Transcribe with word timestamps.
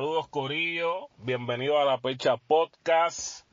Saludos 0.00 0.28
Corillo, 0.28 1.10
bienvenido 1.18 1.78
a 1.78 1.84
la 1.84 1.98
Percha 1.98 2.38
Podcast. 2.38 3.46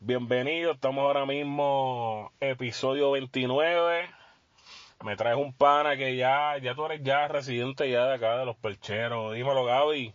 Bienvenido, 0.00 0.72
estamos 0.72 1.02
ahora 1.02 1.24
mismo 1.24 2.30
episodio 2.40 3.12
29. 3.12 4.10
Me 5.02 5.16
traes 5.16 5.38
un 5.38 5.54
pana 5.54 5.96
que 5.96 6.14
ya, 6.14 6.58
ya 6.58 6.74
tú 6.74 6.84
eres 6.84 7.02
ya 7.02 7.26
residente 7.28 7.90
ya 7.90 8.04
de 8.04 8.16
acá 8.16 8.36
de 8.36 8.44
los 8.44 8.56
percheros. 8.56 9.34
Dímelo 9.34 9.64
Gaby. 9.64 10.12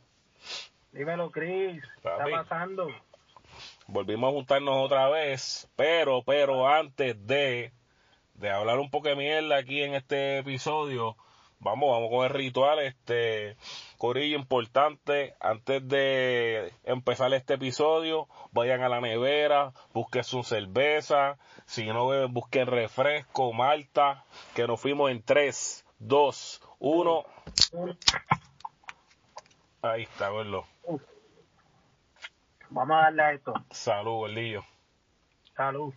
Dímelo 0.92 1.32
Chris, 1.32 1.82
¿qué 1.82 2.10
está 2.10 2.24
pasando? 2.30 2.90
Volvimos 3.88 4.30
a 4.30 4.34
juntarnos 4.34 4.76
otra 4.78 5.10
vez, 5.10 5.68
pero, 5.76 6.22
pero 6.22 6.68
antes 6.68 7.26
de, 7.26 7.72
de 8.36 8.50
hablar 8.52 8.78
un 8.78 8.92
poco 8.92 9.08
de 9.08 9.16
mierda 9.16 9.58
aquí 9.58 9.82
en 9.82 9.96
este 9.96 10.38
episodio, 10.38 11.18
vamos, 11.64 11.90
vamos 11.90 12.12
con 12.12 12.26
el 12.26 12.30
ritual, 12.30 12.78
este, 12.78 13.58
corillo 14.04 14.38
importante, 14.38 15.34
antes 15.40 15.88
de 15.88 16.74
empezar 16.84 17.34
este 17.34 17.54
episodio, 17.54 18.28
vayan 18.52 18.84
a 18.84 18.90
la 18.90 19.00
nevera, 19.00 19.72
busquen 19.94 20.26
su 20.26 20.44
cerveza, 20.44 21.38
si 21.66 21.86
no 21.86 22.08
beben, 22.08 22.34
busquen 22.34 22.68
refresco, 22.68 23.54
malta, 23.54 24.26
que 24.56 24.68
nos 24.68 24.82
fuimos 24.82 25.10
en 25.10 25.24
3, 25.24 25.86
2, 26.00 26.62
1. 26.80 27.24
Ahí 29.84 30.04
está, 30.04 30.30
verlo. 30.32 30.66
Vamos 32.72 32.98
a 32.98 33.04
darle 33.04 33.24
a 33.24 33.32
esto. 33.32 33.54
Salud, 33.72 34.16
gordillo. 34.16 34.66
Salud. 35.56 35.94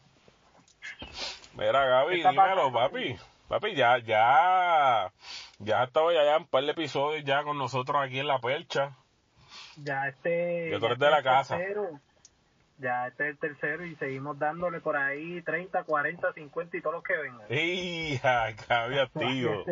Mira, 1.55 1.85
Gaby, 1.85 2.23
dímelo, 2.23 2.73
papi. 2.73 3.17
Papi, 3.48 3.75
ya, 3.75 3.98
ya, 3.98 5.13
ya 5.59 5.85
estaba 5.85 6.12
ya, 6.12 6.37
un 6.37 6.47
par 6.47 6.65
de 6.65 6.73
episodios 6.73 7.25
ya 7.25 7.43
con 7.43 7.59
nosotros 7.59 8.03
aquí 8.03 8.19
en 8.19 8.27
La 8.27 8.41
Percha. 8.41 8.97
Ya 9.77 10.09
este... 10.09 10.71
Yo 10.71 10.79
de 10.79 11.11
la 11.11 11.23
casa. 11.23 11.59
ya 12.79 13.07
este 13.09 13.25
es 13.25 13.31
el 13.31 13.39
tercero 13.39 13.87
y 13.87 13.95
seguimos 13.97 14.39
dándole 14.39 14.81
por 14.81 14.97
ahí 14.97 15.43
30, 15.43 15.85
40, 15.85 16.33
50 16.33 16.77
y 16.77 16.81
todos 16.81 16.97
los 16.97 17.05
que 17.05 17.17
vengan. 17.17 17.53
¡Hija! 17.53 18.53
Gaby 18.69 18.98
activo. 19.01 19.65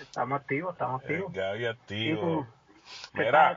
estamos 0.00 0.40
activos, 0.40 0.72
estamos 0.72 1.02
activos. 1.02 1.32
Gaby 1.32 1.66
activo. 1.66 2.46
Mira, 3.14 3.56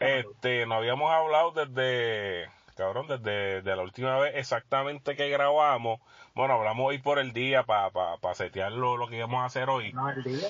este, 0.00 0.66
no 0.66 0.76
habíamos 0.76 1.12
hablado 1.12 1.52
desde 1.52 2.48
cabrón, 2.76 3.06
desde 3.06 3.62
la 3.62 3.82
última 3.82 4.18
vez 4.18 4.34
exactamente 4.36 5.14
que 5.14 5.28
grabamos, 5.28 6.00
bueno, 6.34 6.54
hablamos 6.54 6.88
hoy 6.88 6.98
por 6.98 7.18
el 7.18 7.32
día 7.32 7.64
para 7.64 7.90
pa, 7.90 8.16
pa 8.18 8.34
setear 8.34 8.72
lo, 8.72 9.06
que 9.08 9.16
íbamos 9.16 9.42
a 9.42 9.44
hacer 9.44 9.68
hoy. 9.68 9.92
No, 9.92 10.08
el 10.08 10.22
día. 10.22 10.48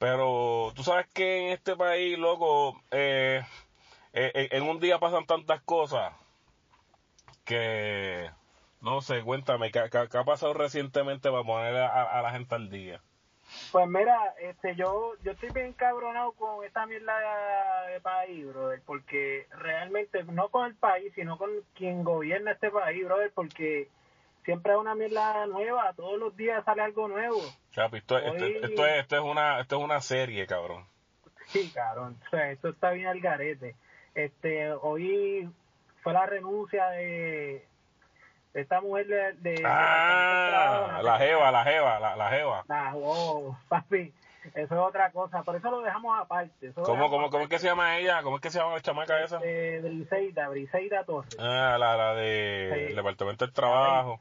Pero 0.00 0.72
tú 0.74 0.82
sabes 0.82 1.06
que 1.12 1.46
en 1.46 1.52
este 1.52 1.76
país, 1.76 2.18
loco, 2.18 2.82
eh, 2.90 3.44
eh, 4.12 4.48
en 4.50 4.64
un 4.64 4.80
día 4.80 4.98
pasan 4.98 5.26
tantas 5.26 5.60
cosas 5.60 6.12
que, 7.44 8.28
no 8.80 9.02
sé, 9.02 9.22
cuéntame, 9.22 9.70
¿qué, 9.70 9.78
ha 9.80 10.24
pasado 10.24 10.54
recientemente 10.54 11.30
para 11.30 11.44
poner 11.44 11.76
a 11.76 12.22
la 12.22 12.30
gente 12.32 12.56
al 12.56 12.70
día? 12.70 13.00
Pues 13.72 13.88
mira, 13.88 14.34
este, 14.40 14.74
yo, 14.74 15.14
yo 15.22 15.32
estoy 15.32 15.50
bien 15.50 15.72
cabronado 15.72 16.32
con 16.32 16.64
esta 16.64 16.86
mierda 16.86 17.12
de, 17.88 18.00
país, 18.00 18.46
brother, 18.46 18.80
porque 18.84 19.46
realmente, 19.50 20.24
no 20.24 20.48
con 20.48 20.66
el 20.66 20.74
país, 20.74 21.12
sino 21.14 21.36
con 21.36 21.50
quien 21.74 22.04
gobierna 22.04 22.52
este 22.52 22.70
país, 22.70 23.04
brother, 23.04 23.32
porque 23.34 23.88
siempre 24.44 24.72
hay 24.72 24.78
una 24.78 24.94
mierda 24.94 25.46
nueva, 25.46 25.92
todos 25.94 26.18
los 26.18 26.36
días 26.36 26.64
sale 26.64 26.82
algo 26.82 27.08
nuevo. 27.08 27.40
Chapi, 27.72 27.98
esto, 27.98 28.18
esto, 28.18 28.44
es, 28.46 29.00
esto, 29.00 29.16
es 29.16 29.22
una, 29.22 29.60
esto 29.60 29.78
es 29.78 29.82
una 29.82 30.00
serie, 30.00 30.46
cabrón. 30.46 30.86
Sí, 31.46 31.70
cabrón, 31.74 32.16
o 32.26 32.30
sea, 32.30 32.50
esto 32.50 32.68
está 32.68 32.90
bien 32.90 33.08
al 33.08 33.20
garete. 33.20 33.76
Este, 34.14 34.72
hoy 34.72 35.48
fue 36.02 36.12
la 36.12 36.26
renuncia 36.26 36.88
de, 36.90 37.66
esta 38.54 38.80
mujer 38.80 39.36
de... 39.38 39.62
ah, 39.64 41.00
la 41.02 41.18
jeva, 41.18 41.50
la 41.50 41.64
jeva, 41.64 42.00
la, 42.00 42.16
la 42.16 42.28
jeva. 42.30 42.64
Ah, 42.68 42.92
oh, 42.96 43.56
papi, 43.68 44.12
eso 44.54 44.74
es 44.74 44.80
otra 44.80 45.10
cosa, 45.12 45.42
por 45.42 45.54
eso 45.56 45.70
lo 45.70 45.82
dejamos 45.82 46.18
aparte. 46.18 46.72
¿Cómo, 46.72 47.10
cómo, 47.10 47.30
¿Cómo 47.30 47.44
es 47.44 47.48
que 47.50 47.58
se 47.58 47.66
llama 47.66 47.98
ella? 47.98 48.22
¿Cómo 48.22 48.36
es 48.36 48.42
que 48.42 48.50
se 48.50 48.58
llama 48.58 48.72
la 48.74 48.80
chamaca 48.80 49.22
esa? 49.22 49.38
Eh, 49.42 49.80
Briseida, 49.82 50.48
Briseida 50.48 51.04
Torres. 51.04 51.36
Ah, 51.38 51.76
la, 51.78 51.96
la 51.96 52.14
de 52.14 52.92
Departamento 52.94 53.44
del 53.44 53.54
Trabajo. 53.54 54.20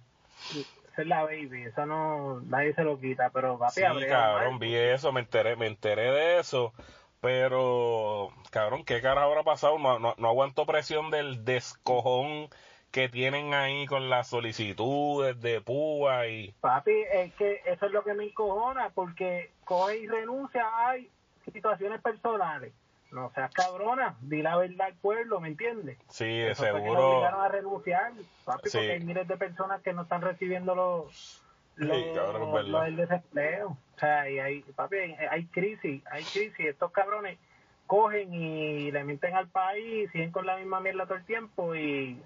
Esa 0.52 1.02
es 1.02 1.08
la 1.08 1.24
baby, 1.24 1.64
esa 1.64 1.86
no, 1.86 2.42
nadie 2.42 2.74
se 2.74 2.84
lo 2.84 3.00
quita, 3.00 3.30
pero 3.30 3.58
papi, 3.58 3.74
Sí, 3.74 3.82
cabrón, 4.08 4.60
vi 4.60 4.76
eso, 4.76 5.12
me 5.12 5.22
enteré, 5.22 5.56
me 5.56 5.68
enteré 5.68 6.12
de 6.12 6.40
eso. 6.40 6.74
Pero, 7.22 8.30
cabrón, 8.50 8.86
¿qué 8.86 9.02
cara 9.02 9.24
habrá 9.24 9.44
pasado? 9.44 9.78
No, 9.78 10.00
no, 10.00 10.16
no 10.18 10.28
aguanto 10.30 10.66
presión 10.66 11.12
del 11.12 11.44
descojón 11.44 12.50
que 12.92 13.10
tienen 13.10 13.54
ahí 13.54 13.86
con 13.86 14.10
las 14.10 14.30
solicitudes 14.30 15.40
de 15.42 15.62
púa 15.62 16.28
y... 16.28 16.54
Papi, 16.62 17.04
es 17.12 17.34
que 17.36 17.62
eso 17.66 17.86
es 17.86 17.92
lo 17.92 18.04
que 18.04 18.14
me 18.14 18.26
encojona, 18.26 18.90
porque 18.90 19.52
coge 19.64 20.00
y 20.00 20.08
renuncia, 20.08 20.66
hay 20.88 21.10
situaciones 21.46 22.02
personales. 22.02 22.74
No 23.12 23.32
seas 23.34 23.52
cabrona, 23.52 24.16
di 24.22 24.42
la 24.42 24.56
verdad 24.58 24.88
al 24.88 24.94
pueblo, 24.96 25.40
¿me 25.40 25.48
entiendes? 25.48 25.98
Sí, 26.10 26.26
de 26.26 26.54
seguro. 26.54 27.26
a 27.26 27.48
renunciar, 27.48 28.12
papi, 28.46 28.70
porque 28.70 28.92
hay 28.92 29.00
miles 29.00 29.28
de 29.28 29.38
personas 29.38 29.82
que 29.82 29.94
no 29.94 30.04
están 30.04 30.22
recibiendo 30.22 30.76
los, 30.76 31.44
los, 31.76 32.86
del 32.86 32.96
desempleo. 32.96 33.70
O 33.96 34.00
sea, 34.00 34.30
y 34.30 34.40
hay, 34.40 34.62
papi, 34.62 34.98
hay, 34.98 35.46
crisis, 35.48 36.04
hay 36.12 36.24
crisis. 36.24 36.60
Estos 36.60 36.92
cabrones 36.92 37.40
cogen 37.88 38.32
y 38.34 38.92
le 38.92 39.04
mienten 39.04 39.36
al 39.36 39.48
país, 39.48 40.12
siguen 40.12 40.32
con 40.32 40.46
la 40.46 40.58
misma 40.58 40.80
mierda 40.80 41.06
todo 41.06 41.18
el 41.18 41.26
tiempo 41.26 41.76
y 41.76 42.22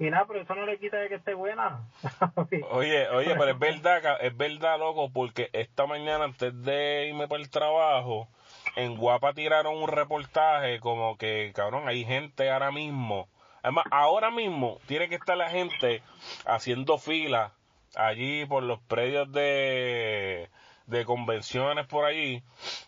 y 0.00 0.10
nada, 0.10 0.26
pero 0.26 0.40
eso 0.40 0.54
no 0.54 0.64
le 0.64 0.78
quita 0.78 0.98
de 0.98 1.08
que 1.08 1.16
esté 1.16 1.34
buena. 1.34 1.80
oye, 2.70 3.08
oye, 3.08 3.34
pero 3.36 3.50
es 3.50 3.58
verdad, 3.58 4.18
es 4.20 4.36
verdad, 4.36 4.78
loco, 4.78 5.10
porque 5.10 5.50
esta 5.52 5.86
mañana 5.86 6.24
antes 6.24 6.62
de 6.62 7.08
irme 7.08 7.26
para 7.26 7.42
el 7.42 7.50
trabajo, 7.50 8.28
en 8.76 8.96
Guapa 8.96 9.32
tiraron 9.32 9.76
un 9.76 9.88
reportaje 9.88 10.80
como 10.80 11.16
que, 11.16 11.52
cabrón, 11.54 11.88
hay 11.88 12.04
gente 12.04 12.50
ahora 12.50 12.70
mismo. 12.70 13.28
Además, 13.62 13.84
ahora 13.90 14.30
mismo 14.30 14.78
tiene 14.86 15.08
que 15.08 15.16
estar 15.16 15.36
la 15.36 15.50
gente 15.50 16.02
haciendo 16.46 16.98
fila 16.98 17.52
allí 17.96 18.46
por 18.46 18.62
los 18.62 18.80
predios 18.80 19.30
de, 19.32 20.48
de 20.86 21.04
convenciones 21.04 21.86
por 21.86 22.04
allí. 22.04 22.42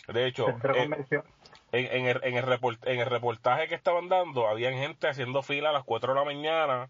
De 0.08 0.26
hecho, 0.26 0.48
en, 0.48 0.94
el, 1.72 1.86
en, 1.94 2.06
el 2.06 2.20
en 2.22 3.00
el 3.00 3.06
reportaje 3.06 3.68
que 3.68 3.74
estaban 3.74 4.08
dando, 4.08 4.48
había 4.48 4.72
gente 4.72 5.08
haciendo 5.08 5.42
fila 5.42 5.70
a 5.70 5.72
las 5.72 5.84
4 5.84 6.12
de 6.12 6.18
la 6.18 6.24
mañana, 6.24 6.88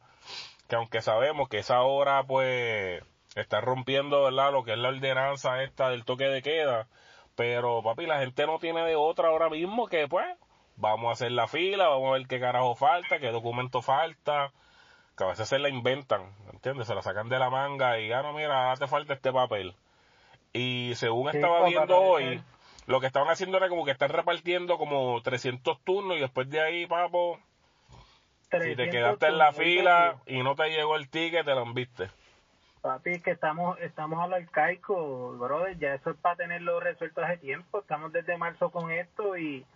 que 0.68 0.76
aunque 0.76 1.02
sabemos 1.02 1.48
que 1.48 1.58
esa 1.58 1.82
hora, 1.82 2.22
pues, 2.24 3.02
está 3.34 3.60
rompiendo, 3.60 4.24
¿verdad?, 4.24 4.52
lo 4.52 4.64
que 4.64 4.72
es 4.72 4.78
la 4.78 4.88
ordenanza 4.88 5.62
esta 5.62 5.90
del 5.90 6.04
toque 6.04 6.24
de 6.24 6.42
queda, 6.42 6.86
pero, 7.40 7.82
papi, 7.82 8.04
la 8.04 8.18
gente 8.18 8.46
no 8.46 8.58
tiene 8.58 8.84
de 8.84 8.96
otra 8.96 9.28
ahora 9.28 9.48
mismo 9.48 9.86
que, 9.86 10.06
pues, 10.06 10.26
vamos 10.76 11.08
a 11.08 11.12
hacer 11.12 11.32
la 11.32 11.48
fila, 11.48 11.88
vamos 11.88 12.10
a 12.10 12.18
ver 12.18 12.26
qué 12.26 12.38
carajo 12.38 12.74
falta, 12.74 13.18
qué 13.18 13.30
documento 13.30 13.80
falta, 13.80 14.52
que 15.16 15.24
a 15.24 15.28
veces 15.28 15.48
se 15.48 15.58
la 15.58 15.70
inventan, 15.70 16.34
¿entiendes? 16.52 16.86
Se 16.86 16.94
la 16.94 17.00
sacan 17.00 17.30
de 17.30 17.38
la 17.38 17.48
manga 17.48 17.98
y, 17.98 18.12
ah, 18.12 18.20
no, 18.20 18.34
mira, 18.34 18.76
te 18.76 18.86
falta 18.86 19.14
este 19.14 19.32
papel. 19.32 19.74
Y 20.52 20.92
según 20.96 21.30
estaba 21.30 21.64
viendo 21.64 21.96
hoy, 21.98 22.42
lo 22.84 23.00
que 23.00 23.06
estaban 23.06 23.30
haciendo 23.30 23.56
era 23.56 23.70
como 23.70 23.86
que 23.86 23.92
están 23.92 24.10
repartiendo 24.10 24.76
como 24.76 25.22
300 25.22 25.80
turnos 25.80 26.18
y 26.18 26.20
después 26.20 26.50
de 26.50 26.60
ahí, 26.60 26.86
papo, 26.86 27.38
si 28.50 28.76
te 28.76 28.90
quedaste 28.90 29.28
en 29.28 29.38
la 29.38 29.54
fila 29.54 30.16
y 30.26 30.42
no 30.42 30.56
te 30.56 30.68
llegó 30.68 30.94
el 30.94 31.08
ticket, 31.08 31.46
te 31.46 31.54
lo 31.54 31.62
enviste. 31.62 32.10
Papi, 32.82 33.20
que 33.20 33.32
estamos 33.32 33.78
estamos 33.80 34.18
al 34.20 34.32
arcaico, 34.32 35.32
brother, 35.38 35.78
ya 35.78 35.94
eso 35.94 36.10
es 36.10 36.16
para 36.16 36.36
tenerlo 36.36 36.80
resuelto 36.80 37.22
hace 37.22 37.36
tiempo. 37.36 37.80
Estamos 37.80 38.12
desde 38.12 38.38
marzo 38.38 38.70
con 38.70 38.90
esto 38.90 39.36
y, 39.36 39.66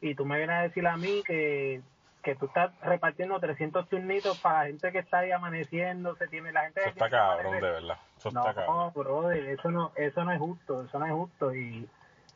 y 0.00 0.14
tú 0.14 0.24
me 0.24 0.38
vienes 0.38 0.56
a 0.56 0.62
decir 0.62 0.86
a 0.86 0.96
mí 0.96 1.22
que, 1.26 1.82
que 2.22 2.34
tú 2.36 2.46
estás 2.46 2.72
repartiendo 2.80 3.38
300 3.38 3.88
turnitos 3.88 4.38
para 4.40 4.60
la 4.60 4.66
gente 4.66 4.92
que 4.92 4.98
está 4.98 5.18
ahí 5.18 5.30
amaneciendo, 5.30 6.16
se 6.16 6.26
tiene 6.28 6.52
la 6.52 6.62
gente 6.62 6.80
Eso 6.80 6.90
está 6.90 7.10
cabrón, 7.10 7.54
de 7.54 7.60
verdad. 7.60 7.98
Eso 8.16 8.30
no, 8.30 8.40
está 8.40 8.54
cabrón. 8.54 8.92
brother, 8.94 9.44
eso 9.50 9.70
no, 9.70 9.92
eso 9.96 10.24
no 10.24 10.32
es 10.32 10.38
justo, 10.38 10.84
eso 10.84 10.98
no 10.98 11.06
es 11.06 11.12
justo 11.12 11.54
y 11.54 11.88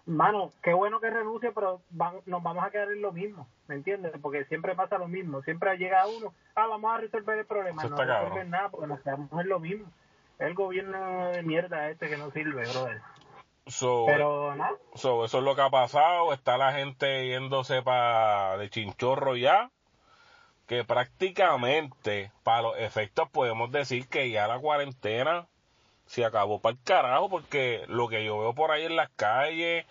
Mano, 0.04 0.50
qué 0.62 0.72
bueno 0.72 0.98
que 0.98 1.10
renuncie, 1.10 1.52
pero 1.52 1.80
nos 2.26 2.42
vamos 2.42 2.64
a 2.64 2.70
quedar 2.70 2.90
en 2.90 3.02
lo 3.02 3.12
mismo, 3.12 3.46
¿me 3.68 3.76
entiendes? 3.76 4.12
Porque 4.20 4.44
siempre 4.46 4.74
pasa 4.74 4.98
lo 4.98 5.06
mismo, 5.06 5.42
siempre 5.42 5.76
llega 5.78 6.08
uno, 6.08 6.34
ah, 6.56 6.66
vamos 6.66 6.92
a 6.92 6.98
resolver 6.98 7.38
el 7.38 7.46
problema, 7.46 7.84
no 7.84 7.96
resolver 7.96 8.48
nada 8.48 8.68
porque 8.68 8.88
nos 8.88 9.00
quedamos 9.00 9.30
en 9.30 9.48
lo 9.48 9.60
mismo. 9.60 9.86
El 10.42 10.54
gobierno 10.54 11.30
de 11.30 11.42
mierda 11.42 11.88
este 11.88 12.08
que 12.08 12.16
no 12.16 12.32
sirve, 12.32 12.62
brother. 12.68 13.00
pero 14.06 14.56
no. 14.56 14.76
eso 14.94 15.24
es 15.24 15.32
lo 15.34 15.54
que 15.54 15.62
ha 15.62 15.70
pasado, 15.70 16.32
está 16.32 16.58
la 16.58 16.72
gente 16.72 17.28
yéndose 17.28 17.80
para 17.82 18.56
de 18.56 18.68
chinchorro 18.68 19.36
ya, 19.36 19.70
que 20.66 20.82
prácticamente, 20.82 22.32
para 22.42 22.62
los 22.62 22.78
efectos 22.78 23.30
podemos 23.30 23.70
decir 23.70 24.08
que 24.08 24.30
ya 24.30 24.48
la 24.48 24.58
cuarentena 24.58 25.46
se 26.06 26.24
acabó 26.24 26.60
para 26.60 26.72
el 26.74 26.82
carajo 26.82 27.30
porque 27.30 27.84
lo 27.86 28.08
que 28.08 28.24
yo 28.24 28.38
veo 28.40 28.52
por 28.52 28.72
ahí 28.72 28.84
en 28.84 28.96
las 28.96 29.10
calles, 29.10 29.86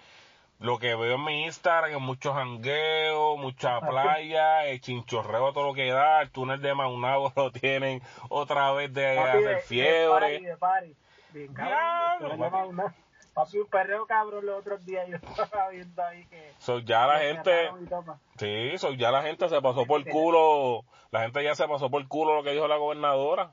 lo 0.61 0.77
que 0.77 0.93
veo 0.95 1.15
en 1.15 1.23
mi 1.23 1.43
Instagram 1.45 1.91
es 1.91 1.99
muchos 1.99 2.35
jangueos, 2.35 3.37
mucha 3.39 3.81
playa, 3.81 4.65
el 4.67 4.79
chinchorreo 4.79 5.53
todo 5.53 5.67
lo 5.67 5.73
que 5.73 5.91
da, 5.91 6.21
el 6.21 6.29
túnel 6.29 6.61
de 6.61 6.75
Maunabo 6.75 7.33
lo 7.35 7.51
tienen 7.51 8.01
otra 8.29 8.71
vez 8.71 8.93
de 8.93 9.17
hacer 9.17 9.61
fiebre. 9.61 10.39
De 10.39 10.57
party, 10.57 10.95
Bien, 11.33 11.53
cabrón, 11.53 12.37
Diablo, 12.37 12.93
papi. 13.33 13.57
un 13.57 13.67
perreo 13.67 14.05
cabrón 14.05 14.45
los 14.45 14.59
otros 14.59 14.85
días 14.85 15.07
yo 15.07 15.15
estaba 15.43 15.69
viendo 15.69 16.03
ahí 16.03 16.25
que 16.25 16.51
So, 16.59 16.77
ya 16.79 17.07
la 17.07 17.19
gente, 17.19 17.71
sí, 18.37 18.77
so, 18.77 18.93
ya 18.93 19.09
la 19.09 19.23
gente 19.23 19.49
se 19.49 19.61
pasó 19.61 19.87
por 19.87 20.07
culo, 20.07 20.85
la 21.09 21.21
gente 21.21 21.43
ya 21.43 21.55
se 21.55 21.67
pasó 21.67 21.89
por 21.89 22.07
culo 22.07 22.35
lo 22.35 22.43
que 22.43 22.51
dijo 22.51 22.67
la 22.67 22.77
gobernadora. 22.77 23.51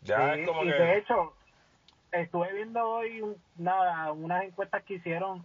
Ya 0.00 0.32
Sí, 0.32 0.40
es 0.40 0.48
como 0.48 0.64
y 0.64 0.68
que... 0.68 0.72
de 0.72 0.98
hecho 0.98 1.34
estuve 2.12 2.52
viendo 2.54 2.88
hoy 2.88 3.22
nada 3.56 4.10
unas 4.12 4.44
encuestas 4.44 4.82
que 4.84 4.94
hicieron 4.94 5.44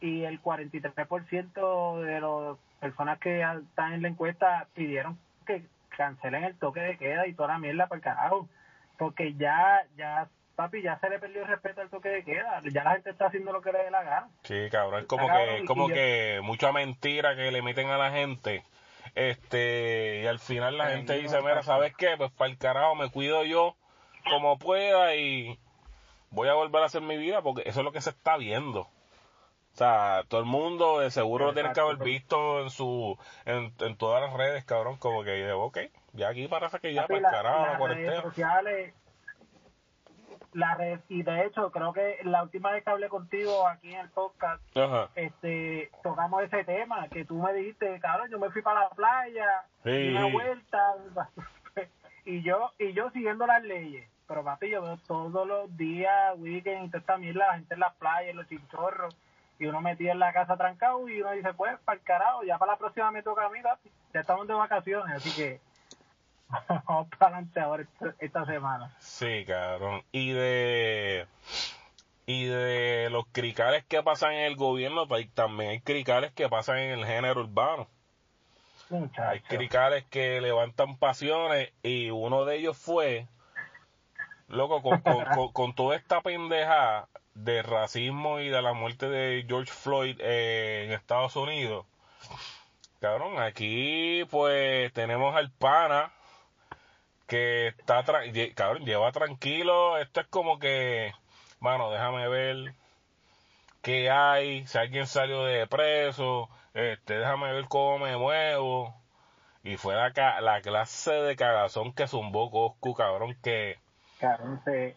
y 0.00 0.24
el 0.24 0.40
43% 0.42 2.00
de 2.02 2.20
las 2.20 2.58
personas 2.80 3.18
que 3.18 3.40
están 3.42 3.92
en 3.94 4.02
la 4.02 4.08
encuesta 4.08 4.66
pidieron 4.74 5.18
que 5.46 5.62
cancelen 5.96 6.44
el 6.44 6.58
toque 6.58 6.80
de 6.80 6.98
queda 6.98 7.26
y 7.26 7.34
toda 7.34 7.48
la 7.48 7.58
mierda 7.58 7.86
para 7.86 7.96
el 7.98 8.02
carajo 8.04 8.48
porque 8.98 9.34
ya 9.34 9.82
ya 9.96 10.28
papi 10.56 10.82
ya 10.82 10.98
se 10.98 11.08
le 11.08 11.18
perdió 11.18 11.42
el 11.42 11.48
respeto 11.48 11.80
al 11.80 11.88
toque 11.90 12.08
de 12.10 12.24
queda 12.24 12.62
ya 12.70 12.84
la 12.84 12.92
gente 12.92 13.10
está 13.10 13.26
haciendo 13.26 13.52
lo 13.52 13.62
que 13.62 13.72
le 13.72 13.84
dé 13.84 13.90
la 13.90 14.02
gana 14.02 14.28
Sí, 14.42 14.68
cabrón, 14.70 15.00
es 15.00 15.06
como 15.06 15.28
que, 15.28 15.56
es 15.58 15.64
como 15.66 15.88
yo- 15.88 15.94
que 15.94 16.40
mucha 16.42 16.72
mentira 16.72 17.34
que 17.34 17.50
le 17.50 17.62
meten 17.62 17.88
a 17.88 17.96
la 17.98 18.10
gente. 18.12 18.62
Este, 19.14 20.20
y 20.22 20.26
al 20.26 20.38
final 20.38 20.76
la 20.78 20.88
Sí, 20.88 20.92
gente 20.96 21.18
dice, 21.18 21.40
mira. 21.40 21.62
¿sabes 21.62 21.94
qué? 21.96 22.16
Pues 22.16 22.30
para 22.32 22.50
el 22.50 22.58
carajo 22.58 22.94
me 22.94 23.10
cuido 23.10 23.44
yo 23.44 23.74
como 24.30 24.58
pueda 24.58 25.14
y 25.16 25.58
voy 26.30 26.48
a 26.48 26.54
volver 26.54 26.82
a 26.82 26.86
hacer 26.86 27.02
mi 27.02 27.16
vida 27.16 27.40
porque 27.42 27.62
eso 27.66 27.80
es 27.80 27.84
lo 27.84 27.92
que 27.92 28.00
se 28.00 28.10
está 28.10 28.36
viendo. 28.36 28.88
O 29.76 29.78
sea, 29.78 30.22
todo 30.28 30.40
el 30.40 30.46
mundo 30.46 31.00
de 31.00 31.10
seguro 31.10 31.48
lo 31.48 31.52
tiene 31.52 31.70
que 31.74 31.80
haber 31.80 31.98
visto 31.98 32.62
en 32.62 32.70
su 32.70 33.18
en, 33.44 33.74
en 33.80 33.96
todas 33.98 34.22
las 34.22 34.32
redes, 34.32 34.64
cabrón, 34.64 34.96
como 34.96 35.22
que, 35.22 35.52
ok, 35.52 35.78
ya 36.14 36.30
aquí 36.30 36.48
parece 36.48 36.80
que 36.80 36.94
ya 36.94 37.06
para 37.06 37.18
el 37.18 37.24
carajo 37.26 37.56
la 37.58 37.60
las 37.60 37.68
redes 37.68 37.78
cuarentena. 37.78 38.22
sociales 38.22 38.94
la 40.54 40.74
red 40.76 41.00
y 41.10 41.22
de 41.22 41.44
hecho 41.44 41.70
creo 41.70 41.92
que 41.92 42.16
la 42.24 42.42
última 42.42 42.70
vez 42.70 42.82
que 42.82 42.88
hablé 42.88 43.10
contigo 43.10 43.68
aquí 43.68 43.92
en 43.92 44.00
el 44.00 44.08
podcast 44.08 44.62
Ajá. 44.74 45.10
este 45.14 45.90
tocamos 46.02 46.42
ese 46.44 46.64
tema 46.64 47.06
que 47.08 47.26
tú 47.26 47.34
me 47.42 47.52
dijiste 47.52 48.00
cabrón 48.00 48.30
yo 48.30 48.38
me 48.38 48.48
fui 48.50 48.62
para 48.62 48.80
la 48.84 48.88
playa 48.88 49.64
Sí. 49.84 49.90
di 49.90 50.08
una 50.16 50.32
vuelta 50.32 50.94
y 52.24 52.42
yo 52.42 52.72
y 52.78 52.94
yo 52.94 53.10
siguiendo 53.10 53.46
las 53.46 53.62
leyes 53.64 54.08
pero 54.26 54.42
papi 54.42 54.70
yo 54.70 54.80
veo 54.80 54.96
todos 55.06 55.46
los 55.46 55.76
días 55.76 56.34
weekend 56.38 56.86
y 56.86 56.88
toda 56.88 57.00
esta 57.00 57.18
mierda 57.18 57.48
la 57.48 57.54
gente 57.58 57.74
en 57.74 57.80
las 57.80 57.94
playas 57.96 58.34
los 58.34 58.48
chinchorros 58.48 59.14
y 59.58 59.66
uno 59.66 59.80
metido 59.80 60.12
en 60.12 60.18
la 60.18 60.32
casa 60.32 60.56
trancado 60.56 61.08
y 61.08 61.20
uno 61.20 61.32
dice 61.32 61.52
pues 61.54 61.78
para 61.84 61.98
el 61.98 62.04
carajo 62.04 62.42
ya 62.44 62.58
para 62.58 62.72
la 62.72 62.78
próxima 62.78 63.10
me 63.10 63.22
toca 63.22 63.46
a 63.46 63.50
mí 63.50 63.60
papi 63.62 63.90
ya 64.12 64.20
estamos 64.20 64.46
de 64.46 64.54
vacaciones 64.54 65.16
así 65.16 65.32
que 65.34 65.60
vamos 66.86 67.08
para 67.18 67.36
adelante 67.36 67.60
ahora 67.60 67.82
esta, 67.82 68.14
esta 68.18 68.44
semana 68.46 68.94
Sí, 69.00 69.44
cabrón. 69.46 70.02
Y 70.12 70.32
de 70.32 71.26
y 72.28 72.44
de 72.46 73.08
los 73.10 73.24
cricales 73.32 73.84
que 73.84 74.02
pasan 74.02 74.32
en 74.32 74.46
el 74.46 74.56
gobierno, 74.56 75.06
pues, 75.06 75.32
también 75.32 75.70
hay 75.70 75.80
cricales 75.80 76.32
que 76.32 76.48
pasan 76.48 76.78
en 76.78 76.98
el 76.98 77.06
género 77.06 77.40
urbano. 77.42 77.86
Hay 78.90 78.98
muchachos 78.98 79.42
cricales 79.48 80.04
que 80.10 80.40
levantan 80.40 80.96
pasiones 80.96 81.72
y 81.84 82.10
uno 82.10 82.44
de 82.44 82.56
ellos 82.56 82.76
fue, 82.76 83.26
loco, 84.48 84.82
con, 84.82 85.00
con, 85.02 85.24
con- 85.34 85.52
con 85.52 85.74
toda 85.74 85.94
esta 85.96 86.20
pendeja 86.20 87.06
de 87.36 87.62
racismo 87.62 88.40
y 88.40 88.48
de 88.48 88.62
la 88.62 88.72
muerte 88.72 89.08
de 89.08 89.44
George 89.46 89.70
Floyd 89.70 90.18
eh, 90.20 90.84
en 90.86 90.92
Estados 90.92 91.36
Unidos. 91.36 91.86
Cabrón, 93.00 93.38
aquí 93.38 94.24
pues 94.30 94.92
tenemos 94.92 95.36
al 95.36 95.50
pana 95.50 96.12
que 97.26 97.68
está, 97.68 98.04
tra- 98.04 98.54
cabrón, 98.54 98.84
lleva 98.84 99.12
tranquilo. 99.12 99.98
Esto 99.98 100.20
es 100.20 100.26
como 100.28 100.58
que, 100.58 101.12
mano, 101.60 101.90
déjame 101.90 102.26
ver 102.28 102.74
qué 103.82 104.10
hay, 104.10 104.66
si 104.66 104.78
alguien 104.78 105.06
salió 105.06 105.44
de 105.44 105.66
preso, 105.66 106.48
este, 106.72 107.18
déjame 107.18 107.52
ver 107.52 107.66
cómo 107.68 107.98
me 107.98 108.16
muevo. 108.16 108.94
Y 109.62 109.76
fue 109.76 109.94
la, 109.94 110.12
la 110.40 110.60
clase 110.62 111.12
de 111.12 111.36
cagazón 111.36 111.92
que 111.92 112.06
zumbó 112.06 112.50
Coscu, 112.50 112.94
cabrón, 112.94 113.36
que 113.42 113.78
cabrón 114.20 114.60
se 114.64 114.96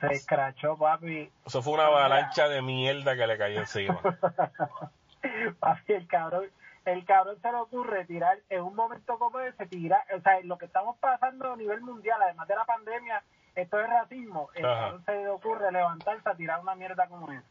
se 0.00 0.06
escrachó 0.08 0.76
papi 0.76 1.30
eso 1.46 1.62
fue 1.62 1.74
una 1.74 1.86
avalancha 1.86 2.48
de 2.48 2.62
mierda 2.62 3.16
que 3.16 3.26
le 3.26 3.38
cayó 3.38 3.60
encima. 3.60 4.00
Papi, 5.60 5.92
el 5.92 6.06
cabrón, 6.06 6.44
el 6.84 7.04
cabrón 7.04 7.40
se 7.42 7.50
le 7.50 7.58
ocurre 7.58 8.04
tirar 8.04 8.38
en 8.48 8.62
un 8.62 8.74
momento 8.74 9.18
como 9.18 9.40
ese, 9.40 9.66
tirar, 9.66 10.02
o 10.16 10.20
sea, 10.20 10.40
lo 10.42 10.58
que 10.58 10.66
estamos 10.66 10.96
pasando 10.98 11.52
a 11.52 11.56
nivel 11.56 11.80
mundial, 11.80 12.20
además 12.22 12.48
de 12.48 12.54
la 12.54 12.64
pandemia, 12.64 13.22
esto 13.54 13.80
es 13.80 13.88
racismo, 13.88 14.50
el 14.54 14.64
Ajá. 14.64 14.80
cabrón 14.80 15.04
se 15.04 15.12
le 15.12 15.28
ocurre 15.28 15.72
levantarse 15.72 16.28
a 16.28 16.34
tirar 16.34 16.60
una 16.60 16.74
mierda 16.74 17.06
como 17.08 17.30
esa. 17.32 17.42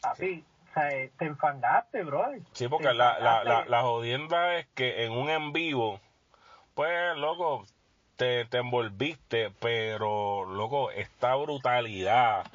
Papi, 0.00 0.44
o 0.70 0.74
sea, 0.74 0.90
eh, 0.92 1.10
te 1.18 1.26
enfangaste, 1.26 2.02
bro. 2.04 2.24
Sí, 2.52 2.68
porque 2.68 2.92
la, 2.92 3.18
la, 3.18 3.44
la, 3.44 3.64
la 3.66 3.82
jodienda 3.82 4.56
es 4.56 4.66
que 4.68 5.04
en 5.04 5.12
un 5.12 5.28
en 5.28 5.52
vivo, 5.52 6.00
pues, 6.74 7.16
loco, 7.16 7.64
te, 8.16 8.44
te 8.46 8.58
envolviste, 8.58 9.52
pero, 9.60 10.44
loco, 10.44 10.90
esta 10.90 11.34
brutalidad 11.34 12.46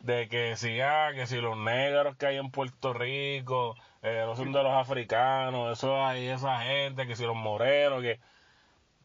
de 0.00 0.28
que 0.28 0.56
si, 0.56 0.80
ah, 0.80 1.10
que 1.14 1.26
si 1.26 1.40
los 1.40 1.56
negros 1.56 2.16
que 2.16 2.26
hay 2.26 2.36
en 2.36 2.50
Puerto 2.50 2.92
Rico, 2.92 3.74
eh, 4.02 4.22
no 4.26 4.36
son 4.36 4.52
de 4.52 4.62
los 4.62 4.72
africanos, 4.72 5.76
eso 5.76 6.04
hay 6.04 6.28
esa 6.28 6.60
gente, 6.60 7.06
que 7.06 7.16
si 7.16 7.24
los 7.24 7.36
morenos, 7.36 8.02
que... 8.02 8.20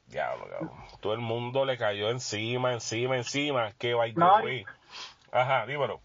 Diablo, 0.07 0.47
cabrón. 0.49 0.71
Todo 0.99 1.13
el 1.13 1.21
mundo 1.21 1.65
le 1.65 1.77
cayó 1.77 2.09
encima, 2.09 2.73
encima, 2.73 3.17
encima, 3.17 3.71
que 3.73 3.93
by 3.95 4.13
the 4.13 4.19
No, 4.19 4.35
way. 4.43 4.65
Ajá, 5.31 5.65
dímelo. 5.65 6.01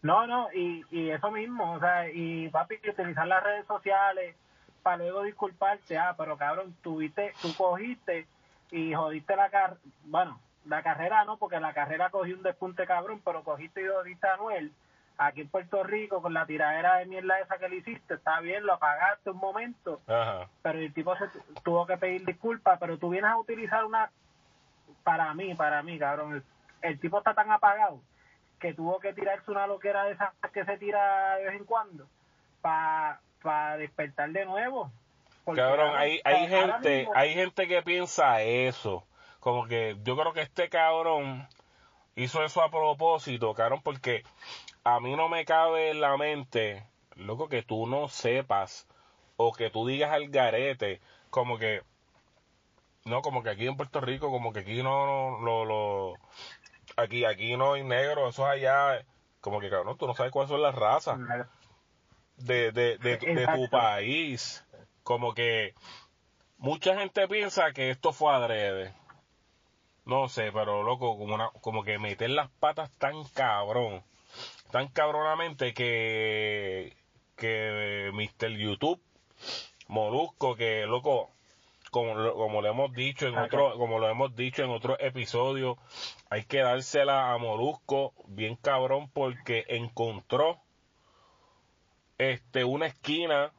No, 0.00 0.26
no, 0.26 0.48
y, 0.52 0.84
y 0.90 1.10
eso 1.10 1.30
mismo, 1.30 1.72
o 1.72 1.80
sea, 1.80 2.08
y 2.10 2.48
papi, 2.48 2.78
que 2.78 2.90
utilizar 2.90 3.26
las 3.26 3.42
redes 3.42 3.66
sociales 3.66 4.36
para 4.84 4.98
luego 4.98 5.22
disculparte, 5.22 5.98
ah, 5.98 6.14
pero 6.16 6.36
cabrón, 6.36 6.76
tuviste, 6.82 7.32
tú 7.40 7.52
cogiste 7.56 8.26
y 8.70 8.94
jodiste 8.94 9.34
la 9.34 9.48
carrera, 9.48 9.80
bueno, 10.04 10.38
la 10.66 10.82
carrera 10.82 11.24
no, 11.24 11.38
porque 11.38 11.58
la 11.58 11.72
carrera 11.72 12.10
cogió 12.10 12.36
un 12.36 12.42
despunte 12.42 12.86
cabrón, 12.86 13.20
pero 13.24 13.42
cogiste 13.42 13.82
y 13.82 13.88
jodiste 13.88 14.28
a 14.28 14.34
Anuel 14.34 14.72
aquí 15.16 15.40
en 15.40 15.48
Puerto 15.48 15.82
Rico 15.84 16.20
con 16.20 16.34
la 16.34 16.44
tiradera 16.44 16.96
de 16.96 17.06
mierda 17.06 17.40
esa 17.40 17.56
que 17.56 17.68
le 17.68 17.76
hiciste, 17.76 18.14
está 18.14 18.40
bien, 18.40 18.66
lo 18.66 18.74
apagaste 18.74 19.30
un 19.30 19.38
momento, 19.38 20.00
Ajá. 20.06 20.48
pero 20.60 20.78
el 20.78 20.92
tipo 20.92 21.16
se 21.16 21.24
tuvo 21.62 21.86
que 21.86 21.96
pedir 21.96 22.24
disculpas, 22.26 22.78
pero 22.78 22.98
tú 22.98 23.08
vienes 23.08 23.30
a 23.30 23.38
utilizar 23.38 23.84
una, 23.86 24.10
para 25.02 25.32
mí, 25.32 25.54
para 25.54 25.82
mí, 25.82 25.98
cabrón, 25.98 26.34
el, 26.34 26.44
el 26.82 27.00
tipo 27.00 27.18
está 27.18 27.32
tan 27.32 27.50
apagado 27.50 28.00
que 28.60 28.74
tuvo 28.74 28.98
que 28.98 29.14
tirarse 29.14 29.50
una 29.50 29.66
loquera 29.66 30.04
de 30.04 30.12
esas 30.12 30.30
que 30.52 30.64
se 30.64 30.76
tira 30.76 31.36
de 31.36 31.44
vez 31.44 31.54
en 31.54 31.64
cuando 31.64 32.06
para 32.60 33.20
despertar 33.76 34.30
de 34.30 34.44
nuevo. 34.44 34.90
Cabrón, 35.56 35.90
hay, 35.96 36.20
hay 36.24 36.48
gente, 36.48 36.98
mismo- 37.00 37.12
hay 37.14 37.34
gente 37.34 37.68
que 37.68 37.82
piensa 37.82 38.42
eso. 38.42 39.04
Como 39.40 39.66
que 39.66 39.96
yo 40.02 40.16
creo 40.16 40.32
que 40.32 40.40
este 40.40 40.68
cabrón 40.70 41.46
hizo 42.16 42.42
eso 42.44 42.62
a 42.62 42.70
propósito, 42.70 43.52
cabrón, 43.54 43.80
porque 43.82 44.24
a 44.84 45.00
mí 45.00 45.14
no 45.16 45.28
me 45.28 45.44
cabe 45.44 45.90
en 45.90 46.00
la 46.00 46.16
mente, 46.16 46.86
loco, 47.16 47.48
que 47.48 47.62
tú 47.62 47.86
no 47.86 48.08
sepas 48.08 48.86
o 49.36 49.52
que 49.52 49.68
tú 49.68 49.86
digas 49.86 50.12
al 50.12 50.28
garete, 50.28 51.00
como 51.28 51.58
que, 51.58 51.82
no, 53.04 53.20
como 53.20 53.42
que 53.42 53.50
aquí 53.50 53.66
en 53.66 53.76
Puerto 53.76 54.00
Rico, 54.00 54.30
como 54.30 54.52
que 54.52 54.60
aquí 54.60 54.82
no, 54.82 55.38
no 55.40 55.40
lo, 55.40 55.64
lo, 55.64 56.14
aquí, 56.96 57.24
aquí 57.24 57.56
no 57.56 57.74
hay 57.74 57.82
negro, 57.82 58.28
eso 58.28 58.44
es 58.46 58.52
allá, 58.62 59.04
como 59.40 59.60
que 59.60 59.68
cabrón, 59.68 59.98
tú 59.98 60.06
no 60.06 60.14
sabes 60.14 60.32
cuáles 60.32 60.48
son 60.50 60.62
las 60.62 60.74
razas 60.74 61.18
de, 62.36 62.72
de, 62.72 62.98
de, 62.98 63.16
tu- 63.16 63.26
de 63.26 63.46
tu 63.46 63.68
país. 63.70 64.64
Como 65.02 65.34
que 65.34 65.74
mucha 66.58 66.96
gente 66.98 67.26
piensa 67.28 67.72
que 67.72 67.90
esto 67.90 68.12
fue 68.12 68.32
adrede. 68.34 68.94
No 70.06 70.28
sé, 70.28 70.52
pero 70.52 70.82
loco, 70.82 71.16
como, 71.18 71.34
una, 71.34 71.48
como 71.62 71.82
que 71.82 71.98
meter 71.98 72.30
las 72.30 72.50
patas 72.60 72.90
tan 72.98 73.24
cabrón, 73.34 74.02
tan 74.70 74.88
cabronamente 74.88 75.72
que, 75.72 76.94
que 77.36 78.10
Mr. 78.12 78.50
YouTube, 78.50 79.00
Molusco, 79.88 80.56
que 80.56 80.84
loco, 80.86 81.30
como, 81.90 82.14
lo- 82.14 82.34
como 82.34 82.60
lo 82.60 82.68
hemos 82.68 82.92
dicho 82.92 83.26
en 83.28 83.34
otro, 83.46 83.78
como 83.78 83.98
lo 83.98 84.08
hemos 84.10 84.34
dicho 84.36 84.62
en 84.62 84.70
otro 84.70 84.98
episodio, 85.00 85.78
hay 86.28 86.44
que 86.44 86.58
dársela 86.58 87.32
a 87.32 87.38
Molusco 87.38 88.12
bien 88.26 88.56
cabrón 88.56 89.08
porque 89.10 89.64
encontró 89.68 90.60
este 92.18 92.64
una 92.64 92.86
esquina 92.86 93.52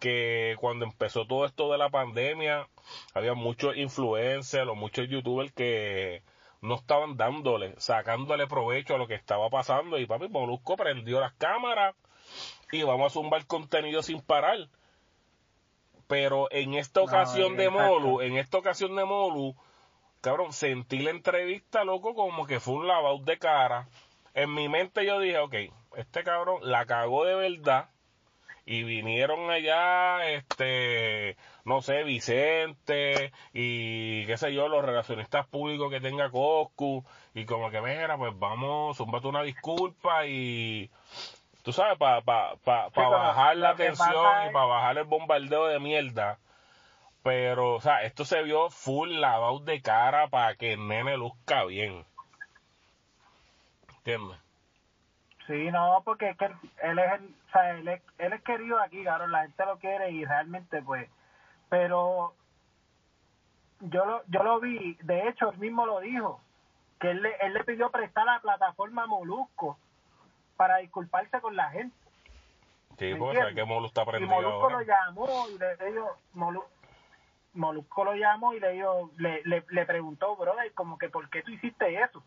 que 0.00 0.56
cuando 0.60 0.84
empezó 0.84 1.26
todo 1.26 1.46
esto 1.46 1.70
de 1.72 1.78
la 1.78 1.90
pandemia 1.90 2.68
había 3.14 3.34
muchos 3.34 3.76
influencers 3.76 4.68
o 4.68 4.74
muchos 4.74 5.08
youtubers 5.08 5.52
que 5.52 6.22
no 6.60 6.76
estaban 6.76 7.16
dándole, 7.16 7.74
sacándole 7.78 8.46
provecho 8.46 8.94
a 8.94 8.98
lo 8.98 9.06
que 9.06 9.14
estaba 9.14 9.50
pasando 9.50 9.98
y 9.98 10.06
papi 10.06 10.28
Molusco 10.28 10.76
prendió 10.76 11.20
las 11.20 11.34
cámaras 11.34 11.94
y 12.72 12.82
vamos 12.82 13.06
a 13.06 13.14
zumbar 13.14 13.46
contenido 13.46 14.02
sin 14.02 14.20
parar. 14.20 14.68
Pero 16.06 16.48
en 16.50 16.74
esta 16.74 17.00
ocasión 17.00 17.56
de 17.56 17.70
Molu, 17.70 18.20
en 18.20 18.36
esta 18.36 18.58
ocasión 18.58 18.94
de 18.96 19.04
Molu, 19.04 19.54
cabrón, 20.20 20.52
sentí 20.52 20.98
la 20.98 21.10
entrevista, 21.10 21.84
loco, 21.84 22.14
como 22.14 22.46
que 22.46 22.60
fue 22.60 22.74
un 22.74 22.88
lavado 22.88 23.18
de 23.18 23.38
cara. 23.38 23.88
En 24.34 24.52
mi 24.52 24.68
mente 24.68 25.06
yo 25.06 25.20
dije, 25.20 25.38
ok, 25.38 25.54
este 25.96 26.24
cabrón 26.24 26.58
la 26.62 26.86
cagó 26.86 27.24
de 27.24 27.34
verdad 27.34 27.88
y 28.66 28.82
vinieron 28.82 29.50
allá, 29.50 30.26
este, 30.30 31.36
no 31.64 31.82
sé, 31.82 32.02
Vicente 32.02 33.32
y 33.52 34.26
qué 34.26 34.36
sé 34.36 34.54
yo, 34.54 34.68
los 34.68 34.84
relacionistas 34.84 35.46
públicos 35.46 35.90
que 35.90 36.00
tenga 36.00 36.30
Coscu 36.30 37.04
y 37.34 37.44
como 37.44 37.70
que 37.70 37.80
mira, 37.80 38.16
pues 38.16 38.32
vamos, 38.38 38.96
zumbate 38.96 39.28
una 39.28 39.42
disculpa 39.42 40.26
y 40.26 40.90
tú 41.62 41.72
sabes, 41.72 41.98
para 41.98 42.22
pa, 42.22 42.56
pa, 42.64 42.90
pa 42.90 43.08
bajar 43.08 43.56
la 43.56 43.74
tensión 43.74 44.48
y 44.48 44.52
para 44.52 44.66
bajar 44.66 44.98
el 44.98 45.04
bombardeo 45.04 45.66
de 45.66 45.78
mierda. 45.78 46.38
Pero, 47.22 47.76
o 47.76 47.80
sea, 47.80 48.02
esto 48.02 48.24
se 48.26 48.42
vio 48.42 48.68
full 48.68 49.10
lavado 49.10 49.60
de 49.60 49.80
cara 49.80 50.28
para 50.28 50.56
que 50.56 50.74
el 50.74 50.86
nene 50.88 51.16
luzca 51.16 51.64
bien. 51.64 52.04
¿Entiendes? 54.04 54.38
Sí, 55.46 55.70
no, 55.70 56.02
porque 56.04 56.30
es 56.30 56.36
que 56.36 56.44
él 56.44 56.98
es, 56.98 57.12
el, 57.12 57.24
o 57.24 57.52
sea, 57.52 57.70
él 57.70 57.88
es, 57.88 58.02
él 58.18 58.32
es 58.34 58.42
querido 58.42 58.78
aquí, 58.78 59.02
claro, 59.02 59.26
la 59.26 59.42
gente 59.42 59.64
lo 59.64 59.78
quiere 59.78 60.10
y 60.10 60.26
realmente, 60.26 60.82
pues, 60.82 61.08
pero 61.70 62.34
yo 63.80 64.04
lo, 64.04 64.22
yo 64.26 64.42
lo 64.42 64.60
vi, 64.60 64.94
de 65.02 65.28
hecho, 65.28 65.50
él 65.50 65.58
mismo 65.58 65.86
lo 65.86 66.00
dijo, 66.00 66.40
que 67.00 67.12
él 67.12 67.22
le, 67.22 67.34
él 67.40 67.54
le 67.54 67.64
pidió 67.64 67.90
prestar 67.90 68.26
la 68.26 68.40
plataforma 68.40 69.06
Molusco 69.06 69.78
para 70.56 70.78
disculparse 70.78 71.40
con 71.40 71.56
la 71.56 71.70
gente. 71.70 71.96
Sí, 72.98 73.14
porque 73.18 73.38
sabe 73.38 73.54
que 73.54 73.64
Molusco 73.64 73.86
está 73.86 74.02
aprendido 74.02 74.30
Y 74.30 74.34
Molusco 74.34 74.70
lo 74.70 74.82
llamó 74.82 75.48
y 75.48 75.58
le 75.58 75.76
dijo, 75.90 76.16
Molusco 77.54 78.04
lo 78.04 78.14
llamó 78.14 78.52
y 78.52 78.60
le, 78.60 78.72
dijo, 78.72 79.10
le, 79.16 79.42
le, 79.44 79.64
le 79.66 79.86
preguntó, 79.86 80.36
brother, 80.36 80.72
como 80.74 80.98
que 80.98 81.08
¿por 81.08 81.30
qué 81.30 81.42
tú 81.42 81.52
hiciste 81.52 82.02
eso? 82.02 82.22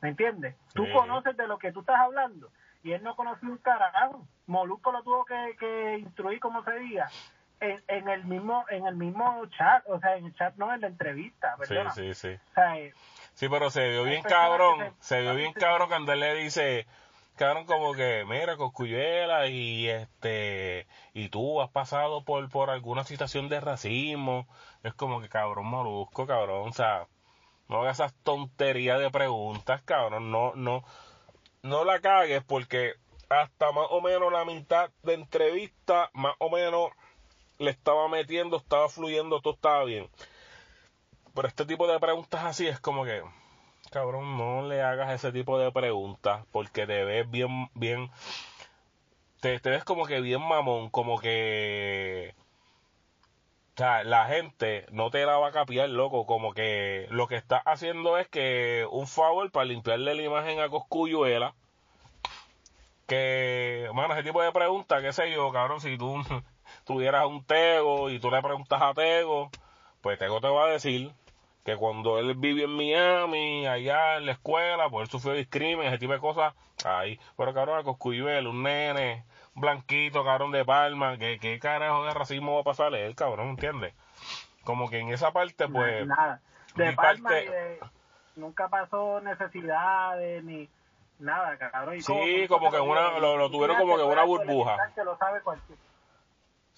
¿Me 0.00 0.10
entiendes? 0.10 0.56
Tú 0.74 0.84
conoces 0.92 1.36
de 1.36 1.46
lo 1.46 1.58
que 1.58 1.72
tú 1.72 1.80
estás 1.80 1.98
hablando 2.00 2.50
y 2.82 2.92
él 2.92 3.02
no 3.02 3.14
conoció 3.16 3.48
un 3.48 3.58
carajo. 3.58 4.26
Molusco 4.46 4.92
lo 4.92 5.02
tuvo 5.02 5.24
que, 5.24 5.56
que 5.58 5.98
instruir, 5.98 6.40
como 6.40 6.64
se 6.64 6.78
diga, 6.78 7.08
en, 7.60 7.82
en, 7.88 8.08
el 8.08 8.24
mismo 8.24 8.64
en 8.70 8.86
el 8.86 8.96
mismo 8.96 9.46
chat, 9.58 9.84
o 9.86 10.00
sea, 10.00 10.16
en 10.16 10.26
el 10.26 10.34
chat 10.34 10.56
no 10.56 10.72
en 10.72 10.80
la 10.80 10.86
entrevista, 10.86 11.56
¿verdad? 11.56 11.92
Sí, 11.94 12.14
sí, 12.14 12.14
sí. 12.14 12.40
O 12.50 12.54
sea, 12.54 12.78
eh, 12.78 12.94
sí, 13.34 13.48
pero 13.48 13.70
se 13.70 13.88
vio 13.88 14.04
bien 14.04 14.22
cabrón, 14.22 14.94
se, 15.00 15.20
vio 15.20 15.34
bien 15.34 15.52
cabrón 15.52 15.88
cuando 15.88 16.12
él 16.12 16.20
le 16.20 16.34
dice, 16.36 16.86
cabrón 17.36 17.66
como 17.66 17.92
que, 17.92 18.24
mira, 18.26 18.56
Coscuyuela 18.56 19.46
y 19.48 19.88
este 19.88 20.86
y 21.12 21.28
tú 21.28 21.60
has 21.60 21.70
pasado 21.70 22.24
por 22.24 22.48
por 22.48 22.70
alguna 22.70 23.04
situación 23.04 23.50
de 23.50 23.60
racismo, 23.60 24.46
es 24.82 24.94
como 24.94 25.20
que 25.20 25.28
cabrón 25.28 25.66
Molusco, 25.66 26.26
cabrón, 26.26 26.68
o 26.68 26.72
sea, 26.72 27.06
no 27.70 27.82
hagas 27.82 28.00
esas 28.00 28.14
tonterías 28.24 28.98
de 28.98 29.10
preguntas, 29.10 29.80
cabrón. 29.82 30.32
No, 30.32 30.54
no, 30.56 30.84
no 31.62 31.84
la 31.84 32.00
cagues 32.00 32.42
porque 32.42 32.94
hasta 33.28 33.70
más 33.70 33.86
o 33.90 34.00
menos 34.00 34.32
la 34.32 34.44
mitad 34.44 34.90
de 35.04 35.14
entrevista, 35.14 36.10
más 36.12 36.34
o 36.40 36.50
menos 36.50 36.90
le 37.58 37.70
estaba 37.70 38.08
metiendo, 38.08 38.56
estaba 38.56 38.88
fluyendo, 38.88 39.40
todo 39.40 39.54
estaba 39.54 39.84
bien. 39.84 40.10
Pero 41.32 41.46
este 41.46 41.64
tipo 41.64 41.86
de 41.86 42.00
preguntas 42.00 42.44
así 42.44 42.66
es 42.66 42.80
como 42.80 43.04
que, 43.04 43.22
cabrón, 43.92 44.36
no 44.36 44.66
le 44.66 44.82
hagas 44.82 45.12
ese 45.12 45.30
tipo 45.30 45.56
de 45.56 45.70
preguntas 45.70 46.44
porque 46.50 46.88
te 46.88 47.04
ves 47.04 47.30
bien, 47.30 47.70
bien, 47.74 48.10
te, 49.40 49.60
te 49.60 49.70
ves 49.70 49.84
como 49.84 50.06
que 50.06 50.20
bien 50.20 50.42
mamón, 50.42 50.90
como 50.90 51.20
que 51.20 52.34
sea, 53.80 54.04
la 54.04 54.26
gente 54.26 54.86
no 54.90 55.10
te 55.10 55.24
la 55.24 55.38
va 55.38 55.48
a 55.48 55.52
capiar, 55.52 55.88
loco. 55.88 56.26
Como 56.26 56.52
que 56.52 57.06
lo 57.10 57.26
que 57.28 57.36
está 57.36 57.58
haciendo 57.58 58.18
es 58.18 58.28
que 58.28 58.86
un 58.90 59.06
favor 59.06 59.50
para 59.50 59.64
limpiarle 59.64 60.14
la 60.14 60.22
imagen 60.22 60.60
a 60.60 60.68
Coscuyuela. 60.68 61.54
Que, 63.06 63.88
mano, 63.94 64.14
ese 64.14 64.22
tipo 64.22 64.42
de 64.42 64.52
preguntas, 64.52 65.02
qué 65.02 65.12
sé 65.12 65.32
yo, 65.32 65.50
cabrón, 65.50 65.80
si 65.80 65.96
tú 65.98 66.16
tuvieras 66.84 67.26
un 67.26 67.44
Tego 67.44 68.10
y 68.10 68.20
tú 68.20 68.30
le 68.30 68.42
preguntas 68.42 68.80
a 68.82 68.94
Tego, 68.94 69.50
pues 70.02 70.18
Tego 70.18 70.40
te 70.40 70.48
va 70.48 70.66
a 70.66 70.70
decir 70.70 71.12
que 71.64 71.76
cuando 71.76 72.18
él 72.18 72.34
vivió 72.36 72.64
en 72.64 72.76
Miami, 72.76 73.66
allá 73.66 74.16
en 74.16 74.26
la 74.26 74.32
escuela, 74.32 74.88
pues 74.88 75.04
él 75.04 75.10
sufrió 75.10 75.34
discrimen, 75.34 75.88
ese 75.88 75.98
tipo 75.98 76.12
de 76.12 76.18
cosas, 76.18 76.54
ahí. 76.84 77.18
Pero 77.36 77.54
cabrón, 77.54 77.78
a 77.78 77.82
Coscuyuela, 77.82 78.48
un 78.48 78.62
nene, 78.62 79.24
blanquito, 79.54 80.24
cabrón 80.24 80.52
de 80.52 80.64
palma, 80.64 81.18
¿qué, 81.18 81.38
qué 81.38 81.58
carajo 81.58 82.04
de 82.04 82.14
racismo 82.14 82.54
va 82.54 82.60
a 82.62 82.64
pasarle 82.64 83.06
él, 83.06 83.14
cabrón, 83.14 83.50
¿entiendes? 83.50 83.94
Como 84.64 84.88
que 84.88 84.98
en 84.98 85.10
esa 85.10 85.32
parte, 85.32 85.68
pues... 85.68 86.06
Nada, 86.06 86.40
de 86.74 86.92
palma 86.92 87.30
nunca 88.36 88.68
pasó 88.68 89.20
necesidades 89.20 90.42
ni 90.44 90.68
nada, 91.18 91.56
cabrón. 91.58 92.00
sí, 92.00 92.46
como, 92.48 92.70
que 92.70 92.80
una, 92.80 93.18
lo, 93.18 93.50
tuvieron 93.50 93.76
como 93.76 93.96
que 93.96 94.02
una 94.02 94.24
burbuja. 94.24 94.76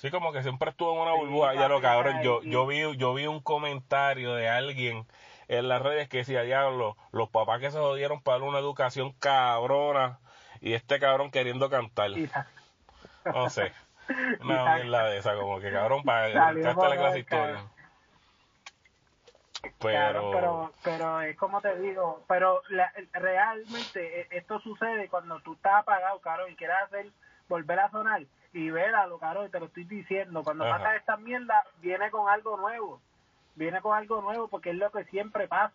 Sí, 0.02 0.10
como 0.10 0.32
que 0.32 0.42
siempre 0.42 0.70
estuvo 0.70 0.94
en 0.94 0.98
una 0.98 1.12
burbuja. 1.12 1.54
ya 1.54 1.68
lo 1.68 1.80
cabrón, 1.80 2.22
yo, 2.24 2.42
yo 2.42 2.66
vi, 2.66 2.80
yo 2.96 3.14
vi 3.14 3.28
un 3.28 3.40
comentario 3.40 4.34
de 4.34 4.48
alguien 4.48 5.06
en 5.46 5.68
las 5.68 5.80
redes 5.80 6.08
que 6.08 6.16
decía, 6.18 6.42
diablo, 6.42 6.96
los 7.12 7.30
papás 7.30 7.60
que 7.60 7.70
se 7.70 7.78
jodieron 7.78 8.20
para 8.20 8.42
una 8.42 8.58
educación 8.58 9.12
cabrona 9.12 10.18
y 10.60 10.72
este 10.72 10.98
cabrón 10.98 11.30
queriendo 11.30 11.70
cantar. 11.70 12.10
No 13.24 13.48
sé. 13.48 13.72
Una 14.40 14.74
mierda 14.74 15.04
de 15.04 15.18
esa, 15.18 15.36
como 15.36 15.60
que 15.60 15.70
cabrón, 15.70 16.02
para 16.02 16.50
encanta 16.50 16.88
la 16.88 16.96
clase 16.96 17.20
historia. 17.20 17.64
Pero... 19.78 20.30
pero 20.32 20.72
pero 20.82 21.20
es 21.20 21.36
como 21.36 21.60
te 21.60 21.78
digo 21.78 22.24
pero 22.26 22.62
realmente 23.12 24.22
e, 24.22 24.26
esto 24.32 24.58
sucede 24.58 25.08
cuando 25.08 25.38
tú 25.42 25.52
estás 25.52 25.74
apagado 25.74 26.18
caro 26.18 26.48
y 26.48 26.56
quieres 26.56 26.78
hacer 26.82 27.06
volver 27.48 27.78
a 27.78 27.90
sonar 27.92 28.22
y 28.52 28.68
lo 28.68 29.18
caro 29.18 29.48
te 29.48 29.60
lo 29.60 29.66
estoy 29.66 29.84
diciendo. 29.84 30.42
Cuando 30.42 30.64
pasa 30.64 30.96
esta 30.96 31.16
mierda 31.16 31.64
viene 31.80 32.10
con 32.10 32.28
algo 32.28 32.56
nuevo. 32.56 33.00
Viene 33.54 33.80
con 33.80 33.96
algo 33.96 34.22
nuevo 34.22 34.48
porque 34.48 34.70
es 34.70 34.76
lo 34.76 34.90
que 34.90 35.04
siempre 35.04 35.48
pasa. 35.48 35.74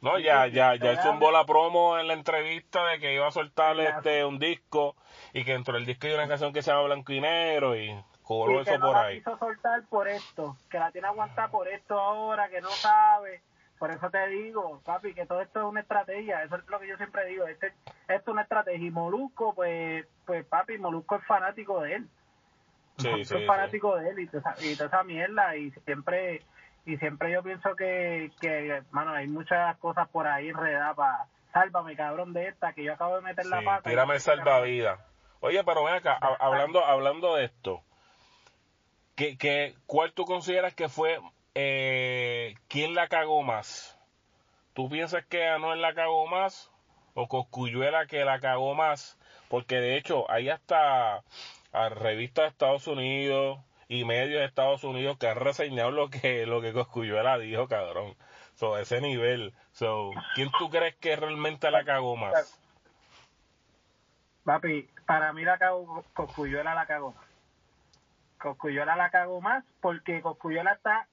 No, 0.00 0.18
ya, 0.18 0.46
ya, 0.48 0.74
ya 0.74 0.90
él 0.90 0.98
zumbó 0.98 1.30
la 1.30 1.46
promo 1.46 1.98
en 1.98 2.08
la 2.08 2.14
entrevista 2.14 2.84
de 2.86 2.98
que 2.98 3.14
iba 3.14 3.26
a 3.26 3.30
soltar 3.30 3.78
este 3.80 4.24
un 4.24 4.38
disco 4.38 4.96
y 5.32 5.44
que 5.44 5.52
dentro 5.52 5.74
del 5.74 5.86
disco 5.86 6.06
hay 6.06 6.12
una 6.14 6.28
canción 6.28 6.52
que 6.52 6.62
se 6.62 6.70
llama 6.70 6.82
Blanco 6.82 7.12
y 7.12 7.20
Negro 7.20 7.74
y 7.74 7.98
cobró 8.22 8.60
eso 8.60 8.78
por 8.78 8.96
ahí. 8.96 9.18
quiso 9.18 9.38
soltar 9.38 9.82
por 9.88 10.08
esto, 10.08 10.56
que 10.70 10.78
la 10.78 10.90
tiene 10.90 11.06
aguantada 11.06 11.48
por 11.48 11.68
esto 11.68 11.98
ahora, 11.98 12.48
que 12.50 12.60
no 12.60 12.68
sabe. 12.68 13.40
Por 13.78 13.90
eso 13.90 14.08
te 14.10 14.26
digo, 14.28 14.80
papi, 14.84 15.14
que 15.14 15.26
todo 15.26 15.40
esto 15.40 15.60
es 15.60 15.66
una 15.66 15.80
estrategia. 15.80 16.42
Eso 16.42 16.56
es 16.56 16.66
lo 16.68 16.78
que 16.80 16.88
yo 16.88 16.96
siempre 16.96 17.26
digo. 17.26 17.46
Este, 17.46 17.68
esto 18.08 18.14
es 18.14 18.28
una 18.28 18.42
estrategia. 18.42 18.86
Y 18.86 18.90
Molusco, 18.90 19.54
pues, 19.54 20.06
pues 20.24 20.44
papi, 20.46 20.78
Molusco 20.78 21.16
es 21.16 21.26
fanático 21.26 21.80
de 21.82 21.94
él. 21.96 22.08
Sí, 22.98 23.08
Molusco 23.08 23.38
es 23.38 23.46
fanático 23.46 23.96
de 23.96 24.10
él 24.10 24.18
y 24.20 24.26
toda, 24.28 24.54
y 24.60 24.74
toda 24.76 24.86
esa 24.86 25.02
mierda. 25.02 25.56
Y 25.56 25.70
siempre 25.84 26.42
y 26.86 26.96
siempre 26.98 27.32
yo 27.32 27.42
pienso 27.42 27.74
que, 27.76 28.30
que 28.40 28.82
mano, 28.90 29.12
hay 29.12 29.26
muchas 29.26 29.76
cosas 29.78 30.08
por 30.08 30.26
ahí 30.26 30.48
enredadas 30.48 30.94
para 30.96 31.26
sálvame 31.52 31.96
cabrón 31.96 32.32
de 32.32 32.48
esta 32.48 32.72
que 32.72 32.84
yo 32.84 32.92
acabo 32.92 33.16
de 33.16 33.22
meter 33.22 33.46
la 33.46 33.62
pata. 33.62 33.88
Tírame 33.88 34.20
salvavidas. 34.20 35.00
Oye, 35.40 35.62
pero 35.64 35.84
ven 35.84 35.94
acá, 35.94 36.18
hablando, 36.38 36.84
hablando 36.84 37.36
de 37.36 37.44
esto, 37.44 37.82
¿qué, 39.14 39.36
qué, 39.36 39.74
¿cuál 39.86 40.12
tú 40.12 40.24
consideras 40.24 40.74
que 40.74 40.88
fue, 40.88 41.20
eh, 41.54 42.54
quién 42.68 42.94
la 42.94 43.08
cagó 43.08 43.42
más? 43.42 43.98
¿Tú 44.72 44.88
piensas 44.88 45.24
que 45.26 45.46
Anuel 45.46 45.80
la 45.80 45.94
cagó 45.94 46.26
más 46.26 46.70
o 47.14 47.28
Coscuyuela 47.28 48.06
que 48.06 48.24
la 48.24 48.40
cagó 48.40 48.74
más? 48.74 49.18
Porque 49.48 49.76
de 49.76 49.96
hecho, 49.96 50.30
hay 50.30 50.48
hasta 50.48 51.22
a 51.72 51.88
revistas 51.88 52.44
de 52.44 52.48
Estados 52.48 52.86
Unidos, 52.86 53.58
y 53.88 54.04
medios 54.04 54.40
de 54.40 54.46
Estados 54.46 54.84
Unidos 54.84 55.18
que 55.18 55.28
han 55.28 55.36
reseñado 55.36 55.90
lo 55.90 56.10
que 56.10 56.46
lo 56.46 56.60
que 56.60 56.72
Coscuyuela 56.72 57.38
dijo, 57.38 57.68
cabrón. 57.68 58.16
So, 58.54 58.78
ese 58.78 59.00
nivel. 59.00 59.52
So, 59.72 60.10
¿quién 60.34 60.50
tú 60.58 60.70
crees 60.70 60.96
que 60.96 61.16
realmente 61.16 61.70
la 61.70 61.84
cagó 61.84 62.16
más? 62.16 62.60
Papi, 64.44 64.88
para 65.06 65.32
mí 65.32 65.44
la 65.44 65.58
cagó, 65.58 66.04
Coscuyuela 66.14 66.74
la 66.74 66.86
cagó 66.86 67.12
más. 67.12 67.26
Coscuyuela 68.38 68.96
la 68.96 69.10
cagó 69.10 69.40
más 69.40 69.64
porque 69.80 70.20
Coscuyuela 70.20 70.72
está 70.72 71.08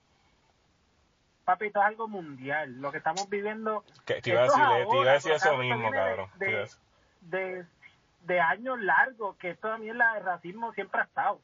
papi, 1.52 1.68
esto 1.68 1.80
es 1.80 1.86
algo 1.86 2.08
mundial. 2.08 2.82
Lo 2.82 2.92
que 2.92 2.98
estamos 2.98 3.30
viviendo. 3.30 3.84
Que 4.06 4.22
te 4.22 4.32
iba 4.32 4.42
a 4.42 4.44
decir, 4.44 4.64
te 4.90 4.98
iba 4.98 5.12
a 5.12 5.14
decir 5.14 5.32
eso 5.34 5.58
mismo, 5.58 5.92
cabrón. 5.92 6.30
De, 6.38 6.70
de, 7.22 7.66
de, 8.22 8.40
años 8.40 8.80
largos, 8.80 9.36
que 9.38 9.52
esto 9.52 9.70
también 9.70 9.98
la 9.98 10.14
de 10.16 10.20
racismo 10.22 10.74
siempre 10.74 11.02
ha 11.02 11.04
estado. 11.06 11.40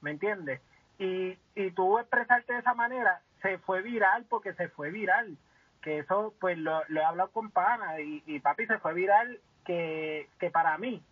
¿Me 0.00 0.10
entiendes? 0.10 0.60
y, 0.98 1.38
y 1.54 1.70
tú 1.72 1.98
expresarte 1.98 2.52
de 2.54 2.60
esa 2.60 2.74
manera 2.74 3.20
se 3.42 3.58
fue 3.58 3.82
viral 3.82 4.24
porque 4.28 4.54
se 4.54 4.68
fue 4.68 4.90
viral. 4.90 5.36
que 5.82 5.98
eso, 5.98 6.34
pues 6.40 6.58
lo, 6.58 6.82
lo 6.88 7.00
he 7.00 7.04
hablado 7.04 7.30
con 7.30 7.50
pana 7.50 8.00
y, 8.00 8.22
y 8.26 8.40
papi 8.40 8.66
se 8.66 8.78
fue 8.78 8.94
viral 8.94 9.38
que, 9.64 10.28
que 10.38 10.50
para 10.50 10.78
mí 10.78 11.02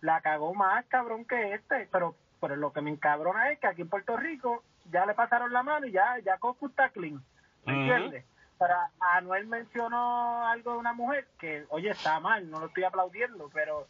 la 0.00 0.20
cagó 0.20 0.54
más 0.54 0.84
cabrón 0.86 1.24
que 1.24 1.54
este, 1.54 1.88
pero, 1.90 2.14
pero 2.40 2.56
lo 2.56 2.72
que 2.72 2.80
me 2.80 2.90
encabrona 2.90 3.50
es 3.50 3.58
que 3.58 3.66
aquí 3.66 3.82
en 3.82 3.88
Puerto 3.88 4.16
Rico 4.16 4.62
ya 4.90 5.06
le 5.06 5.14
pasaron 5.14 5.52
la 5.52 5.62
mano 5.62 5.86
y 5.86 5.92
ya, 5.92 6.18
ya 6.24 6.38
Coscu 6.38 6.66
está 6.68 6.90
clean, 6.90 7.22
¿me 7.64 7.72
entiendes? 7.72 8.24
Pero 8.58 8.74
Anuel 9.00 9.46
mencionó 9.46 10.46
algo 10.46 10.72
de 10.72 10.78
una 10.78 10.92
mujer 10.92 11.26
que, 11.38 11.64
oye, 11.70 11.90
está 11.90 12.20
mal, 12.20 12.48
no 12.48 12.60
lo 12.60 12.66
estoy 12.66 12.84
aplaudiendo, 12.84 13.50
pero 13.52 13.88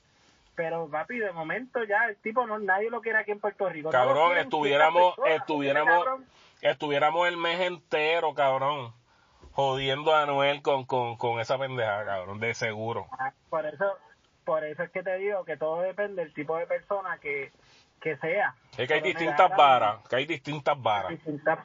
pero 0.54 0.88
papi, 0.88 1.18
de 1.18 1.32
momento 1.32 1.82
ya 1.84 2.06
el 2.08 2.16
tipo 2.16 2.46
no 2.46 2.58
nadie 2.58 2.90
lo 2.90 3.00
quiere 3.00 3.18
aquí 3.18 3.30
en 3.30 3.40
Puerto 3.40 3.68
Rico. 3.68 3.90
Cabrón, 3.90 4.28
quieren 4.28 4.44
estuviéramos, 4.44 5.14
personas, 5.16 5.40
estuviéramos, 5.40 6.04
cabrón. 6.04 6.26
estuviéramos 6.60 7.28
el 7.28 7.36
mes 7.38 7.60
entero, 7.60 8.34
cabrón, 8.34 8.92
jodiendo 9.52 10.14
a 10.14 10.22
Anuel 10.22 10.62
con, 10.62 10.84
con, 10.84 11.16
con 11.16 11.40
esa 11.40 11.58
pendejada, 11.58 12.04
cabrón, 12.04 12.38
de 12.38 12.54
seguro. 12.54 13.06
Ah, 13.12 13.32
Por 13.48 13.66
eso, 13.66 13.96
por 14.44 14.64
eso 14.64 14.82
es 14.82 14.90
que 14.90 15.02
te 15.02 15.16
digo 15.16 15.44
que 15.44 15.56
todo 15.56 15.80
depende 15.80 16.22
del 16.22 16.34
tipo 16.34 16.56
de 16.56 16.66
persona 16.66 17.18
que, 17.18 17.50
que 18.02 18.16
sea. 18.18 18.54
Es 18.76 18.88
que 18.88 18.94
hay 18.94 19.00
distintas 19.00 19.56
varas, 19.56 20.06
que 20.08 20.16
hay 20.16 20.26
distintas 20.26 20.82
varas. 20.82 21.10
distintas- 21.10 21.60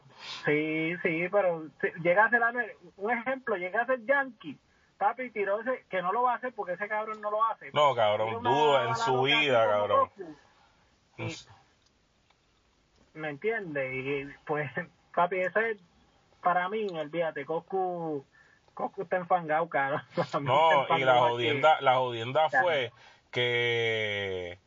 Sí, 0.46 0.94
sí, 1.04 1.28
pero 1.32 1.66
si 1.82 1.88
llega 2.02 2.26
a 2.26 2.30
ser 2.30 2.42
un 2.98 3.12
ejemplo, 3.12 3.56
llega 3.56 3.82
a 3.82 3.86
ser 3.88 4.06
Yankee, 4.06 4.58
papi, 4.98 5.32
tiró 5.32 5.60
ese, 5.62 5.86
que 5.90 6.02
no 6.02 6.12
lo 6.12 6.24
va 6.24 6.34
a 6.34 6.36
hacer 6.36 6.54
porque 6.54 6.74
ese 6.74 6.88
cabrón 6.88 7.20
no 7.22 7.32
lo 7.32 7.44
hace. 7.46 7.72
No, 7.74 7.96
cabrón, 7.96 8.42
dudo 8.44 8.84
en 8.88 8.96
su 8.96 9.22
vida, 9.24 9.68
cabrón. 9.68 10.10
Y- 11.18 11.36
¿Me 13.14 13.30
entiendes? 13.30 13.94
Y 13.96 14.26
pues, 14.46 14.70
papi, 15.16 15.40
ese 15.40 15.72
es 15.72 15.78
para 16.44 16.70
mí, 16.70 16.88
olvídate, 16.92 17.46
Coscu, 17.46 18.24
Coscu 18.76 19.02
está 19.02 19.18
enfangado, 19.18 19.68
cabrón. 19.70 20.02
No, 20.44 20.86
y 20.98 21.04
la 21.04 21.20
jodienda, 21.20 21.82
la 21.82 21.96
jodienda 21.96 22.48
fue 22.50 22.92
que, 23.32 24.60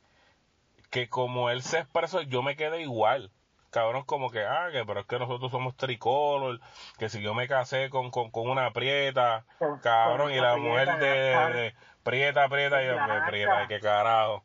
que 0.91 1.09
como 1.09 1.51
él 1.51 1.63
se 1.63 1.79
expresó, 1.79 2.23
yo 2.23 2.43
me 2.43 2.57
quedé 2.57 2.83
igual. 2.83 3.31
Cabrón, 3.71 4.03
como 4.05 4.31
que, 4.31 4.45
ah, 4.45 4.69
que 4.73 4.85
pero 4.85 5.01
es 5.01 5.07
que 5.07 5.19
nosotros 5.21 5.53
somos 5.53 5.77
tricolor, 5.77 6.61
que 6.99 7.09
si 7.09 7.23
yo 7.23 7.35
me 7.35 7.47
casé 7.47 7.89
con, 7.89 8.11
con, 8.11 8.33
con 8.33 8.49
una 8.49 8.73
prieta, 8.73 9.45
Con- 9.59 9.79
cabrón, 9.79 10.29
con 10.29 10.33
y 10.33 10.41
la 10.41 10.57
mujer 10.57 10.99
de, 10.99 11.75
prieta, 12.03 12.49
prieta, 12.49 12.83
y 12.83 12.87
yo, 12.87 12.95
que 12.95 13.31
prieta, 13.31 13.69
qué 13.69 13.79
carajo. 13.79 14.45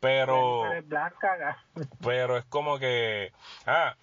Pero, 0.00 0.62
pero 2.02 2.38
es 2.38 2.44
como 2.46 2.78
que, 2.78 3.32
ah, 3.66 3.94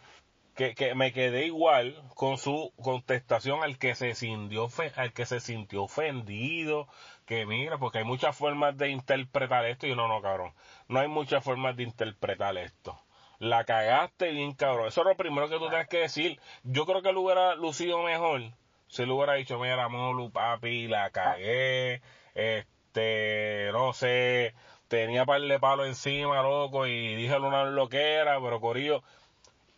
que, 0.56 0.76
que 0.76 0.94
me 0.94 1.14
quedé 1.14 1.46
igual 1.48 1.96
con 2.14 2.38
su 2.38 2.72
contestación 2.82 3.64
al 3.64 3.78
que 3.80 3.96
se 3.96 4.14
sintió 4.14 4.68
al 4.98 5.14
que 5.14 5.26
se 5.26 5.40
sintió 5.40 5.84
ofendido 5.84 6.88
que 7.30 7.46
mira 7.46 7.78
porque 7.78 8.00
hay 8.00 8.06
muchas 8.06 8.36
formas 8.36 8.76
de 8.76 8.90
interpretar 8.90 9.64
esto 9.66 9.86
y 9.86 9.96
no 9.96 10.08
no 10.08 10.20
cabrón 10.20 10.52
no 10.88 11.00
hay 11.00 11.08
muchas 11.08 11.44
formas 11.44 11.78
de 11.78 11.84
interpretar 11.84 12.58
esto. 12.58 13.00
La 13.38 13.66
cagaste 13.66 14.32
bien 14.32 14.54
cabrón. 14.54 14.88
Eso 14.88 15.02
es 15.02 15.08
lo 15.08 15.16
primero 15.16 15.48
que 15.48 15.60
tú 15.60 15.70
tienes 15.70 15.88
que 15.88 16.00
decir. 16.00 16.40
Yo 16.64 16.88
creo 16.88 17.04
que 17.04 17.14
lo 17.14 17.22
hubiera 17.22 17.54
lucido 17.54 18.02
mejor 18.02 18.42
si 18.88 19.06
le 19.06 19.12
hubiera 19.12 19.34
dicho 19.34 19.60
mira 19.60 19.88
Molu 19.88 20.32
papi 20.32 20.88
la 20.88 21.12
cagué 21.12 22.02
este 22.34 23.70
no 23.74 23.94
sé 23.94 24.56
tenía 24.88 25.26
par 25.26 25.42
de 25.42 25.60
palos 25.60 25.86
encima 25.86 26.42
loco 26.42 26.88
y 26.88 27.16
dije 27.16 27.38
una 27.38 27.66
loquera 27.66 28.42
pero 28.42 28.60
corillo 28.60 29.04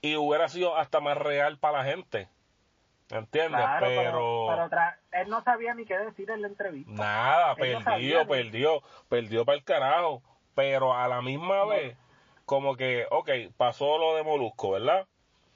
y 0.02 0.16
hubiera 0.16 0.48
sido 0.48 0.78
hasta 0.78 1.02
más 1.02 1.18
real 1.18 1.58
para 1.58 1.80
la 1.80 1.84
gente. 1.84 2.30
¿Entiendes? 3.12 3.60
Claro, 3.62 3.86
pero, 3.86 4.70
pero, 4.70 5.22
él 5.24 5.30
no 5.30 5.44
sabía 5.44 5.74
ni 5.74 5.86
qué 5.86 5.98
decir 5.98 6.30
en 6.32 6.42
la 6.42 6.48
entrevista. 6.48 6.92
nada, 6.92 7.56
él 7.58 7.74
no 7.74 7.84
perdió, 7.84 8.20
ni- 8.20 8.26
perdió, 8.26 8.84
perdió 9.10 9.46
para 9.46 9.58
el 9.58 9.64
carajo. 9.64 10.22
Pero 10.56 10.94
a 10.94 11.08
la 11.08 11.22
misma 11.22 11.66
vez, 11.66 11.98
como 12.46 12.76
que, 12.76 13.06
ok, 13.10 13.30
pasó 13.58 13.98
lo 13.98 14.16
de 14.16 14.24
Molusco, 14.24 14.72
¿verdad? 14.72 15.08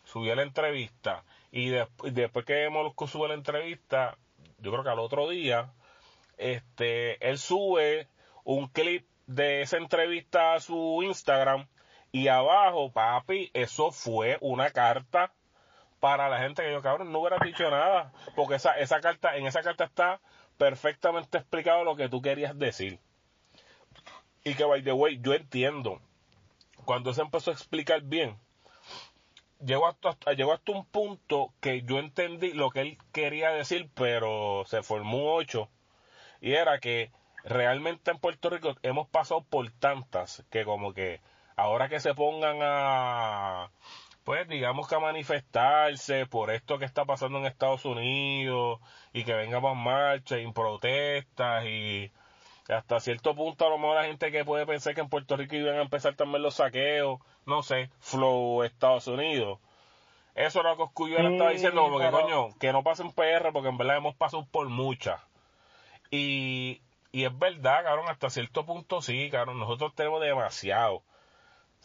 Subió 0.03 0.35
la 0.35 0.43
entrevista. 0.43 1.23
Y 1.51 1.69
des- 1.69 1.87
después 2.03 2.45
que 2.45 2.69
Molusco 2.69 3.07
sube 3.07 3.27
la 3.27 3.33
entrevista, 3.33 4.17
yo 4.59 4.71
creo 4.71 4.83
que 4.83 4.89
al 4.89 4.99
otro 4.99 5.29
día, 5.29 5.71
este, 6.37 7.25
él 7.27 7.37
sube 7.37 8.07
un 8.43 8.67
clip 8.67 9.07
de 9.27 9.61
esa 9.61 9.77
entrevista 9.77 10.53
a 10.53 10.59
su 10.59 11.01
Instagram 11.03 11.67
y 12.11 12.27
abajo, 12.27 12.91
papi, 12.91 13.49
eso 13.53 13.91
fue 13.91 14.37
una 14.41 14.69
carta 14.71 15.31
para 15.99 16.29
la 16.29 16.39
gente 16.39 16.63
que 16.63 16.71
yo, 16.71 16.81
cabrón, 16.81 17.11
no 17.11 17.19
hubiera 17.19 17.37
dicho 17.43 17.69
nada, 17.69 18.11
porque 18.35 18.55
esa, 18.55 18.77
esa 18.77 19.01
carta, 19.01 19.37
en 19.37 19.47
esa 19.47 19.61
carta 19.63 19.85
está 19.85 20.21
perfectamente 20.57 21.37
explicado 21.37 21.83
lo 21.83 21.95
que 21.95 22.09
tú 22.09 22.21
querías 22.21 22.57
decir. 22.57 22.99
Y 24.43 24.53
que, 24.53 24.63
by 24.63 24.83
the 24.83 24.93
way, 24.93 25.19
yo 25.21 25.33
entiendo, 25.33 26.01
cuando 26.85 27.13
se 27.13 27.21
empezó 27.21 27.51
a 27.51 27.53
explicar 27.53 28.01
bien, 28.03 28.37
llegó 29.59 29.87
hasta, 29.87 30.33
llegó 30.33 30.53
hasta 30.53 30.71
un 30.71 30.85
punto 30.85 31.53
que 31.59 31.81
yo 31.81 31.99
entendí 31.99 32.53
lo 32.53 32.69
que 32.69 32.81
él 32.81 32.97
quería 33.11 33.49
decir, 33.49 33.89
pero 33.95 34.63
se 34.67 34.83
formó 34.83 35.35
ocho, 35.35 35.69
y 36.41 36.53
era 36.53 36.79
que 36.79 37.11
realmente 37.43 38.11
en 38.11 38.19
Puerto 38.19 38.49
Rico 38.49 38.75
hemos 38.83 39.07
pasado 39.07 39.43
por 39.43 39.69
tantas 39.71 40.43
que 40.49 40.65
como 40.65 40.93
que 40.93 41.21
ahora 41.55 41.89
que 41.89 41.99
se 41.99 42.13
pongan 42.13 42.57
a 42.61 43.71
pues 44.25 44.47
digamos 44.49 44.87
que 44.89 44.95
a 44.95 44.99
manifestarse 44.99 46.25
por 46.25 46.51
esto 46.51 46.77
que 46.79 46.85
está 46.85 47.05
pasando 47.05 47.37
en 47.39 47.45
Estados 47.45 47.85
Unidos 47.85 48.79
y 49.13 49.23
que 49.23 49.33
vengan 49.35 49.61
más 49.61 49.75
marchas 49.77 50.39
y 50.41 50.51
protestas 50.51 51.63
y 51.65 52.11
hasta 52.67 52.99
cierto 52.99 53.35
punto 53.35 53.65
a 53.67 53.69
lo 53.69 53.77
mejor 53.77 53.95
la 53.97 54.05
gente 54.05 54.31
que 54.31 54.43
puede 54.43 54.65
pensar 54.65 54.95
que 54.95 55.01
en 55.01 55.09
Puerto 55.09 55.37
Rico 55.37 55.55
iban 55.55 55.75
a 55.77 55.83
empezar 55.83 56.15
también 56.15 56.41
los 56.41 56.55
saqueos, 56.55 57.19
no 57.45 57.61
sé, 57.63 57.91
flow 57.99 58.63
Estados 58.63 59.07
Unidos. 59.07 59.59
Eso 60.33 60.59
era 60.59 60.71
lo 60.71 60.77
que 60.77 60.83
Oscuyuela 60.83 61.29
Sí, 61.29 61.35
estaba 61.35 61.51
diciendo, 61.51 61.81
como 61.83 61.99
que 61.99 62.05
pero- 62.05 62.21
coño, 62.21 62.49
que 62.59 62.73
no 62.73 62.83
pasen 62.83 63.11
PR 63.13 63.51
porque 63.53 63.69
en 63.69 63.77
verdad 63.77 63.97
hemos 63.97 64.15
pasado 64.15 64.45
por 64.51 64.67
muchas. 64.69 65.21
Y, 66.09 66.81
y 67.11 67.25
es 67.25 67.37
verdad, 67.37 67.83
cabrón, 67.83 68.09
hasta 68.09 68.29
cierto 68.31 68.65
punto 68.65 69.01
sí, 69.01 69.29
cabrón, 69.29 69.59
nosotros 69.59 69.93
tenemos 69.95 70.19
demasiado. 70.21 71.03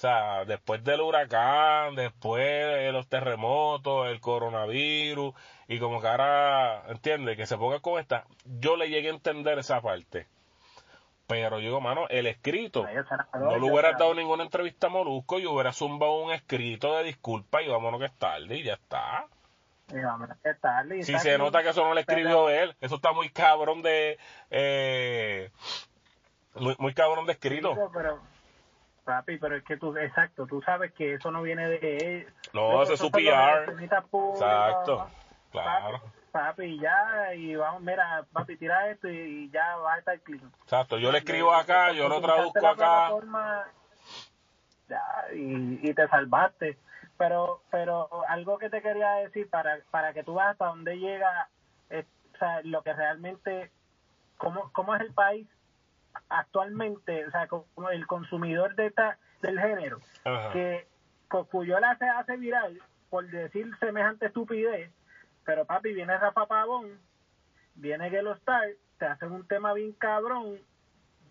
O 0.00 0.02
sea, 0.02 0.46
después 0.46 0.82
del 0.82 1.02
huracán, 1.02 1.94
después 1.94 2.42
de 2.42 2.90
los 2.90 3.06
terremotos, 3.06 4.08
el 4.08 4.18
coronavirus, 4.18 5.34
y 5.68 5.78
como 5.78 6.00
que 6.00 6.08
ahora, 6.08 6.84
¿entiendes? 6.88 7.36
Que 7.36 7.44
se 7.46 7.58
ponga 7.58 7.80
con 7.80 8.00
esta. 8.00 8.24
Yo 8.46 8.76
le 8.78 8.88
llegué 8.88 9.08
a 9.08 9.12
entender 9.12 9.58
esa 9.58 9.82
parte. 9.82 10.26
Pero 11.26 11.58
yo 11.58 11.66
digo, 11.66 11.80
mano, 11.82 12.06
el 12.08 12.26
escrito, 12.28 12.86
no 13.34 13.58
le 13.58 13.70
hubiera 13.70 13.90
era- 13.90 13.98
dado 13.98 14.14
ninguna 14.14 14.42
entrevista 14.42 14.86
a 14.86 14.90
Molusco 14.90 15.38
y 15.38 15.44
hubiera 15.46 15.70
zumbado 15.70 16.14
un 16.22 16.32
escrito 16.32 16.96
de 16.96 17.04
disculpa 17.04 17.60
y 17.60 17.68
vámonos 17.68 18.00
que 18.00 18.06
es 18.06 18.14
tarde 18.18 18.56
y 18.56 18.62
ya 18.62 18.72
está. 18.72 19.26
Y 20.96 21.02
Si 21.04 21.18
se 21.18 21.36
nota 21.36 21.62
que 21.62 21.68
eso 21.68 21.84
no 21.84 21.92
lo 21.92 22.00
escribió 22.00 22.48
él, 22.48 22.74
eso 22.80 22.94
está 22.94 23.12
muy 23.12 23.28
cabrón 23.28 23.82
de... 23.82 24.18
Eh, 24.50 25.50
muy, 26.54 26.74
muy 26.78 26.94
cabrón 26.94 27.26
de 27.26 27.32
escrito. 27.32 27.74
Pero, 27.92 28.22
papi, 29.04 29.38
pero 29.38 29.56
es 29.56 29.64
que 29.64 29.76
tú, 29.76 29.96
exacto, 29.96 30.46
tú 30.46 30.62
sabes 30.62 30.92
que 30.92 31.14
eso 31.14 31.30
no 31.30 31.42
viene 31.42 31.68
de 31.68 31.96
él. 31.96 32.26
No, 32.52 32.82
ese 32.82 32.94
es 32.94 33.00
su 33.00 33.10
PR. 33.10 33.70
Exacto, 33.82 35.08
claro. 35.50 36.00
Papi, 36.32 36.78
ya, 36.78 37.34
y 37.34 37.56
vamos, 37.56 37.82
mira, 37.82 38.24
papi, 38.32 38.56
tira 38.56 38.88
esto 38.88 39.08
y, 39.08 39.18
y 39.18 39.50
ya 39.50 39.76
va 39.76 39.94
a 39.94 39.98
estar 39.98 40.20
clean. 40.20 40.52
Exacto, 40.62 40.96
yo 40.98 41.10
le 41.10 41.18
escribo 41.18 41.52
acá, 41.52 41.92
yo 41.92 42.08
lo 42.08 42.20
traduzco 42.20 42.66
acá. 42.66 43.10
Ya, 44.88 45.02
y, 45.34 45.88
y 45.88 45.94
te 45.94 46.08
salvaste. 46.08 46.78
Pero 47.16 47.62
pero 47.70 48.08
algo 48.28 48.56
que 48.58 48.70
te 48.70 48.80
quería 48.80 49.12
decir 49.14 49.50
para 49.50 49.78
para 49.90 50.12
que 50.14 50.22
tú 50.22 50.36
veas 50.36 50.52
hasta 50.52 50.66
dónde 50.66 50.98
llega 50.98 51.48
eh, 51.90 52.06
o 52.34 52.38
sea, 52.38 52.62
lo 52.62 52.82
que 52.82 52.94
realmente 52.94 53.70
cómo 54.38 54.70
cómo 54.72 54.94
es 54.94 55.02
el 55.02 55.12
país 55.12 55.46
actualmente, 56.28 57.26
o 57.26 57.30
sea, 57.30 57.46
como 57.46 57.90
el 57.90 58.06
consumidor 58.06 58.74
de 58.74 58.86
esta 58.86 59.18
del 59.42 59.58
género 59.58 59.98
Ajá. 60.24 60.52
que 60.52 60.86
Coscuyola 61.28 61.96
se 61.96 62.06
hace 62.06 62.36
viral 62.36 62.80
por 63.08 63.28
decir 63.28 63.66
semejante 63.80 64.26
estupidez, 64.26 64.90
pero 65.44 65.64
papi, 65.64 65.92
viene 65.92 66.16
Rafa 66.16 66.46
Pavón, 66.46 66.98
viene 67.74 68.10
Gelo 68.10 68.34
Star, 68.34 68.68
te 68.98 69.06
hacen 69.06 69.32
un 69.32 69.46
tema 69.46 69.72
bien 69.72 69.92
cabrón 69.92 70.58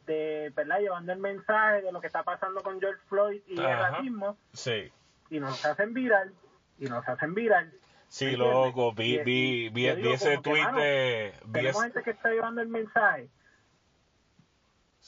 de, 0.06 0.52
¿verdad? 0.56 0.80
Llevando 0.80 1.14
el 1.14 1.20
mensaje 1.20 1.82
de 1.84 1.92
lo 1.92 2.02
que 2.02 2.08
está 2.08 2.24
pasando 2.24 2.62
con 2.62 2.80
George 2.80 3.02
Floyd 3.08 3.42
y 3.48 3.60
el 3.60 3.64
racismo, 3.64 4.38
Sí, 4.54 4.92
y 5.30 5.40
nos 5.40 5.64
hacen 5.66 5.94
viral, 5.94 6.34
y 6.80 6.86
nos 6.86 7.08
hacen 7.08 7.34
viral. 7.34 7.72
sí, 8.08 8.26
¿Me 8.26 8.38
loco, 8.38 8.92
vi, 8.94 9.20
vi, 9.20 9.70
vi, 9.70 9.92
vi 9.92 10.12
ese 10.12 10.40
tweet 10.40 10.72
de... 10.74 11.34
Vi 11.46 11.52
Tenemos 11.54 11.84
gente 11.84 12.04
que 12.04 12.12
está 12.12 12.30
llevando 12.30 12.62
el 12.62 12.70
mensaje. 12.70 13.30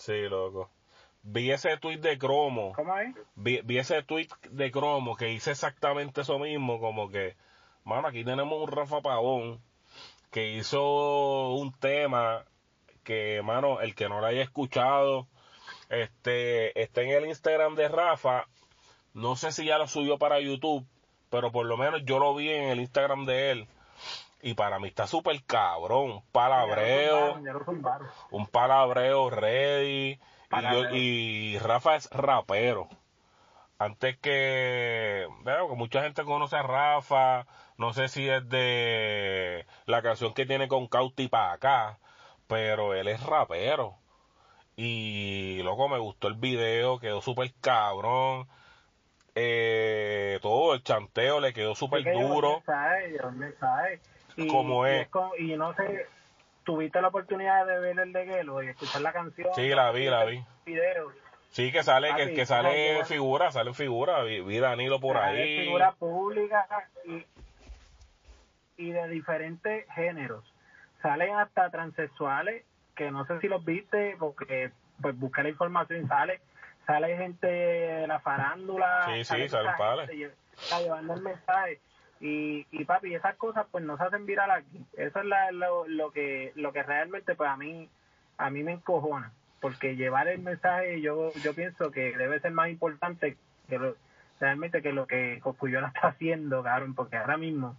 Sí, 0.02 0.22
loco. 0.30 0.70
Vi 1.24 1.52
ese 1.52 1.78
tweet 1.78 2.00
de 2.00 2.18
cromo. 2.18 2.74
¿Cómo 2.76 2.98
es? 2.98 3.16
Vi, 3.36 3.62
vi 3.64 3.78
ese 3.78 4.02
tweet 4.04 4.30
de 4.50 4.72
cromo 4.72 5.16
que 5.16 5.32
hice 5.32 5.52
exactamente 5.52 6.22
eso 6.22 6.40
mismo, 6.40 6.80
como 6.80 7.10
que, 7.10 7.36
mano, 7.84 8.08
aquí 8.08 8.24
tenemos 8.24 8.60
un 8.60 8.72
Rafa 8.72 9.02
Pavón 9.02 9.62
que 10.32 10.54
hizo 10.54 11.50
un 11.50 11.74
tema 11.74 12.46
que, 13.04 13.42
mano, 13.44 13.82
el 13.82 13.96
que 13.96 14.10
no 14.10 14.22
lo 14.22 14.28
haya 14.28 14.42
escuchado, 14.42 15.28
este, 15.90 16.82
está 16.82 17.02
en 17.02 17.12
el 17.12 17.26
Instagram 17.28 17.76
de 17.76 17.90
Rafa. 17.90 18.48
No 19.14 19.36
sé 19.36 19.52
si 19.52 19.66
ya 19.66 19.78
lo 19.78 19.88
subió 19.88 20.18
para 20.18 20.40
YouTube, 20.40 20.86
pero 21.30 21.52
por 21.52 21.66
lo 21.66 21.78
menos 21.78 22.02
yo 22.06 22.18
lo 22.20 22.34
vi 22.34 22.50
en 22.50 22.70
el 22.70 22.80
Instagram 22.80 23.26
de 23.26 23.52
él. 23.52 23.68
Y 24.42 24.54
para 24.56 24.80
mí 24.80 24.88
está 24.88 25.08
súper 25.08 25.44
cabrón. 25.44 26.12
Un 26.12 26.24
palabreo. 26.32 27.40
Un 28.32 28.48
palabreo 28.48 29.30
ready. 29.30 30.20
Y, 30.52 30.62
yo, 30.72 30.90
y 30.96 31.58
Rafa 31.60 31.96
es 31.96 32.10
rapero. 32.12 32.90
Antes 33.82 34.18
que, 34.20 35.28
veo 35.44 35.70
que 35.70 35.76
mucha 35.76 36.04
gente 36.04 36.24
conoce 36.24 36.56
a 36.56 36.62
Rafa, 36.62 37.48
no 37.78 37.94
sé 37.94 38.10
si 38.10 38.30
es 38.30 38.48
de 38.48 39.66
la 39.88 40.04
canción 40.04 40.36
que 40.36 40.46
tiene 40.46 40.68
con 40.68 40.88
Cauti 40.88 41.28
para 41.28 41.54
acá, 41.54 41.98
pero 42.46 42.94
él 42.94 43.08
es 43.08 43.24
rapero. 43.24 43.98
Y 44.76 45.64
loco, 45.64 45.90
me 45.90 45.98
gustó 45.98 46.28
el 46.28 46.36
video, 46.36 47.00
quedó 47.00 47.22
súper 47.22 47.52
cabrón. 47.60 48.48
Eh, 49.34 50.38
todo 50.44 50.76
el 50.76 50.84
chanteo 50.84 51.40
le 51.40 51.52
quedó 51.52 51.74
súper 51.74 52.04
duro. 52.04 52.62
Y, 54.36 54.48
como 54.48 54.86
es. 54.86 55.08
Y, 55.40 55.56
no 55.56 55.74
sé, 55.76 56.08
tuviste 56.64 57.02
la 57.02 57.10
oportunidad 57.10 57.66
de 57.66 57.80
ver 57.80 58.00
el 58.00 58.14
de 58.14 58.26
Gelo 58.26 58.64
y 58.64 58.70
escuchar 58.70 59.02
la 59.02 59.14
canción. 59.14 59.50
Sí, 59.56 59.70
la 59.70 59.92
vi, 59.92 60.06
la 60.06 60.26
vi. 60.26 60.44
Sí, 61.50 61.72
que 61.72 61.84
sale, 61.84 62.16
que, 62.16 62.34
que 62.34 62.46
sale 62.46 63.04
figura, 63.06 63.52
sale 63.52 63.74
figura, 63.74 64.24
vi, 64.24 64.42
vi 64.42 64.60
Danilo 64.60 65.00
por 65.00 65.18
ahí. 65.18 65.66
Figura 65.66 65.92
pública 65.92 66.66
y, 67.06 67.26
y 68.78 68.92
de 68.92 69.08
diferentes 69.10 69.86
géneros. 69.94 70.46
Salen 71.02 71.36
hasta 71.36 71.70
transexuales, 71.70 72.64
que 72.96 73.12
no 73.12 73.26
sé 73.26 73.40
si 73.42 73.48
los 73.48 73.66
viste, 73.66 74.16
porque 74.18 74.72
pues 75.02 75.18
busca 75.20 75.44
la 75.44 75.50
información 75.50 76.06
y 76.06 76.08
sale. 76.08 76.42
Sale 76.86 77.18
gente 77.18 77.48
de 77.48 78.08
la 78.08 78.20
farándula. 78.20 79.06
Sí, 79.08 79.24
sí, 79.24 79.50
salen 79.50 79.74
Está 80.54 80.80
llevando 80.80 81.14
el 81.16 81.22
mensaje 81.22 81.80
y, 82.22 82.68
y 82.72 82.86
papi, 82.86 83.16
esas 83.16 83.36
cosas 83.36 83.66
pues 83.72 83.84
nos 83.84 84.00
hacen 84.00 84.28
viral 84.28 84.52
aquí. 84.52 84.86
Eso 84.96 85.20
es 85.20 85.26
lo, 85.54 85.88
lo, 85.88 86.12
que 86.12 86.52
lo 86.56 86.72
que 86.72 86.84
realmente 86.84 87.34
pues 87.34 87.50
a 87.50 87.58
mí 87.58 87.90
a 88.38 88.50
mí 88.52 88.64
me 88.64 88.74
encojona, 88.74 89.34
porque 89.60 89.96
llevar 89.96 90.28
el 90.28 90.40
mensaje 90.40 91.02
yo 91.02 91.34
yo 91.44 91.56
pienso 91.56 91.92
que 91.92 92.16
debe 92.16 92.40
ser 92.40 92.52
más 92.52 92.70
importante 92.70 93.38
que 93.68 93.96
realmente 94.40 94.84
que 94.84 94.94
lo 94.94 95.08
que 95.08 95.40
Coscuyola 95.42 95.88
está 95.96 96.10
haciendo, 96.10 96.62
cabrón, 96.62 96.94
porque 96.94 97.18
ahora 97.18 97.38
mismo 97.38 97.76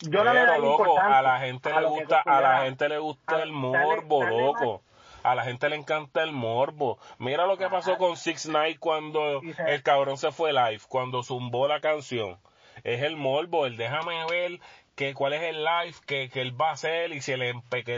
yo 0.00 0.24
no 0.24 0.58
loco, 0.58 0.98
a 0.98 1.20
la 1.20 1.40
gente 1.40 1.70
le 1.70 1.86
gusta 1.86 2.22
a 2.24 2.40
la 2.40 2.62
gente 2.62 2.88
le 2.88 2.98
gusta 2.98 3.42
el 3.42 3.52
morbo, 3.52 4.24
loco. 4.24 4.82
A 5.22 5.34
la 5.34 5.44
gente 5.44 5.68
le 5.68 5.76
encanta 5.76 6.22
el 6.22 6.32
morbo. 6.32 6.98
Mira 7.18 7.44
lo 7.44 7.58
que 7.58 7.68
pasó 7.68 7.98
con 7.98 8.16
Six 8.16 8.48
Night 8.48 8.78
cuando 8.78 9.42
el 9.66 9.82
cabrón 9.82 10.16
se 10.16 10.32
fue 10.32 10.54
live, 10.54 10.80
cuando 10.88 11.22
zumbó 11.22 11.68
la 11.68 11.82
canción 11.82 12.38
es 12.84 13.02
el 13.02 13.16
morbo, 13.16 13.66
el 13.66 13.76
déjame 13.76 14.24
ver 14.26 14.60
que 14.94 15.14
cuál 15.14 15.32
es 15.32 15.42
el 15.42 15.64
live 15.64 15.94
que, 16.06 16.28
que 16.28 16.42
él 16.42 16.60
va 16.60 16.70
a 16.70 16.72
hacer 16.72 17.12
y 17.12 17.22
se 17.22 17.36
le, 17.36 17.54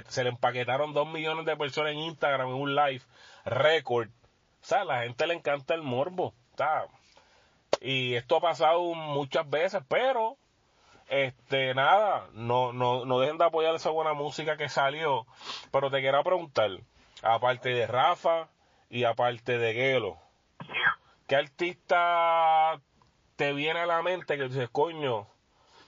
se 0.08 0.22
le 0.22 0.30
empaquetaron 0.30 0.94
dos 0.94 1.08
millones 1.08 1.46
de 1.46 1.56
personas 1.56 1.92
en 1.92 1.98
Instagram 1.98 2.48
en 2.48 2.54
un 2.54 2.74
live 2.76 3.02
récord. 3.44 4.08
O 4.08 4.64
sea, 4.64 4.82
a 4.82 4.84
la 4.84 5.02
gente 5.02 5.26
le 5.26 5.34
encanta 5.34 5.74
el 5.74 5.82
morbo. 5.82 6.32
Y 7.80 8.14
esto 8.14 8.36
ha 8.36 8.40
pasado 8.40 8.94
muchas 8.94 9.48
veces, 9.50 9.82
pero 9.88 10.36
este 11.08 11.74
nada, 11.74 12.28
no, 12.32 12.72
no, 12.72 13.04
no 13.04 13.18
dejen 13.18 13.38
de 13.38 13.44
apoyar 13.44 13.74
esa 13.74 13.90
buena 13.90 14.12
música 14.12 14.56
que 14.56 14.68
salió. 14.68 15.26
Pero 15.72 15.90
te 15.90 16.00
quiero 16.00 16.22
preguntar, 16.22 16.70
aparte 17.22 17.70
de 17.70 17.86
Rafa 17.86 18.48
y 18.88 19.04
aparte 19.04 19.58
de 19.58 19.74
Gelo, 19.74 20.18
¿qué 21.26 21.36
artista 21.36 22.80
te 23.42 23.52
viene 23.54 23.80
a 23.80 23.86
la 23.86 24.02
mente 24.02 24.36
que 24.36 24.44
dices, 24.44 24.68
coño, 24.70 25.26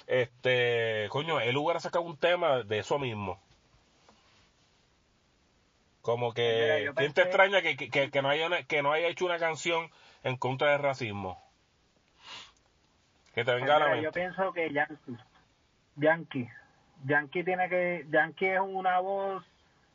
este, 0.09 1.07
coño, 1.11 1.39
el 1.39 1.57
hubiera 1.57 1.79
sacado 1.79 2.05
un 2.05 2.17
tema 2.17 2.65
de 2.65 2.81
eso 2.81 2.99
mismo. 2.99 3.41
Como 6.03 6.35
que, 6.35 6.91
¿quién 6.97 7.13
te 7.13 7.23
extraña 7.23 7.63
que, 7.63 7.77
que, 7.77 8.11
que, 8.11 8.23
no 8.23 8.29
haya 8.29 8.65
que 8.65 8.83
no 8.83 8.93
haya 8.93 9.07
hecho 9.07 9.25
una 9.25 9.39
canción 9.39 9.89
en 10.25 10.37
contra 10.37 10.73
del 10.73 10.83
racismo? 10.83 11.41
Que 13.37 13.45
te 13.45 13.55
venga 13.55 13.77
a 13.77 13.79
la 13.79 13.89
mente. 13.91 14.03
Yo 14.03 14.11
pienso 14.11 14.53
que 14.53 14.73
Yankee, 14.73 15.17
Yankee, 15.95 16.49
Yankee 17.05 17.45
tiene 17.45 17.69
que, 17.69 18.05
Yankee 18.11 18.47
es 18.47 18.61
una 18.61 18.99
voz 18.99 19.45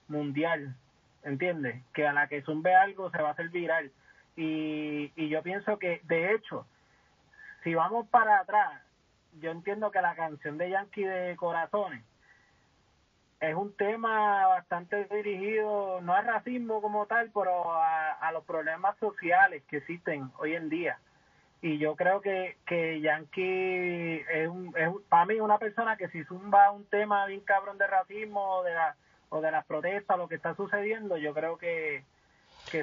mundial, 0.07 0.77
¿entiendes? 1.23 1.83
Que 1.93 2.07
a 2.07 2.13
la 2.13 2.29
que 2.29 2.41
zumbe 2.41 2.73
algo 2.73 3.11
se 3.11 3.21
va 3.21 3.27
a 3.27 3.31
hacer 3.33 3.49
viral. 3.49 3.91
Y, 4.37 5.11
y 5.17 5.27
yo 5.27 5.43
pienso 5.43 5.77
que, 5.77 5.99
de 6.05 6.33
hecho, 6.33 6.65
si 7.63 7.73
vamos 7.73 8.07
para 8.09 8.39
atrás, 8.39 8.81
yo 9.39 9.51
entiendo 9.51 9.91
que 9.91 10.01
la 10.01 10.15
canción 10.15 10.57
de 10.57 10.69
Yankee 10.69 11.03
de 11.03 11.35
Corazones 11.35 12.03
es 13.39 13.55
un 13.55 13.73
tema 13.75 14.47
bastante 14.47 15.05
dirigido, 15.05 16.01
no 16.01 16.13
al 16.13 16.25
racismo 16.25 16.81
como 16.81 17.05
tal, 17.05 17.31
pero 17.33 17.71
a, 17.71 18.31
los 18.33 18.43
problemas 18.43 18.97
sociales 18.97 19.63
que 19.67 19.77
existen 19.77 20.31
hoy 20.39 20.55
en 20.55 20.69
día. 20.69 20.99
Y 21.61 21.77
yo 21.77 21.95
creo 21.95 22.21
que, 22.21 22.57
que 22.65 23.01
Yankee 23.01 24.23
es, 24.29 24.47
un, 24.47 24.73
es 24.77 24.89
para 25.09 25.25
mí 25.25 25.39
una 25.39 25.57
persona 25.57 25.97
que 25.97 26.09
si 26.09 26.23
zumba 26.25 26.71
un 26.71 26.85
tema 26.85 27.25
bien 27.25 27.41
cabrón 27.41 27.77
de 27.77 27.87
racismo 27.87 28.57
o 28.57 28.63
de, 28.63 28.73
la, 28.73 28.95
o 29.29 29.41
de 29.41 29.51
las 29.51 29.65
protestas, 29.65 30.17
lo 30.17 30.27
que 30.27 30.35
está 30.35 30.55
sucediendo, 30.55 31.17
yo 31.17 31.33
creo 31.33 31.57
que, 31.57 32.03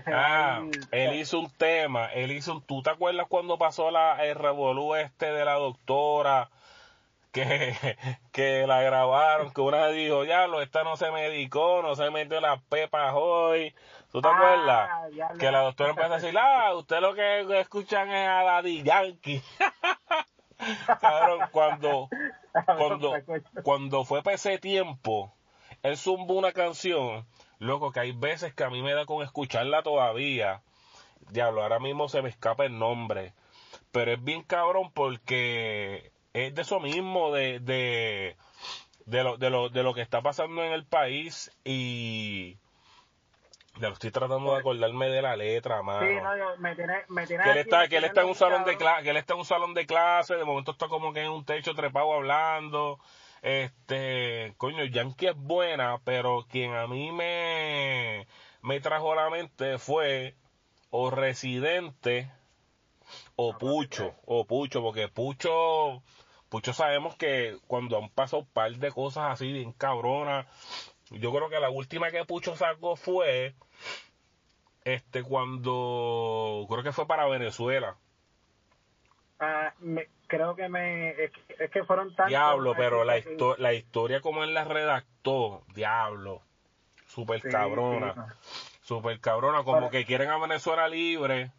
ah, 0.06 0.62
él 0.90 1.14
hizo 1.14 1.40
un 1.40 1.50
tema, 1.50 2.06
él 2.06 2.32
hizo 2.32 2.52
un, 2.52 2.62
¿tú 2.62 2.82
te 2.82 2.90
acuerdas 2.90 3.26
cuando 3.28 3.58
pasó 3.58 3.90
la, 3.90 4.24
el 4.24 4.34
revolú 4.34 4.94
este 4.94 5.32
de 5.32 5.44
la 5.44 5.54
doctora? 5.54 6.50
Que, 7.32 7.74
que 8.32 8.66
la 8.66 8.80
grabaron, 8.80 9.52
que 9.52 9.60
una 9.60 9.88
dijo, 9.88 10.24
ya, 10.24 10.46
lo, 10.46 10.62
esta 10.62 10.84
no 10.84 10.96
se 10.96 11.10
medicó, 11.10 11.82
no 11.82 11.94
se 11.94 12.10
metió 12.10 12.40
las 12.40 12.62
pepas 12.62 13.12
hoy. 13.14 13.74
¿Tú 14.10 14.22
te 14.22 14.28
acuerdas? 14.28 14.88
Ah, 14.90 15.08
que 15.38 15.50
la 15.50 15.60
doctora 15.60 15.90
empezó 15.90 16.12
a 16.12 16.16
decir, 16.16 16.38
ah, 16.38 16.74
usted 16.74 17.00
lo 17.00 17.14
que 17.14 17.60
escuchan 17.60 18.10
es 18.10 18.28
a 18.28 18.42
Daddy 18.42 18.82
Yankee. 18.82 19.42
Cabrón, 21.00 21.40
cuando, 21.52 22.08
cuando, 22.78 23.14
cuando 23.62 24.04
fue 24.04 24.22
para 24.22 24.36
ese 24.36 24.58
tiempo, 24.58 25.34
él 25.82 25.96
zumbó 25.96 26.34
una 26.34 26.52
canción 26.52 27.26
Loco, 27.58 27.92
que 27.92 28.00
hay 28.00 28.12
veces 28.12 28.54
que 28.54 28.64
a 28.64 28.70
mí 28.70 28.82
me 28.82 28.92
da 28.94 29.06
con 29.06 29.22
escucharla 29.22 29.82
todavía. 29.82 30.62
Diablo, 31.30 31.62
ahora 31.62 31.78
mismo 31.78 32.08
se 32.08 32.22
me 32.22 32.28
escapa 32.28 32.64
el 32.64 32.78
nombre. 32.78 33.32
Pero 33.92 34.12
es 34.12 34.22
bien 34.22 34.42
cabrón 34.42 34.90
porque 34.92 36.12
es 36.34 36.54
de 36.54 36.62
eso 36.62 36.80
mismo, 36.80 37.32
de, 37.32 37.60
de, 37.60 38.36
de, 39.06 39.24
lo, 39.24 39.36
de, 39.38 39.50
lo, 39.50 39.68
de 39.70 39.82
lo 39.82 39.94
que 39.94 40.02
está 40.02 40.20
pasando 40.20 40.62
en 40.62 40.72
el 40.72 40.84
país 40.84 41.50
y... 41.64 42.58
Ya 43.78 43.88
lo 43.88 43.92
estoy 43.94 44.10
tratando 44.10 44.52
de 44.54 44.60
acordarme 44.60 45.10
de 45.10 45.20
la 45.20 45.36
letra, 45.36 45.82
mano. 45.82 46.00
Sí, 46.06 46.14
no, 46.14 46.56
me 46.56 46.74
tiene, 46.74 46.94
me 47.08 47.26
tiene 47.26 47.44
que 47.44 47.50
él 47.50 47.58
está, 47.58 47.88
que 47.88 47.98
él 47.98 48.04
está 48.04 48.22
en 48.22 48.28
un 48.28 48.34
salón 48.34 48.64
de 48.64 48.78
clase, 48.78 49.02
que 49.02 49.10
él 49.10 49.16
está 49.18 49.34
en 49.34 49.40
un 49.40 49.44
salón 49.44 49.74
de 49.74 49.86
clase, 49.86 50.34
de 50.36 50.44
momento 50.46 50.70
está 50.70 50.88
como 50.88 51.12
que 51.12 51.20
en 51.20 51.30
un 51.30 51.44
techo 51.44 51.74
trepado 51.74 52.14
hablando, 52.14 52.98
este, 53.46 54.54
coño, 54.56 54.84
Yankee 54.86 55.28
es 55.28 55.36
buena, 55.36 56.00
pero 56.02 56.46
quien 56.50 56.74
a 56.74 56.88
mí 56.88 57.12
me, 57.12 58.26
me 58.60 58.80
trajo 58.80 59.12
a 59.12 59.14
la 59.14 59.30
mente 59.30 59.78
fue 59.78 60.34
o 60.90 61.10
Residente 61.10 62.28
o 63.36 63.56
Pucho, 63.56 64.16
o 64.24 64.46
Pucho, 64.46 64.82
porque 64.82 65.06
Pucho, 65.06 66.02
Pucho 66.48 66.72
sabemos 66.72 67.14
que 67.14 67.56
cuando 67.68 67.98
han 67.98 68.08
pasado 68.08 68.42
un 68.42 68.48
par 68.48 68.72
de 68.72 68.90
cosas 68.90 69.34
así 69.34 69.52
bien 69.52 69.72
cabronas, 69.72 70.46
yo 71.10 71.32
creo 71.32 71.48
que 71.48 71.60
la 71.60 71.70
última 71.70 72.10
que 72.10 72.24
Pucho 72.24 72.56
sacó 72.56 72.96
fue 72.96 73.54
este 74.82 75.22
cuando 75.22 76.66
creo 76.68 76.82
que 76.82 76.90
fue 76.90 77.06
para 77.06 77.28
Venezuela. 77.28 77.96
Ah, 79.38 79.72
me, 79.78 80.08
creo 80.26 80.56
que 80.56 80.68
me 80.68 81.10
es, 81.10 81.30
que 81.72 81.84
fueron 81.84 82.14
tantos 82.14 82.28
diablo 82.28 82.74
pero 82.76 83.04
la, 83.04 83.20
la 83.58 83.72
historia 83.72 84.20
como 84.20 84.44
él 84.44 84.54
la 84.54 84.64
redactó 84.64 85.62
diablo 85.74 86.42
super 87.06 87.40
cabrona 87.42 88.36
super 88.82 89.20
cabrona 89.20 89.62
como 89.64 89.90
que 89.90 90.04
quieren 90.04 90.30
a 90.30 90.38
Venezuela 90.38 90.88
libre 90.88 91.52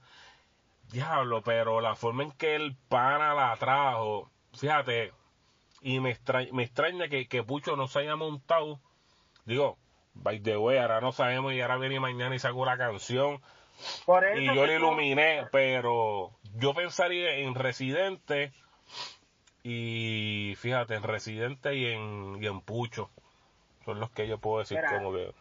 diablo 0.92 1.42
pero 1.42 1.82
la 1.82 1.96
forma 1.96 2.24
en 2.24 2.32
que 2.32 2.56
el 2.56 2.76
pana 2.90 3.34
la 3.34 3.56
trajo 3.58 4.30
fíjate 4.54 5.14
y 5.82 6.00
me 6.00 6.12
extraña, 6.12 6.50
me 6.54 6.64
extraña 6.64 7.08
que, 7.08 7.28
que 7.28 7.44
Pucho 7.44 7.76
no 7.76 7.88
se 7.88 8.00
haya 8.00 8.16
montado 8.16 8.80
digo 9.46 9.78
by 10.14 10.40
the 10.42 10.58
way 10.58 10.78
ahora 10.78 11.02
no 11.02 11.12
sabemos 11.12 11.54
y 11.54 11.62
ahora 11.62 11.78
viene 11.78 12.00
mañana 12.00 12.36
y 12.36 12.40
sacó 12.40 12.66
la 12.66 12.78
canción 12.78 13.42
y 14.36 14.46
yo 14.46 14.66
le 14.66 14.76
iluminé, 14.76 15.48
pero 15.52 16.32
yo 16.56 16.74
pensaría 16.74 17.36
en 17.36 17.56
Residente 17.56 18.54
y 19.64 20.56
fíjate, 20.58 20.96
en 20.96 21.04
Residente 21.04 21.76
y 21.76 21.88
en, 21.88 22.42
y 22.42 22.48
en 22.48 22.62
Pucho. 22.62 23.10
son 23.86 24.00
los 24.00 24.10
que 24.12 24.28
yo 24.28 24.38
puedo 24.38 24.60
decir 24.60 24.80
como 24.90 25.14
que 25.14 25.34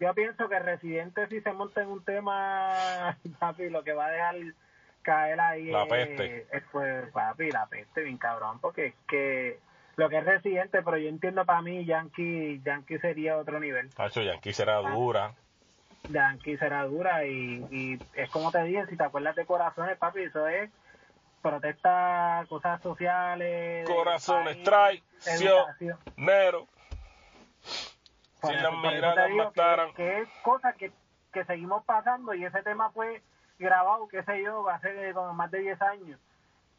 yo 0.00 0.14
pienso 0.14 0.48
que 0.48 0.58
Residente 0.58 1.26
si 1.28 1.40
se 1.40 1.52
monta 1.52 1.82
en 1.82 1.88
un 1.88 2.04
tema 2.04 3.16
papi 3.40 3.68
lo 3.68 3.82
que 3.82 3.92
va 3.92 4.06
a 4.06 4.10
dejar 4.10 4.36
caer 5.02 5.40
ahí 5.40 5.66
la 5.66 5.86
peste 5.86 6.46
es, 6.52 6.62
pues 6.70 7.10
papi 7.12 7.50
la 7.50 7.66
peste 7.66 8.02
bien 8.02 8.18
cabrón 8.18 8.60
porque 8.60 8.86
es 8.86 8.94
que 9.08 9.58
lo 9.96 10.08
que 10.08 10.18
es 10.18 10.24
Residente 10.24 10.82
pero 10.82 10.98
yo 10.98 11.08
entiendo 11.08 11.44
para 11.44 11.62
mí 11.62 11.84
Yankee 11.84 12.60
Yankee 12.64 12.98
sería 12.98 13.36
otro 13.36 13.58
nivel 13.58 13.90
Yankee 13.96 14.52
será 14.52 14.78
ah. 14.78 14.90
dura 14.90 15.34
Yankee 16.08 16.56
será 16.56 16.84
dura 16.84 17.24
y, 17.26 17.66
y 17.70 17.98
es 18.14 18.30
como 18.30 18.50
te 18.50 18.62
dije 18.64 18.86
si 18.86 18.96
te 18.96 19.04
acuerdas 19.04 19.36
de 19.36 19.46
Corazones 19.46 19.98
papi 19.98 20.22
eso 20.22 20.46
es 20.48 20.70
protesta 21.42 22.44
cosas 22.48 22.80
sociales 22.82 23.86
Corazones 23.88 24.62
traición 24.62 25.64
Nero 26.16 26.66
si 28.42 28.52
las 28.54 28.72
miradas 28.72 29.30
mataran. 29.30 29.92
Que, 29.94 30.20
es 30.20 30.28
cosa 30.42 30.72
que, 30.74 30.92
que 31.32 31.44
seguimos 31.44 31.84
pasando 31.84 32.34
y 32.34 32.44
ese 32.44 32.62
tema 32.62 32.90
fue 32.90 33.22
grabado, 33.58 34.08
qué 34.08 34.22
sé 34.22 34.42
yo, 34.42 34.68
hace 34.68 35.12
como 35.12 35.32
más 35.34 35.50
de 35.50 35.60
10 35.60 35.82
años. 35.82 36.20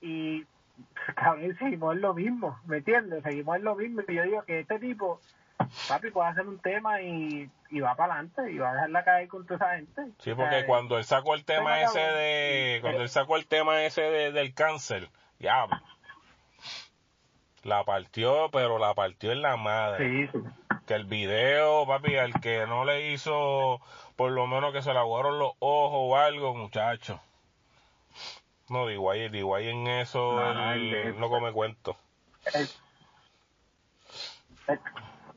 Y, 0.01 0.45
cabrón, 1.15 1.55
seguimos 1.57 1.95
en 1.95 2.01
lo 2.01 2.13
mismo, 2.13 2.59
¿me 2.65 2.77
entiendes? 2.77 3.23
Seguimos 3.23 3.57
en 3.57 3.63
lo 3.63 3.75
mismo. 3.75 4.01
Y 4.07 4.13
yo 4.13 4.23
digo 4.23 4.43
que 4.43 4.61
este 4.61 4.79
tipo, 4.79 5.19
papi, 5.87 6.11
puede 6.11 6.29
hacer 6.29 6.47
un 6.47 6.59
tema 6.59 7.01
y, 7.01 7.49
y 7.69 7.79
va 7.79 7.95
para 7.95 8.13
adelante 8.13 8.51
y 8.51 8.57
va 8.57 8.71
a 8.71 8.73
dejarla 8.73 9.03
caer 9.03 9.27
con 9.27 9.45
toda 9.45 9.57
esa 9.57 9.75
gente. 9.75 10.01
Sí, 10.19 10.33
porque 10.33 10.65
cuando 10.65 10.97
él 10.97 11.03
sacó 11.03 11.35
el 11.35 11.45
tema 11.45 11.81
ese 11.81 11.99
de, 11.99 12.79
cuando 12.81 13.01
él 13.01 13.09
sacó 13.09 13.37
el 13.37 13.47
tema 13.47 13.83
ese 13.83 14.01
de, 14.01 14.31
del 14.31 14.53
cáncer, 14.53 15.09
ya, 15.39 15.67
la 17.63 17.83
partió, 17.83 18.49
pero 18.51 18.79
la 18.79 18.93
partió 18.93 19.31
en 19.31 19.41
la 19.41 19.57
madre. 19.57 20.27
Sí, 20.27 20.31
sí 20.31 20.39
que 20.89 20.95
el 20.95 21.05
video, 21.05 21.85
papi, 21.85 22.15
al 22.15 22.33
que 22.41 22.65
no 22.65 22.83
le 22.83 23.11
hizo 23.11 23.79
por 24.15 24.31
lo 24.31 24.47
menos 24.47 24.73
que 24.73 24.81
se 24.81 24.91
le 24.91 24.97
aguaron 24.97 25.37
los 25.37 25.51
ojos 25.59 25.99
o 26.01 26.17
algo, 26.17 26.55
muchacho. 26.55 27.21
No, 28.69 28.87
digo 28.87 29.11
ahí, 29.11 29.29
digo 29.29 29.55
ahí 29.55 29.69
en 29.69 29.85
eso 29.85 30.35
no, 31.19 31.29
come 31.29 31.53
cuento. 31.53 31.95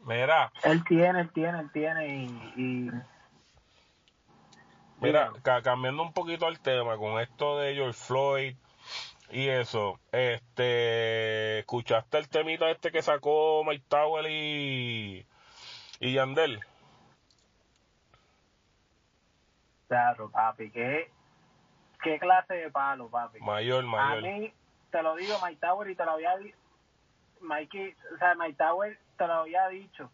Mira. 0.05 0.53
Él 0.65 0.85
tiene, 0.85 1.21
él 1.21 1.31
tiene, 1.33 1.61
él 1.61 1.71
tiene 1.73 2.17
y... 2.57 2.91
Mira, 5.01 5.33
cambiando 5.65 6.03
un 6.03 6.13
poquito 6.13 6.47
el 6.47 6.61
tema 6.61 6.97
con 6.97 7.21
esto 7.21 7.59
de 7.59 7.75
George 7.75 7.99
Floyd 7.99 8.57
y 9.31 9.49
eso, 9.49 9.99
este, 10.13 11.61
¿escuchaste 11.61 12.19
el 12.19 12.29
temita 12.29 12.71
este 12.71 12.93
que 12.93 13.03
sacó 13.03 13.65
Mike 13.65 13.85
Tower 13.89 14.27
y, 14.31 15.27
¿Y 15.99 16.13
Yandel? 16.13 16.61
Claro, 19.89 20.31
papi, 20.31 20.71
¿qué, 20.71 21.11
qué 22.03 22.19
clase 22.19 22.55
de 22.55 22.71
palo, 22.71 23.09
papi. 23.09 23.41
Mayor, 23.41 23.85
mayor. 23.85 24.19
A 24.19 24.21
mí, 24.21 24.53
te 24.91 25.03
lo 25.03 25.17
digo, 25.17 25.35
Mike 25.45 25.61
Tower, 25.61 25.89
y 25.89 25.97
te 25.97 26.05
lo 26.05 26.13
había 26.13 26.37
dicho, 26.37 26.57
Mikey, 27.41 27.97
o 28.15 28.19
sea, 28.19 28.35
Mike 28.35 28.57
Tower 28.57 28.99
te 29.23 29.29
lo 29.29 29.35
había 29.35 29.69
dicho, 29.69 30.11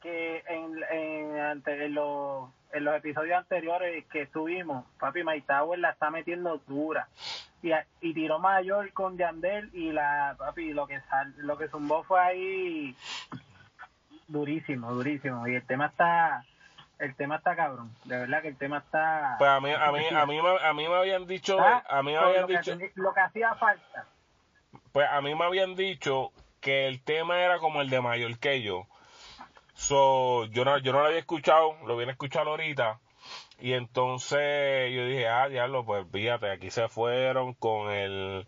que 0.00 0.42
en, 0.48 0.82
en, 0.90 1.62
en, 1.66 1.94
los, 1.94 2.48
en 2.72 2.84
los 2.84 2.96
episodios 2.96 3.36
anteriores 3.36 4.06
que 4.06 4.22
estuvimos, 4.22 4.86
papi, 4.98 5.22
Mike 5.24 5.44
Tower 5.46 5.78
la 5.78 5.90
está 5.90 6.08
metiendo 6.08 6.56
dura. 6.66 7.06
Y, 7.62 7.70
y 8.00 8.14
tiró 8.14 8.38
mayor 8.38 8.90
con 8.94 9.18
Yandel 9.18 9.68
y 9.74 9.92
la, 9.92 10.36
papi, 10.38 10.72
lo 10.72 10.86
que, 10.86 10.98
lo 11.36 11.58
que 11.58 11.68
zumbó 11.68 12.02
fue 12.04 12.18
ahí 12.18 12.96
durísimo, 14.26 14.90
durísimo. 14.92 15.46
Y 15.46 15.56
el 15.56 15.66
tema 15.66 15.86
está, 15.88 16.46
el 16.98 17.14
tema 17.16 17.36
está 17.36 17.54
cabrón. 17.54 17.94
De 18.04 18.16
verdad 18.16 18.40
que 18.40 18.48
el 18.48 18.56
tema 18.56 18.78
está. 18.78 19.34
Pues 19.36 19.50
a 19.50 19.60
mí, 19.60 19.70
a 19.70 19.92
mí, 19.92 20.06
a 20.10 20.26
mí, 20.26 20.38
a 20.38 20.72
mí 20.72 20.88
me 20.88 20.94
habían 20.94 21.26
dicho, 21.26 21.60
ah, 21.60 21.84
a 21.90 22.02
mí 22.02 22.12
me 22.12 22.18
habían 22.18 22.46
dicho. 22.46 22.78
lo 22.94 23.12
que 23.12 23.20
hacía 23.20 23.54
falta. 23.56 24.06
Pues 24.92 25.06
a 25.10 25.20
mí 25.20 25.34
me 25.34 25.44
habían 25.44 25.74
dicho 25.74 26.32
que 26.64 26.88
el 26.88 27.02
tema 27.02 27.42
era 27.42 27.58
como 27.58 27.82
el 27.82 27.90
de 27.90 28.00
mayor 28.00 28.38
que 28.38 28.62
yo. 28.62 28.86
So, 29.74 30.46
yo 30.46 30.64
no, 30.64 30.78
yo 30.78 30.92
no 30.92 31.00
lo 31.00 31.06
había 31.06 31.18
escuchado, 31.18 31.76
lo 31.86 31.96
vine 31.96 32.10
a 32.10 32.14
escuchar 32.14 32.48
ahorita. 32.48 33.00
Y 33.60 33.74
entonces 33.74 34.92
yo 34.94 35.06
dije, 35.06 35.28
ah, 35.28 35.48
diablo, 35.48 35.84
pues 35.84 36.06
fíjate, 36.10 36.50
aquí 36.50 36.70
se 36.70 36.88
fueron 36.88 37.54
con 37.54 37.90
el 37.90 38.46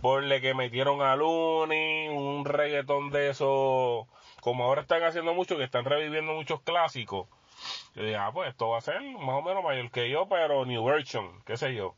porle 0.00 0.40
que 0.40 0.54
metieron 0.54 1.02
a 1.02 1.14
Luni, 1.16 2.08
un 2.08 2.44
reggaetón 2.44 3.10
de 3.10 3.30
eso 3.30 4.08
como 4.40 4.64
ahora 4.64 4.82
están 4.82 5.02
haciendo 5.02 5.34
mucho, 5.34 5.56
que 5.56 5.64
están 5.64 5.84
reviviendo 5.84 6.32
muchos 6.32 6.62
clásicos, 6.62 7.28
yo 7.94 8.02
dije, 8.02 8.16
ah, 8.16 8.30
pues 8.32 8.48
esto 8.50 8.68
va 8.70 8.78
a 8.78 8.82
ser 8.82 9.02
más 9.02 9.36
o 9.36 9.42
menos 9.42 9.64
mayor 9.64 9.90
que 9.90 10.08
yo, 10.08 10.28
pero 10.28 10.64
new 10.64 10.84
version, 10.84 11.42
qué 11.44 11.56
sé 11.56 11.74
yo. 11.74 11.94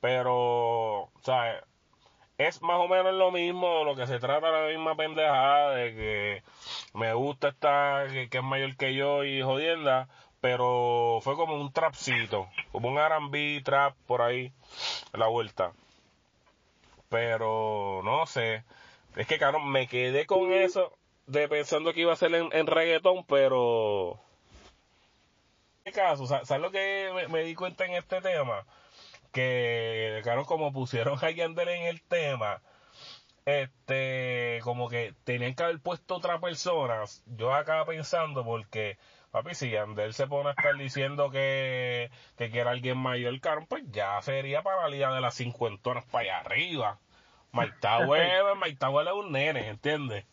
Pero, 0.00 1.10
sea, 1.22 1.62
es 2.46 2.62
más 2.62 2.78
o 2.78 2.88
menos 2.88 3.12
lo 3.14 3.30
mismo, 3.30 3.84
lo 3.84 3.94
que 3.94 4.06
se 4.06 4.18
trata 4.18 4.50
la 4.50 4.68
misma 4.68 4.96
pendejada, 4.96 5.74
de 5.74 5.94
que 5.94 6.42
me 6.94 7.12
gusta 7.12 7.48
esta, 7.48 8.06
que, 8.10 8.38
es 8.38 8.42
mayor 8.42 8.76
que 8.76 8.94
yo 8.94 9.24
y 9.24 9.42
jodienda, 9.42 10.08
pero 10.40 11.20
fue 11.22 11.36
como 11.36 11.54
un 11.60 11.70
trapcito, 11.72 12.48
como 12.72 12.88
un 12.88 12.98
R&B 12.98 13.60
trap 13.62 13.94
por 14.06 14.22
ahí, 14.22 14.52
la 15.12 15.26
vuelta. 15.26 15.72
Pero, 17.10 18.00
no 18.04 18.24
sé, 18.26 18.64
es 19.16 19.26
que, 19.26 19.36
claro, 19.36 19.60
me 19.60 19.86
quedé 19.86 20.24
con 20.24 20.50
eso 20.52 20.96
de 21.26 21.46
pensando 21.46 21.92
que 21.92 22.00
iba 22.00 22.14
a 22.14 22.16
ser 22.16 22.34
en, 22.34 22.66
reggaetón, 22.66 23.24
pero... 23.26 24.18
¿Qué 25.84 25.92
caso? 25.92 26.26
¿Sabes 26.26 26.60
lo 26.60 26.70
que 26.70 27.26
me, 27.28 27.42
di 27.42 27.54
cuenta 27.54 27.84
en 27.84 27.94
este 27.94 28.22
tema? 28.22 28.64
Que, 29.32 30.20
claro, 30.22 30.44
como 30.44 30.72
pusieron 30.72 31.18
a 31.22 31.30
Yandel 31.30 31.68
en 31.68 31.82
el 31.84 32.02
tema, 32.02 32.60
este, 33.44 34.60
como 34.62 34.88
que 34.88 35.14
tenían 35.24 35.54
que 35.54 35.62
haber 35.62 35.80
puesto 35.80 36.16
otra 36.16 36.40
persona. 36.40 37.04
Yo 37.26 37.54
acá 37.54 37.84
pensando 37.84 38.44
porque, 38.44 38.98
papi, 39.30 39.54
si 39.54 39.70
Yandel 39.70 40.14
se 40.14 40.26
pone 40.26 40.50
a 40.50 40.52
estar 40.52 40.76
diciendo 40.76 41.30
que, 41.30 42.10
que 42.36 42.50
quiere 42.50 42.70
alguien 42.70 42.98
mayor, 42.98 43.38
caro, 43.40 43.66
pues 43.68 43.84
ya 43.90 44.20
sería 44.22 44.62
para 44.62 44.82
la 44.82 44.88
liga 44.88 45.14
de 45.14 45.20
las 45.20 45.34
cincuentonas 45.36 46.04
para 46.06 46.24
allá 46.24 46.38
arriba. 46.40 46.98
Mike 47.52 47.76
Tower 48.78 49.06
es 49.06 49.12
un 49.12 49.32
nene, 49.32 49.68
¿entiendes? 49.68 50.24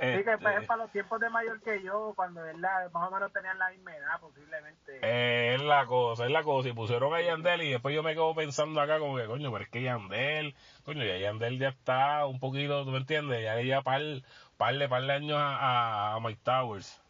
Sí, 0.00 0.24
que 0.24 0.32
este, 0.32 0.66
para 0.66 0.76
los 0.76 0.90
tiempos 0.92 1.20
de 1.20 1.28
mayor 1.28 1.60
que 1.60 1.82
yo, 1.82 2.14
cuando 2.16 2.40
más 2.56 3.08
o 3.08 3.10
menos 3.10 3.30
tenían 3.34 3.58
la 3.58 3.68
misma 3.68 3.94
edad, 3.94 4.18
posiblemente. 4.18 4.98
Eh, 5.02 5.56
es 5.56 5.62
la 5.62 5.84
cosa, 5.84 6.24
es 6.24 6.30
la 6.30 6.42
cosa. 6.42 6.70
Y 6.70 6.72
pusieron 6.72 7.12
a 7.12 7.20
Yandel 7.20 7.60
y 7.60 7.72
después 7.72 7.94
yo 7.94 8.02
me 8.02 8.14
quedo 8.14 8.34
pensando 8.34 8.80
acá 8.80 8.98
como 8.98 9.18
que, 9.18 9.26
coño, 9.26 9.52
pero 9.52 9.62
es 9.62 9.68
que 9.68 9.82
Yandel, 9.82 10.54
coño, 10.86 11.04
ya 11.04 11.18
Yandel 11.18 11.58
ya 11.58 11.68
está 11.68 12.24
un 12.24 12.40
poquito, 12.40 12.82
¿tú 12.86 12.92
me 12.92 12.96
entiendes? 12.96 13.42
Ya 13.44 13.60
ya 13.60 13.82
par, 13.82 14.00
par, 14.56 14.74
de, 14.74 14.88
par 14.88 15.02
de 15.02 15.12
años 15.12 15.36
a, 15.38 16.14
a, 16.14 16.20
Mike 16.20 16.40
Towers. 16.44 17.02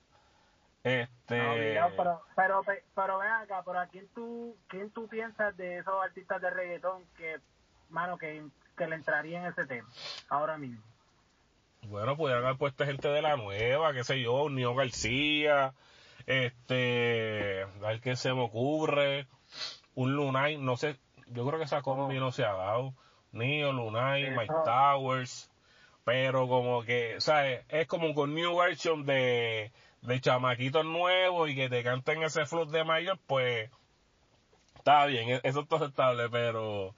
Este... 0.82 1.78
pero, 1.96 2.22
pero, 2.34 2.62
pero 2.96 3.18
ven 3.18 3.30
acá, 3.30 3.62
pero 3.64 3.78
¿a 3.78 3.86
quién 3.86 4.08
tú, 4.08 4.56
quién 4.66 4.90
tú 4.90 5.06
piensas 5.06 5.56
de 5.56 5.78
esos 5.78 5.94
artistas 6.02 6.42
de 6.42 6.50
reggaetón 6.50 7.04
que, 7.16 7.38
mano, 7.88 8.18
que, 8.18 8.44
que 8.76 8.86
le 8.88 8.96
entraría 8.96 9.38
en 9.38 9.46
ese 9.46 9.64
tema 9.66 9.88
ahora 10.28 10.58
mismo? 10.58 10.82
Bueno, 11.82 12.16
pudieran 12.16 12.44
haber 12.44 12.58
puesto 12.58 12.84
gente 12.84 13.08
de 13.08 13.22
la 13.22 13.36
nueva, 13.36 13.92
qué 13.92 14.04
sé 14.04 14.20
yo, 14.20 14.48
Nio 14.48 14.74
García, 14.74 15.74
este, 16.26 17.62
a 17.62 17.88
ver 17.88 18.00
qué 18.00 18.16
se 18.16 18.32
me 18.32 18.42
ocurre, 18.42 19.26
un 19.94 20.14
Lunay, 20.14 20.56
no 20.58 20.76
sé, 20.76 20.96
yo 21.28 21.46
creo 21.46 21.58
que 21.58 21.64
esa 21.64 21.82
combi 21.82 22.18
no 22.18 22.32
se 22.32 22.44
ha 22.44 22.52
dado, 22.52 22.94
Nio, 23.32 23.72
Lunay, 23.72 24.30
Mike 24.30 24.54
Towers, 24.64 25.50
pero 26.04 26.48
como 26.48 26.82
que, 26.84 27.20
¿sabes? 27.20 27.64
Es 27.68 27.86
como 27.86 28.14
con 28.14 28.34
new 28.34 28.56
version 28.58 29.04
de, 29.04 29.72
de 30.02 30.20
chamaquitos 30.20 30.84
nuevos 30.84 31.50
y 31.50 31.54
que 31.54 31.68
te 31.68 31.82
canten 31.82 32.22
ese 32.22 32.46
flow 32.46 32.66
de 32.66 32.84
mayor, 32.84 33.18
pues, 33.26 33.70
está 34.76 35.06
bien, 35.06 35.30
e-, 35.30 35.40
eso 35.44 35.60
está 35.60 35.76
aceptable, 35.76 36.28
pero 36.30 36.94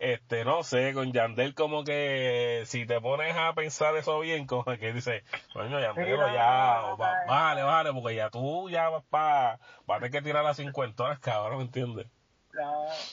este, 0.00 0.46
no 0.46 0.62
sé, 0.62 0.94
con 0.94 1.12
Yandel 1.12 1.54
como 1.54 1.84
que 1.84 2.62
si 2.64 2.86
te 2.86 3.02
pones 3.02 3.36
a 3.36 3.52
pensar 3.52 3.94
eso 3.96 4.18
bien, 4.20 4.46
como 4.46 4.64
que 4.64 4.94
dice, 4.94 5.22
coño, 5.52 5.78
Yandel, 5.78 6.16
ya, 6.34 6.96
vale, 7.28 7.62
vale, 7.62 7.92
porque 7.92 8.16
ya 8.16 8.30
tú 8.30 8.70
ya 8.70 8.88
vas 8.88 9.04
para, 9.10 9.60
vas 9.86 9.98
a 9.98 10.00
tener 10.00 10.10
que 10.10 10.22
tirar 10.22 10.42
las 10.42 10.56
cincuentonas, 10.56 11.18
cabrón, 11.18 11.58
¿me 11.58 11.64
entiendes? 11.64 12.06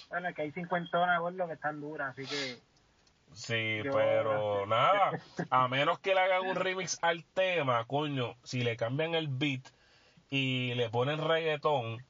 bueno, 0.10 0.34
que 0.34 0.44
hay 0.44 0.52
cincuentonas, 0.52 1.22
lo 1.34 1.48
que 1.48 1.54
están 1.54 1.82
duras, 1.82 2.12
así 2.12 2.26
que... 2.26 2.58
Sí, 3.34 3.82
pero 3.84 4.66
nada, 4.66 5.12
a 5.50 5.68
menos 5.68 6.00
que 6.00 6.16
le 6.16 6.22
hagan 6.22 6.48
un 6.48 6.56
remix 6.56 6.98
al 7.02 7.26
tema, 7.26 7.84
coño, 7.84 8.38
si 8.44 8.64
le 8.64 8.78
cambian 8.78 9.14
el 9.14 9.28
beat 9.28 9.68
y 10.30 10.74
le 10.76 10.90
ponen 10.90 11.20
reggaetón, 11.20 12.02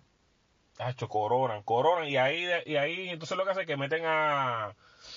hecho 0.80 1.08
coronan, 1.08 1.64
coronan 1.64 2.08
y 2.08 2.18
ahí 2.18 2.48
y 2.66 2.76
ahí 2.76 3.10
entonces 3.10 3.38
lo 3.38 3.44
que 3.44 3.52
hace 3.52 3.62
es 3.62 3.68
que 3.68 3.78
meten 3.78 4.04
a 4.06 4.76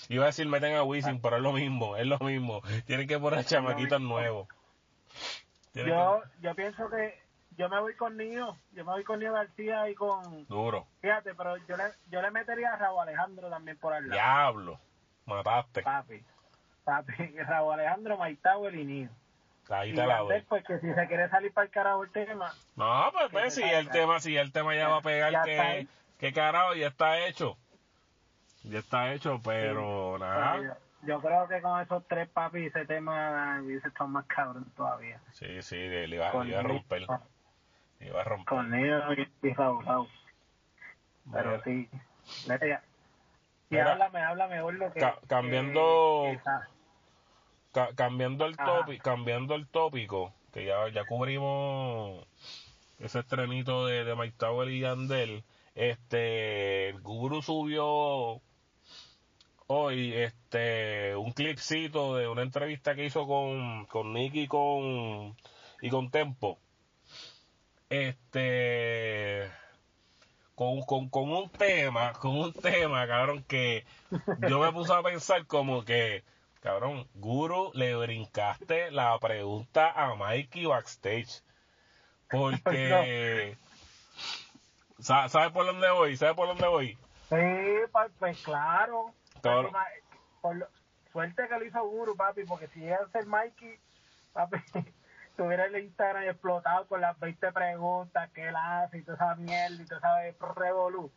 iba 0.08 0.24
a 0.24 0.26
decir 0.26 0.46
meten 0.46 0.74
a 0.74 0.82
Wisin, 0.82 1.20
pero 1.20 1.36
es 1.36 1.42
lo 1.42 1.52
mismo, 1.52 1.96
es 1.96 2.06
lo 2.06 2.18
mismo. 2.18 2.62
Tienen 2.86 3.06
que 3.06 3.18
poner 3.18 3.44
chamaquitos 3.44 4.00
nuevos. 4.00 4.48
yo, 5.74 6.22
yo 6.40 6.54
pienso 6.54 6.88
que 6.88 7.20
yo 7.56 7.68
me 7.68 7.78
voy 7.78 7.94
con 7.94 8.16
Nio, 8.16 8.56
yo 8.72 8.84
me 8.84 8.92
voy 8.92 9.04
con 9.04 9.18
Nio 9.20 9.34
García 9.34 9.88
y 9.90 9.94
con... 9.94 10.46
Duro. 10.46 10.86
Fíjate, 11.02 11.34
pero 11.34 11.58
yo 11.68 11.76
le, 11.76 11.84
yo 12.10 12.22
le 12.22 12.30
metería 12.30 12.72
a 12.72 12.76
Raúl 12.76 13.00
Alejandro 13.02 13.50
también 13.50 13.76
por 13.76 13.92
al 13.92 14.08
lado. 14.08 14.14
Diablo, 14.14 14.80
mataste. 15.26 15.82
Papi, 15.82 16.24
papi, 16.84 17.12
Raúl 17.46 17.74
Alejandro, 17.74 18.18
Tower 18.42 18.74
y 18.74 18.84
Nio. 18.84 19.10
Ahí 19.70 19.94
te 19.94 20.04
la 20.04 20.18
doy. 20.18 20.42
pues 20.48 20.64
que 20.64 20.78
si 20.80 20.92
se 20.92 21.06
quiere 21.06 21.28
salir 21.28 21.52
para 21.52 21.66
el 21.66 21.70
carajo 21.70 22.02
el 22.02 22.10
tema. 22.10 22.52
No, 22.76 23.10
pues, 23.12 23.28
pues 23.30 23.54
si 23.54 23.62
el 23.62 23.88
tema, 23.88 24.18
si 24.20 24.36
el 24.36 24.52
tema 24.52 24.74
ya 24.74 24.88
va 24.88 24.98
a 24.98 25.02
pegar, 25.02 25.44
que, 25.44 25.86
que 26.18 26.32
carajo, 26.32 26.74
ya 26.74 26.88
está 26.88 27.26
hecho. 27.26 27.56
Ya 28.64 28.80
está 28.80 29.12
hecho, 29.12 29.40
pero 29.42 30.18
nada. 30.18 30.76
yo, 31.02 31.20
creo 31.20 31.48
que 31.48 31.62
con 31.62 31.80
esos 31.80 32.06
tres 32.08 32.28
papi 32.28 32.66
ese 32.66 32.84
tema 32.84 33.60
hubiese 33.62 33.88
estado 33.88 34.08
más 34.08 34.26
cabrón 34.26 34.66
todavía. 34.76 35.20
Sí, 35.32 35.62
sí, 35.62 35.76
le, 35.76 36.08
iba, 36.08 36.28
a 36.28 36.32
romper. 36.62 37.06
Le 38.00 38.06
iba 38.06 38.20
a 38.20 38.24
romper. 38.24 38.46
Con 38.46 38.74
ellos 38.74 39.02
y, 39.42 39.52
Raúl, 39.54 39.84
Raúl. 39.86 40.08
Pero 41.32 41.62
sí. 41.62 41.88
Y 43.70 43.78
háblame, 43.78 44.20
háblame, 44.20 44.58
lo 44.72 44.92
que... 44.92 45.12
cambiando... 45.28 46.24
cambiando 47.94 48.46
el 48.46 48.56
tópico, 48.56 49.02
cambiando 49.02 49.54
el 49.54 49.66
tópico, 49.66 50.32
que 50.52 50.64
ya, 50.64 50.88
ya 50.88 51.04
cubrimos 51.04 52.26
ese 52.98 53.20
estrenito 53.20 53.86
de, 53.86 54.04
de 54.04 54.14
Mike 54.14 54.36
Tower 54.36 54.68
y 54.68 54.80
Yandel, 54.80 55.44
este, 55.74 56.90
el 56.90 57.00
Guru 57.00 57.42
subió 57.42 58.40
hoy 59.68 60.12
este 60.14 61.14
un 61.14 61.30
clipcito 61.30 62.16
de 62.16 62.26
una 62.26 62.42
entrevista 62.42 62.96
que 62.96 63.04
hizo 63.04 63.26
con, 63.26 63.86
con 63.86 64.12
Nicky 64.12 64.42
y 64.42 64.48
con, 64.48 65.36
y 65.80 65.88
con 65.90 66.10
Tempo. 66.10 66.58
Este 67.88 69.50
con, 70.54 70.82
con, 70.82 71.08
con 71.08 71.30
un 71.30 71.48
tema, 71.48 72.12
con 72.12 72.36
un 72.36 72.52
tema, 72.52 73.06
cabrón, 73.06 73.42
que 73.44 73.86
yo 74.46 74.60
me 74.60 74.72
puse 74.72 74.92
a 74.92 75.02
pensar 75.02 75.46
como 75.46 75.84
que, 75.84 76.22
cabrón, 76.60 77.08
Guru, 77.14 77.70
le 77.74 77.96
brincaste 77.96 78.90
la 78.90 79.18
pregunta 79.18 79.90
a 79.90 80.14
Mikey 80.14 80.66
backstage. 80.66 81.42
Porque, 82.30 83.56
¿sabes 85.00 85.52
por 85.52 85.66
dónde 85.66 85.90
voy? 85.90 86.16
¿Sabes 86.16 86.36
por 86.36 86.46
dónde 86.48 86.68
voy? 86.68 86.98
Sí, 87.28 87.36
pues, 88.18 88.42
claro. 88.42 89.12
Por 90.40 90.70
suerte 91.12 91.48
que 91.48 91.58
lo 91.58 91.64
hizo 91.64 91.84
Guru, 91.84 92.16
papi, 92.16 92.44
porque 92.44 92.68
si 92.68 92.80
llega 92.80 92.96
a 92.96 93.08
ser 93.10 93.26
Mikey, 93.26 93.78
papi, 94.32 94.58
tuviera 95.36 95.66
el 95.66 95.84
Instagram 95.84 96.24
explotado 96.24 96.86
con 96.86 97.00
las 97.00 97.18
20 97.18 97.52
preguntas 97.52 98.30
que 98.30 98.48
él 98.48 98.56
hace 98.56 98.98
y 98.98 99.02
toda 99.02 99.16
esa 99.16 99.34
mierda 99.36 99.82
y 99.82 99.86
toda 99.86 100.26
esa 100.26 100.52
revolú. 100.54 101.10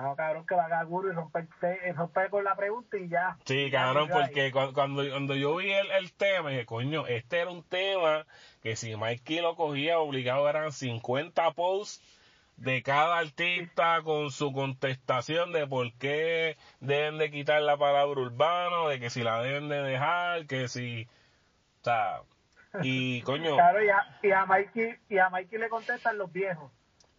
No, 0.00 0.14
cabrón, 0.14 0.46
que 0.46 0.54
va 0.54 0.66
a 0.66 0.84
Guru 0.84 1.08
y 1.10 1.12
romper, 1.12 1.48
romper 1.94 2.30
con 2.30 2.44
la 2.44 2.54
pregunta 2.54 2.96
y 2.96 3.08
ya. 3.08 3.36
Sí, 3.44 3.68
cabrón, 3.70 4.08
porque 4.08 4.52
cuando, 4.52 5.02
cuando 5.10 5.34
yo 5.34 5.56
vi 5.56 5.72
el, 5.72 5.90
el 5.90 6.12
tema, 6.12 6.50
dije, 6.50 6.66
coño, 6.66 7.06
este 7.08 7.40
era 7.40 7.50
un 7.50 7.64
tema 7.64 8.24
que 8.62 8.76
si 8.76 8.94
Mikey 8.94 9.40
lo 9.40 9.56
cogía 9.56 9.98
obligado 9.98 10.48
eran 10.48 10.70
50 10.70 11.50
posts 11.52 12.00
de 12.58 12.82
cada 12.84 13.18
artista 13.18 14.02
con 14.04 14.30
su 14.30 14.52
contestación 14.52 15.52
de 15.52 15.66
por 15.66 15.92
qué 15.94 16.56
deben 16.78 17.18
de 17.18 17.32
quitar 17.32 17.60
la 17.62 17.76
palabra 17.76 18.06
urbano, 18.06 18.88
de 18.88 19.00
que 19.00 19.10
si 19.10 19.24
la 19.24 19.42
deben 19.42 19.68
de 19.68 19.82
dejar, 19.82 20.46
que 20.46 20.68
si, 20.68 21.08
o 21.80 21.84
sea, 21.84 22.20
y 22.82 23.22
coño. 23.22 23.56
Claro, 23.56 23.82
y 23.82 23.88
a, 23.88 24.18
y 24.22 24.30
a 24.30 24.46
Mikey, 24.46 24.96
y 25.08 25.18
a 25.18 25.28
Mikey 25.28 25.58
le 25.58 25.68
contestan 25.68 26.18
los 26.18 26.32
viejos, 26.32 26.70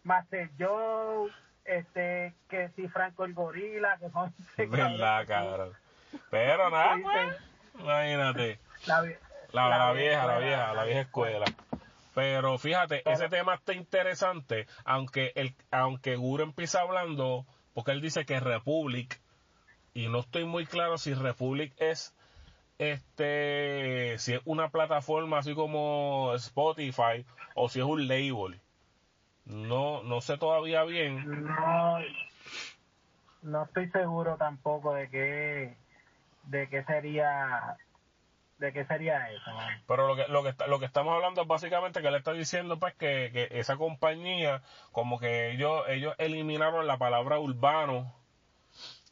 más 0.02 0.26
yo, 0.56 1.28
este, 1.78 2.34
que 2.48 2.70
si 2.70 2.88
Franco 2.88 3.24
el 3.24 3.34
gorila, 3.34 3.96
que 3.98 4.10
son... 4.10 4.34
Verdad, 4.56 5.26
cabrón. 5.26 5.72
Pero 6.30 6.70
nada, 6.70 6.98
pues, 7.02 7.36
imagínate. 7.78 8.58
La, 8.86 9.02
la, 9.68 9.92
vieja, 9.92 10.26
la 10.26 10.38
vieja, 10.38 10.74
la 10.74 10.84
vieja 10.84 11.00
escuela. 11.00 11.44
Pero 12.14 12.58
fíjate, 12.58 13.08
ese 13.10 13.28
tema 13.28 13.54
está 13.54 13.72
interesante, 13.72 14.66
aunque 14.84 15.32
el, 15.36 15.54
aunque 15.70 16.16
Guru 16.16 16.42
empieza 16.42 16.80
hablando, 16.80 17.46
porque 17.72 17.92
él 17.92 18.00
dice 18.00 18.24
que 18.24 18.40
Republic, 18.40 19.20
y 19.94 20.08
no 20.08 20.20
estoy 20.20 20.44
muy 20.44 20.66
claro 20.66 20.98
si 20.98 21.14
Republic 21.14 21.72
es 21.78 22.14
este 22.78 24.16
si 24.18 24.34
es 24.34 24.40
una 24.46 24.70
plataforma 24.70 25.38
así 25.38 25.54
como 25.54 26.32
Spotify 26.36 27.26
o 27.54 27.68
si 27.68 27.80
es 27.80 27.84
un 27.84 28.08
label. 28.08 28.60
No, 29.50 30.02
no 30.02 30.20
sé 30.20 30.38
todavía 30.38 30.84
bien. 30.84 31.44
No, 31.44 31.98
no 33.42 33.64
estoy 33.64 33.90
seguro 33.90 34.36
tampoco 34.36 34.94
de 34.94 35.10
qué 35.10 35.76
de 36.44 36.68
qué 36.68 36.84
sería 36.84 37.76
de 38.58 38.72
qué 38.72 38.84
sería 38.84 39.30
eso. 39.30 39.50
Pero 39.86 40.06
lo 40.06 40.16
que, 40.16 40.28
lo 40.28 40.42
que, 40.42 40.54
lo 40.68 40.78
que 40.78 40.84
estamos 40.84 41.14
hablando 41.14 41.42
es 41.42 41.48
básicamente 41.48 42.02
que 42.02 42.08
él 42.08 42.14
está 42.14 42.32
diciendo 42.32 42.78
pues 42.78 42.94
que, 42.94 43.30
que 43.32 43.48
esa 43.58 43.76
compañía, 43.76 44.62
como 44.92 45.18
que 45.18 45.50
ellos, 45.52 45.82
ellos 45.88 46.14
eliminaron 46.18 46.86
la 46.86 46.98
palabra 46.98 47.38
urbano 47.38 48.14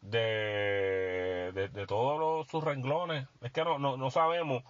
de, 0.02 1.50
de, 1.54 1.86
todos 1.86 2.46
sus 2.48 2.62
renglones. 2.62 3.26
Es 3.40 3.50
que 3.50 3.64
no, 3.64 3.78
no, 3.78 3.96
no 3.96 4.10
sabemos 4.10 4.62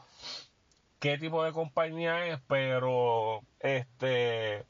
qué 1.01 1.19
tipo 1.19 1.43
de 1.43 1.53
compañía 1.53 2.27
es, 2.27 2.41
pero 2.47 3.43
este 3.61 4.65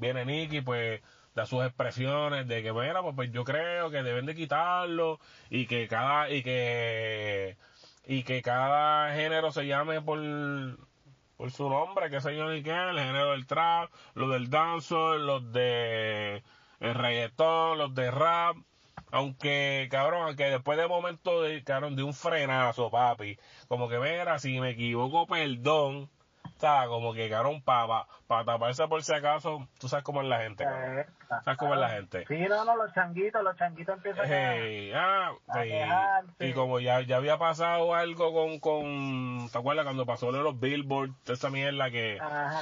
viene 0.00 0.24
Nicky, 0.24 0.60
pues 0.62 1.00
da 1.34 1.46
sus 1.46 1.64
expresiones 1.64 2.48
de 2.48 2.62
que 2.62 2.70
bueno 2.72 3.02
pues, 3.02 3.14
pues 3.14 3.32
yo 3.32 3.44
creo 3.44 3.90
que 3.90 4.02
deben 4.02 4.26
de 4.26 4.34
quitarlo 4.34 5.20
y 5.48 5.66
que 5.66 5.86
cada 5.88 6.28
y 6.30 6.42
que 6.42 7.56
y 8.06 8.24
que 8.24 8.42
cada 8.42 9.14
género 9.14 9.52
se 9.52 9.66
llame 9.66 10.00
por, 10.00 10.18
por 11.36 11.50
su 11.52 11.68
nombre, 11.70 12.10
que 12.10 12.20
sé 12.20 12.36
yo 12.36 12.50
ni 12.50 12.62
qué, 12.62 12.72
el 12.72 12.98
género 12.98 13.32
del 13.32 13.46
trap, 13.46 13.90
los 14.14 14.30
del 14.30 14.50
dancehall, 14.50 15.26
los 15.26 15.52
de 15.52 16.42
el 16.80 16.94
reggaetón, 16.94 17.78
los 17.78 17.94
de 17.94 18.10
rap, 18.10 18.56
aunque 19.12 19.88
cabrón, 19.90 20.22
aunque 20.22 20.44
después 20.44 20.78
de 20.78 20.88
momento 20.88 21.42
de, 21.42 21.62
cabrón, 21.62 21.94
de 21.96 22.02
un 22.02 22.14
frenazo, 22.14 22.90
papi, 22.90 23.38
como 23.68 23.88
que 23.88 23.98
mira, 23.98 24.38
si 24.38 24.58
me 24.60 24.70
equivoco, 24.70 25.26
perdón, 25.26 26.10
como 26.60 27.14
que 27.14 27.28
cabrón, 27.28 27.62
para 27.62 28.06
pa, 28.26 28.44
taparse 28.44 28.86
por 28.86 29.02
si 29.02 29.14
acaso, 29.14 29.66
tú 29.78 29.88
sabes 29.88 30.04
cómo 30.04 30.20
es 30.22 30.28
la 30.28 30.40
gente, 30.40 30.64
cabrón. 30.64 31.06
¿Sabes 31.44 31.58
cómo 31.58 31.74
es 31.74 31.80
la 31.80 31.90
gente? 31.90 32.24
Sí, 32.26 32.38
no, 32.48 32.64
no, 32.64 32.76
los 32.76 32.92
changuitos, 32.92 33.42
los 33.42 33.56
changuitos 33.56 33.96
empiezan 33.96 34.30
a, 34.94 35.32
ah, 35.54 36.22
y, 36.38 36.52
como 36.52 36.80
ya, 36.80 37.00
ya 37.00 37.16
había 37.16 37.38
pasado 37.38 37.94
algo 37.94 38.32
con, 38.32 38.58
con, 38.58 39.48
¿te 39.50 39.58
acuerdas 39.58 39.84
cuando 39.84 40.06
pasó 40.06 40.32
de 40.32 40.42
los 40.42 40.58
Billboard, 40.58 41.10
esa 41.26 41.50
mierda 41.50 41.90
que 41.90 42.18
Ajá. 42.20 42.60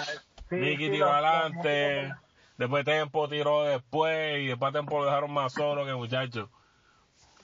Nicky 0.50 0.90
tiró 0.90 1.10
adelante, 1.10 2.14
después 2.56 2.84
Tempo 2.84 3.28
tiró 3.28 3.64
después, 3.64 4.38
y 4.40 4.46
después 4.46 4.72
Tempo 4.72 4.98
lo 4.98 5.06
dejaron 5.06 5.32
más 5.32 5.52
solo 5.52 5.84
que 5.84 5.94
muchachos. 5.94 6.48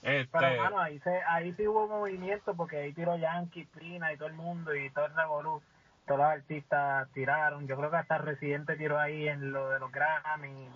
Este... 0.02 0.38
Pero, 0.38 0.78
ahí, 0.78 0.98
se, 1.00 1.22
ahí 1.26 1.54
sí 1.54 1.66
hubo 1.66 1.88
movimiento 1.88 2.54
porque 2.54 2.76
ahí 2.76 2.92
tiró 2.92 3.16
Yankee, 3.16 3.64
Prina 3.64 4.12
y 4.12 4.18
todo 4.18 4.28
el 4.28 4.34
mundo 4.34 4.74
y 4.74 4.90
todo 4.90 5.06
el 5.06 5.14
revolú 5.14 5.62
todos 6.06 6.20
los 6.20 6.28
artistas 6.28 7.08
tiraron. 7.12 7.66
Yo 7.66 7.76
creo 7.76 7.90
que 7.90 7.96
hasta 7.96 8.18
Residente 8.18 8.76
tiró 8.76 8.98
ahí 8.98 9.28
en 9.28 9.52
lo 9.52 9.70
de 9.70 9.80
los 9.80 9.90
Grammy. 9.90 10.68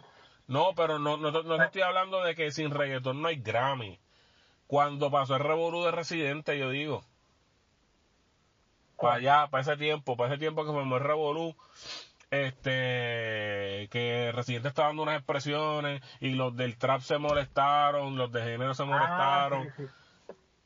No, 0.46 0.74
pero 0.74 0.98
no, 0.98 1.16
no, 1.16 1.30
no, 1.30 1.62
estoy 1.62 1.82
hablando 1.82 2.22
de 2.22 2.34
que 2.34 2.50
sin 2.50 2.70
reggaetón 2.70 3.20
no 3.20 3.28
hay 3.28 3.36
Grammy. 3.36 4.00
Cuando 4.66 5.10
pasó 5.10 5.36
el 5.36 5.44
revolú 5.44 5.84
de 5.84 5.90
Residente, 5.90 6.58
yo 6.58 6.70
digo. 6.70 7.02
Para 8.96 9.14
allá, 9.14 9.46
para 9.48 9.62
ese 9.62 9.76
tiempo, 9.76 10.16
para 10.16 10.30
ese 10.30 10.38
tiempo 10.38 10.64
que 10.64 10.72
formó 10.72 10.96
el 10.96 11.04
revolú, 11.04 11.54
este, 12.30 13.88
que 13.90 14.32
Residente 14.34 14.68
estaba 14.68 14.88
dando 14.88 15.04
unas 15.04 15.16
expresiones 15.16 16.02
y 16.20 16.30
los 16.30 16.56
del 16.56 16.76
trap 16.76 17.00
se 17.02 17.18
molestaron, 17.18 18.16
los 18.16 18.32
de 18.32 18.42
género 18.42 18.74
se 18.74 18.82
ah, 18.82 19.50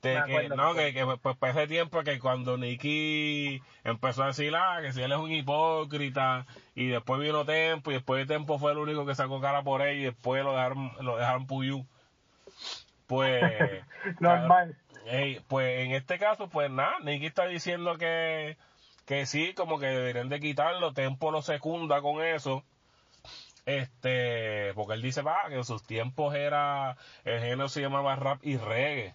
que, 0.03 0.49
no, 0.49 0.75
que, 0.75 0.93
que 0.93 1.07
pues, 1.23 1.37
pues 1.39 1.57
ese 1.57 1.69
tiempo 1.69 2.03
que 2.03 2.19
cuando 2.19 2.59
Nicky 2.59 3.63
empezó 3.85 4.25
a 4.25 4.29
decir, 4.29 4.53
ah, 4.57 4.79
que 4.83 4.93
si 4.93 5.01
él 5.01 5.13
es 5.13 5.19
un 5.19 5.31
hipócrita, 5.31 6.45
y 6.75 6.89
después 6.89 7.21
vino 7.21 7.45
Tempo, 7.45 7.93
y 7.93 7.95
después 7.95 8.27
de 8.27 8.35
Tempo 8.35 8.59
fue 8.59 8.73
el 8.73 8.79
único 8.79 9.07
que 9.07 9.15
sacó 9.15 9.41
cara 9.41 9.63
por 9.63 9.81
él, 9.81 9.99
y 10.01 10.05
después 10.05 10.43
lo 10.43 10.53
dejaron, 10.53 10.93
lo 11.01 11.17
dejaron 11.17 11.47
Puyú. 11.47 11.87
Pues, 13.07 13.43
normal. 14.21 14.77
pues 15.47 15.87
en 15.87 15.93
este 15.93 16.19
caso, 16.19 16.49
pues 16.49 16.69
nada, 16.69 16.99
Nicky 17.05 17.27
está 17.27 17.47
diciendo 17.47 17.97
que, 17.97 18.57
que 19.07 19.25
sí, 19.27 19.55
como 19.55 19.79
que 19.79 19.87
deberían 19.87 20.29
de 20.29 20.41
quitarlo, 20.41 20.95
Tempo 20.95 21.31
lo 21.31 21.43
secunda 21.43 22.03
con 22.03 22.25
eso. 22.25 22.65
Este, 23.67 24.75
porque 24.75 24.95
él 24.95 25.03
dice, 25.03 25.23
va, 25.23 25.45
que 25.49 25.55
en 25.55 25.65
sus 25.65 25.85
tiempos 25.85 26.35
era, 26.35 26.97
el 27.25 27.39
género 27.39 27.69
se 27.69 27.81
llamaba 27.81 28.17
rap 28.17 28.41
y 28.43 28.57
reggae 28.57 29.15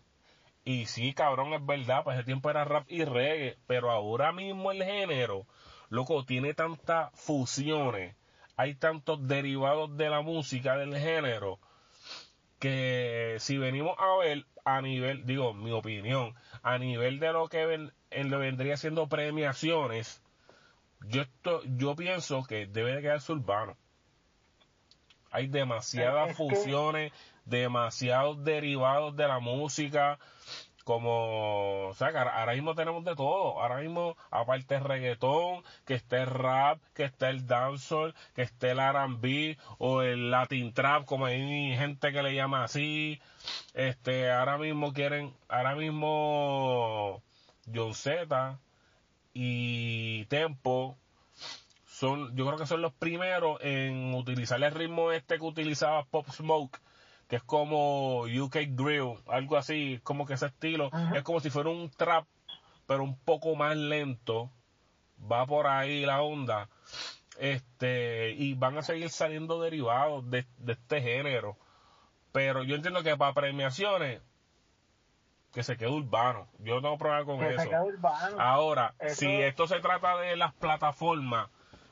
y 0.70 0.86
sí, 0.86 1.14
cabrón, 1.14 1.54
es 1.54 1.66
verdad, 1.66 2.04
pues 2.04 2.18
ese 2.18 2.26
tiempo 2.26 2.50
era 2.50 2.66
rap 2.66 2.86
y 2.90 3.06
reggae, 3.06 3.58
pero 3.68 3.90
ahora 3.90 4.32
mismo 4.32 4.72
el 4.72 4.84
género 4.84 5.46
loco, 5.90 6.26
tiene 6.26 6.54
tantas 6.54 7.12
fusiones, 7.14 8.16
hay 8.56 8.76
tantos 8.76 9.28
derivados 9.28 9.96
de 9.98 10.10
la 10.10 10.22
música, 10.22 10.78
del 10.78 10.98
género, 10.98 11.60
que 12.60 13.38
si 13.40 13.58
venimos 13.58 13.96
a 13.98 14.18
ver 14.18 14.46
a 14.66 14.82
nivel, 14.82 15.26
digo, 15.26 15.54
mi 15.54 15.72
opinión, 15.72 16.36
a 16.64 16.78
nivel 16.78 17.20
de 17.20 17.32
lo 17.32 17.48
que 17.48 17.66
ven, 17.66 17.94
en 18.10 18.30
lo 18.30 18.40
vendría 18.40 18.76
siendo 18.78 19.08
premiaciones, 19.08 20.22
yo 21.08 21.22
esto, 21.22 21.62
yo 21.78 21.96
pienso 21.96 22.44
que 22.44 22.66
debe 22.66 22.96
de 22.96 23.02
quedarse 23.02 23.32
urbano. 23.32 23.78
Hay 25.30 25.48
demasiadas 25.48 26.36
fusiones, 26.36 27.12
demasiados 27.50 28.44
derivados 28.44 29.16
de 29.16 29.28
la 29.28 29.40
música, 29.40 30.20
como, 30.88 31.90
o 31.90 31.94
sea, 31.96 32.08
ahora 32.08 32.54
mismo 32.54 32.74
tenemos 32.74 33.04
de 33.04 33.14
todo, 33.14 33.62
ahora 33.62 33.82
mismo, 33.82 34.16
aparte 34.32 34.76
el 34.76 34.86
reggaetón, 34.86 35.62
que 35.86 35.96
esté 35.96 36.22
el 36.22 36.28
rap, 36.28 36.80
que 36.94 37.04
esté 37.04 37.28
el 37.28 37.46
dancehall, 37.46 38.16
que 38.34 38.44
esté 38.44 38.72
el 38.72 38.80
R&B, 38.80 39.58
o 39.80 40.02
el 40.02 40.32
latin 40.32 40.72
trap, 40.74 41.04
como 41.04 41.26
hay 41.26 41.76
gente 41.76 42.14
que 42.14 42.24
le 42.24 42.34
llama 42.34 42.64
así, 42.64 43.20
este, 43.74 44.32
ahora 44.32 44.58
mismo 44.58 44.94
quieren, 44.94 45.34
ahora 45.50 45.76
mismo, 45.76 47.22
John 47.74 47.94
Z 47.94 48.58
y 49.34 50.24
Tempo, 50.28 50.98
son, 51.86 52.34
yo 52.38 52.46
creo 52.46 52.58
que 52.58 52.66
son 52.66 52.82
los 52.82 52.94
primeros 52.94 53.60
en 53.62 54.14
utilizar 54.14 54.64
el 54.64 54.72
ritmo 54.72 55.12
este 55.12 55.38
que 55.38 55.44
utilizaba 55.44 56.06
Pop 56.06 56.30
Smoke, 56.30 56.80
que 57.28 57.38
es 57.38 57.44
como 57.44 58.22
UK 58.22 58.56
Drill, 58.70 59.16
algo 59.28 59.58
así, 59.58 60.00
como 60.04 60.26
que 60.26 60.34
ese 60.34 60.48
estilo, 60.48 60.90
es 61.14 61.24
como 61.24 61.40
si 61.40 61.50
fuera 61.50 61.70
un 61.70 61.90
trap, 61.90 62.26
pero 62.86 63.04
un 63.04 63.18
poco 63.18 63.56
más 63.56 63.76
lento, 63.76 64.50
va 65.30 65.46
por 65.46 65.68
ahí 65.68 66.06
la 66.06 66.22
onda, 66.22 66.70
este, 67.38 68.32
y 68.32 68.54
van 68.54 68.78
a 68.78 68.82
seguir 68.82 69.10
saliendo 69.10 69.62
derivados 69.62 70.30
de, 70.30 70.46
este 70.68 71.02
género, 71.02 71.58
pero 72.32 72.64
yo 72.64 72.76
entiendo 72.76 73.04
que 73.04 73.18
para 73.18 73.34
premiaciones, 73.34 74.22
que 75.54 75.64
se 75.64 75.76
quede 75.76 75.90
urbano, 75.90 76.48
yo 76.60 76.76
no 76.76 76.82
tengo 76.82 76.98
problema 76.98 77.26
con 77.26 77.44
eso. 77.44 77.70
Ahora, 78.38 78.94
si 79.08 79.28
esto 79.28 79.68
se 79.68 79.80
trata 79.80 80.18
de 80.18 80.38
las 80.38 80.54
plataformas, 80.54 81.50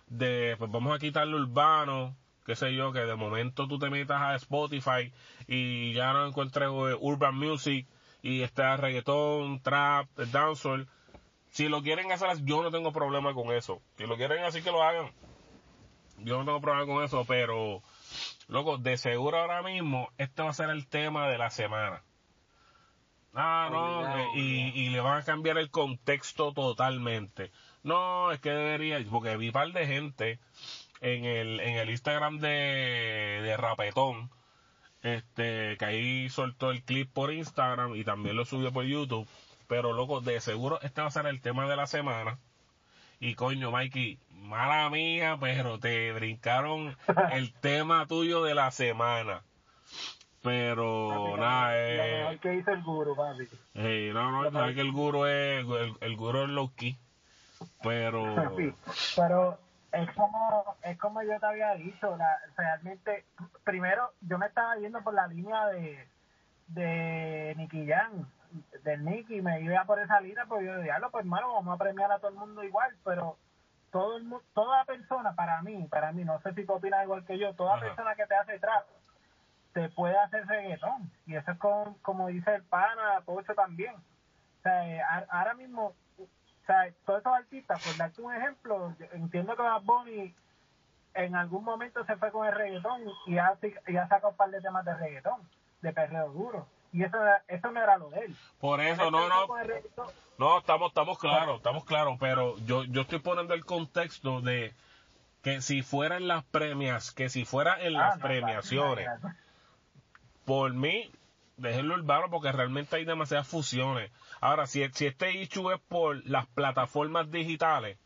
de, 0.07 0.55
pues 0.57 0.71
vamos 0.71 0.95
a 0.95 0.99
quitarlo 0.99 1.37
urbano, 1.37 2.15
qué 2.45 2.55
sé 2.55 2.73
yo, 2.73 2.91
que 2.91 2.99
de 2.99 3.15
momento 3.15 3.67
tú 3.67 3.79
te 3.79 3.89
metas 3.89 4.21
a 4.21 4.35
Spotify 4.35 5.11
y 5.47 5.93
ya 5.93 6.13
no 6.13 6.27
encuentres 6.27 6.69
eh, 6.69 6.97
urban 6.99 7.35
music 7.35 7.87
y 8.21 8.41
está 8.41 8.77
reggaetón, 8.77 9.59
trap, 9.61 10.07
dancehall. 10.15 10.87
Si 11.49 11.67
lo 11.69 11.81
quieren 11.81 12.11
hacer, 12.11 12.29
yo 12.43 12.61
no 12.63 12.71
tengo 12.71 12.91
problema 12.91 13.33
con 13.33 13.51
eso. 13.51 13.81
Si 13.97 14.05
lo 14.05 14.17
quieren 14.17 14.43
así 14.43 14.61
que 14.61 14.71
lo 14.71 14.83
hagan. 14.83 15.11
Yo 16.19 16.37
no 16.37 16.45
tengo 16.45 16.61
problema 16.61 16.85
con 16.85 17.03
eso, 17.03 17.25
pero 17.25 17.81
loco, 18.47 18.77
de 18.77 18.97
seguro 18.97 19.39
ahora 19.39 19.61
mismo 19.63 20.09
este 20.17 20.43
va 20.43 20.49
a 20.49 20.53
ser 20.53 20.69
el 20.69 20.87
tema 20.87 21.27
de 21.27 21.37
la 21.37 21.49
semana. 21.49 22.03
Ah, 23.33 23.67
no, 23.69 24.39
y, 24.39 24.71
y 24.73 24.89
le 24.89 25.01
van 25.01 25.19
a 25.19 25.25
cambiar 25.25 25.57
el 25.57 25.69
contexto 25.69 26.53
totalmente. 26.53 27.51
No, 27.83 28.31
es 28.31 28.39
que 28.39 28.49
debería, 28.49 28.97
porque 29.11 29.35
vi 29.35 29.47
un 29.47 29.53
par 29.53 29.71
de 29.73 29.85
gente 29.85 30.39
en 31.05 31.23
el, 31.23 31.59
en 31.59 31.77
el 31.77 31.91
Instagram 31.91 32.39
de, 32.39 33.41
de 33.43 33.57
Rapetón, 33.57 34.31
este, 35.03 35.77
que 35.77 35.85
ahí 35.85 36.29
soltó 36.29 36.71
el 36.71 36.83
clip 36.83 37.13
por 37.13 37.31
Instagram 37.31 37.95
y 37.95 38.03
también 38.03 38.35
lo 38.35 38.43
subió 38.43 38.73
por 38.73 38.85
YouTube. 38.85 39.27
Pero 39.67 39.93
loco, 39.93 40.21
de 40.21 40.41
seguro 40.41 40.79
este 40.81 41.01
va 41.01 41.07
a 41.07 41.11
ser 41.11 41.27
el 41.27 41.41
tema 41.41 41.67
de 41.67 41.75
la 41.75 41.85
semana. 41.85 42.39
Y 43.19 43.35
coño, 43.35 43.69
Mikey, 43.69 44.17
mala 44.31 44.89
mía, 44.89 45.37
pero 45.39 45.79
te 45.79 46.11
brincaron 46.11 46.97
el 47.31 47.53
tema 47.61 48.07
tuyo 48.07 48.43
de 48.43 48.55
la 48.55 48.71
semana. 48.71 49.43
Pero 50.41 51.37
nada, 51.37 51.71
eh. 51.75 52.39
que 52.41 52.55
hizo 52.55 52.71
el 52.71 52.81
guru, 52.81 53.15
papi. 53.15 53.47
no, 54.11 54.43
no, 54.43 54.51
sabes 54.51 54.75
que 54.75 54.81
el 54.81 54.91
guru 54.91 55.25
es, 55.25 55.65
el, 55.65 55.93
el 56.01 56.15
guru 56.15 56.43
es 56.43 56.49
low 56.49 56.71
Pero. 57.81 58.53
pero 59.15 59.64
es 59.95 60.11
como, 60.13 60.75
es 60.83 60.97
como 60.97 61.21
yo 61.23 61.39
te 61.39 61.45
había 61.45 61.73
dicho, 61.75 62.17
realmente, 62.57 63.25
primero 63.63 64.11
yo 64.21 64.37
me 64.37 64.47
estaba 64.47 64.75
yendo 64.77 65.01
por 65.01 65.13
la 65.13 65.27
línea 65.27 65.67
de, 65.67 66.07
de 66.67 67.53
Nicky 67.57 67.87
Jan, 67.87 68.27
del 68.83 69.05
Nicky, 69.05 69.41
me 69.41 69.61
iba 69.61 69.83
por 69.85 69.99
esa 69.99 70.19
línea, 70.19 70.45
pues 70.47 70.65
yo 70.65 70.77
decía, 70.77 70.99
pues 71.11 71.23
hermano, 71.23 71.53
vamos 71.53 71.75
a 71.75 71.83
premiar 71.83 72.11
a 72.11 72.19
todo 72.19 72.29
el 72.29 72.37
mundo 72.37 72.63
igual, 72.63 72.93
pero 73.03 73.37
todo 73.91 74.17
el, 74.17 74.25
toda 74.53 74.83
persona, 74.85 75.33
para 75.33 75.61
mí, 75.61 75.87
para 75.89 76.11
mí, 76.11 76.25
no 76.25 76.39
sé 76.41 76.53
si 76.53 76.65
tú 76.65 76.73
opinas 76.73 77.03
igual 77.03 77.25
que 77.25 77.37
yo, 77.37 77.53
toda 77.55 77.79
persona 77.79 78.15
que 78.15 78.25
te 78.25 78.35
hace 78.35 78.59
trap, 78.59 78.85
te 79.73 79.89
puede 79.89 80.17
hacer 80.17 80.45
reggaetón, 80.45 81.11
y 81.25 81.35
eso 81.35 81.51
es 81.51 81.57
como, 81.57 82.27
dice 82.27 82.55
el 82.55 82.63
pana, 82.63 83.21
Pocho 83.25 83.53
también. 83.55 83.95
O 83.95 84.61
sea, 84.63 85.27
ahora 85.29 85.53
mismo 85.53 85.93
o 86.65 86.67
sea, 86.67 86.91
todos 87.05 87.19
esos 87.19 87.33
artistas, 87.33 87.83
por 87.85 87.95
darte 87.95 88.21
un 88.21 88.33
ejemplo, 88.33 88.95
entiendo 89.13 89.55
que 89.55 89.61
Bad 89.61 89.83
Bunny 89.83 90.33
en 91.13 91.35
algún 91.35 91.63
momento 91.63 92.03
se 92.05 92.15
fue 92.17 92.31
con 92.31 92.47
el 92.47 92.55
reggaetón 92.55 93.03
y 93.27 93.37
ha, 93.37 93.55
y 93.87 93.97
ha 93.97 94.07
sacado 94.07 94.29
un 94.29 94.35
par 94.35 94.49
de 94.49 94.61
temas 94.61 94.83
de 94.83 94.95
reggaetón, 94.95 95.41
de 95.81 95.93
perreo 95.93 96.31
duro. 96.31 96.67
Y 96.91 97.03
eso, 97.03 97.17
eso 97.47 97.71
no 97.71 97.83
era 97.83 97.97
lo 97.97 98.09
de 98.09 98.21
él. 98.21 98.35
Por 98.59 98.81
eso, 98.81 99.11
no, 99.11 99.29
no. 99.29 99.47
No, 100.39 100.57
estamos, 100.57 100.89
estamos 100.89 101.19
claros, 101.19 101.57
estamos 101.57 101.85
claros, 101.85 102.17
pero 102.19 102.57
yo, 102.65 102.83
yo 102.85 103.01
estoy 103.01 103.19
poniendo 103.19 103.53
el 103.53 103.63
contexto 103.63 104.41
de 104.41 104.73
que 105.43 105.61
si 105.61 105.83
fueran 105.83 106.27
las 106.27 106.43
premias, 106.45 107.11
que 107.11 107.29
si 107.29 107.45
fuera 107.45 107.79
en 107.79 107.93
las 107.93 108.15
ah, 108.15 108.19
premiaciones, 108.19 109.07
por 110.45 110.73
mí, 110.73 111.11
déjenlo 111.57 111.95
urbano 111.95 112.29
porque 112.29 112.51
realmente 112.51 112.95
hay 112.95 113.05
demasiadas 113.05 113.47
fusiones. 113.47 114.11
Ahora, 114.41 114.67
si, 114.67 114.87
si 114.93 115.05
este 115.05 115.31
issue 115.31 115.73
es 115.73 115.79
por 115.81 116.25
las 116.27 116.47
plataformas 116.47 117.31
digitales, 117.31 117.97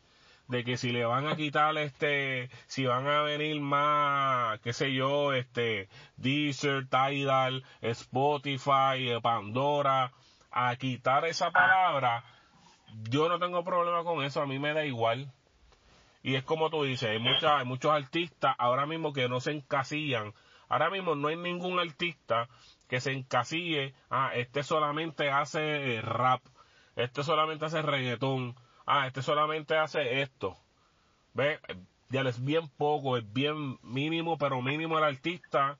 de 0.50 0.64
que 0.64 0.76
si 0.76 0.90
le 0.90 1.04
van 1.04 1.28
a 1.28 1.36
quitar 1.36 1.76
este, 1.78 2.50
si 2.66 2.84
van 2.84 3.06
a 3.06 3.22
venir 3.22 3.60
más, 3.60 4.58
qué 4.60 4.72
sé 4.72 4.92
yo, 4.92 5.32
este, 5.32 5.88
Deezer, 6.16 6.88
Tidal, 6.88 7.64
Spotify, 7.80 9.10
eh, 9.10 9.20
Pandora, 9.22 10.12
a 10.50 10.74
quitar 10.74 11.24
esa 11.24 11.52
palabra, 11.52 12.24
yo 13.08 13.28
no 13.28 13.38
tengo 13.38 13.62
problema 13.62 14.02
con 14.02 14.24
eso, 14.24 14.42
a 14.42 14.46
mí 14.46 14.58
me 14.58 14.74
da 14.74 14.84
igual. 14.84 15.32
Y 16.22 16.34
es 16.34 16.42
como 16.42 16.68
tú 16.68 16.82
dices, 16.82 17.10
hay, 17.10 17.20
mucha, 17.20 17.58
hay 17.58 17.64
muchos 17.64 17.92
artistas 17.92 18.54
ahora 18.58 18.86
mismo 18.86 19.12
que 19.12 19.28
no 19.28 19.40
se 19.40 19.52
encasillan. 19.52 20.34
Ahora 20.68 20.90
mismo 20.90 21.14
no 21.14 21.28
hay 21.28 21.36
ningún 21.36 21.78
artista 21.78 22.48
que 22.90 23.00
se 23.00 23.12
encasille, 23.12 23.94
ah, 24.10 24.32
este 24.34 24.64
solamente 24.64 25.30
hace 25.30 25.94
eh, 25.94 26.02
rap, 26.02 26.42
este 26.96 27.22
solamente 27.22 27.64
hace 27.64 27.82
reggaetón, 27.82 28.56
ah, 28.84 29.06
este 29.06 29.22
solamente 29.22 29.76
hace 29.76 30.22
esto. 30.22 30.58
Ve, 31.32 31.60
ya 32.08 32.22
es 32.22 32.44
bien 32.44 32.68
poco, 32.68 33.16
es 33.16 33.32
bien 33.32 33.78
mínimo, 33.82 34.38
pero 34.38 34.60
mínimo 34.60 34.98
el 34.98 35.04
artista 35.04 35.78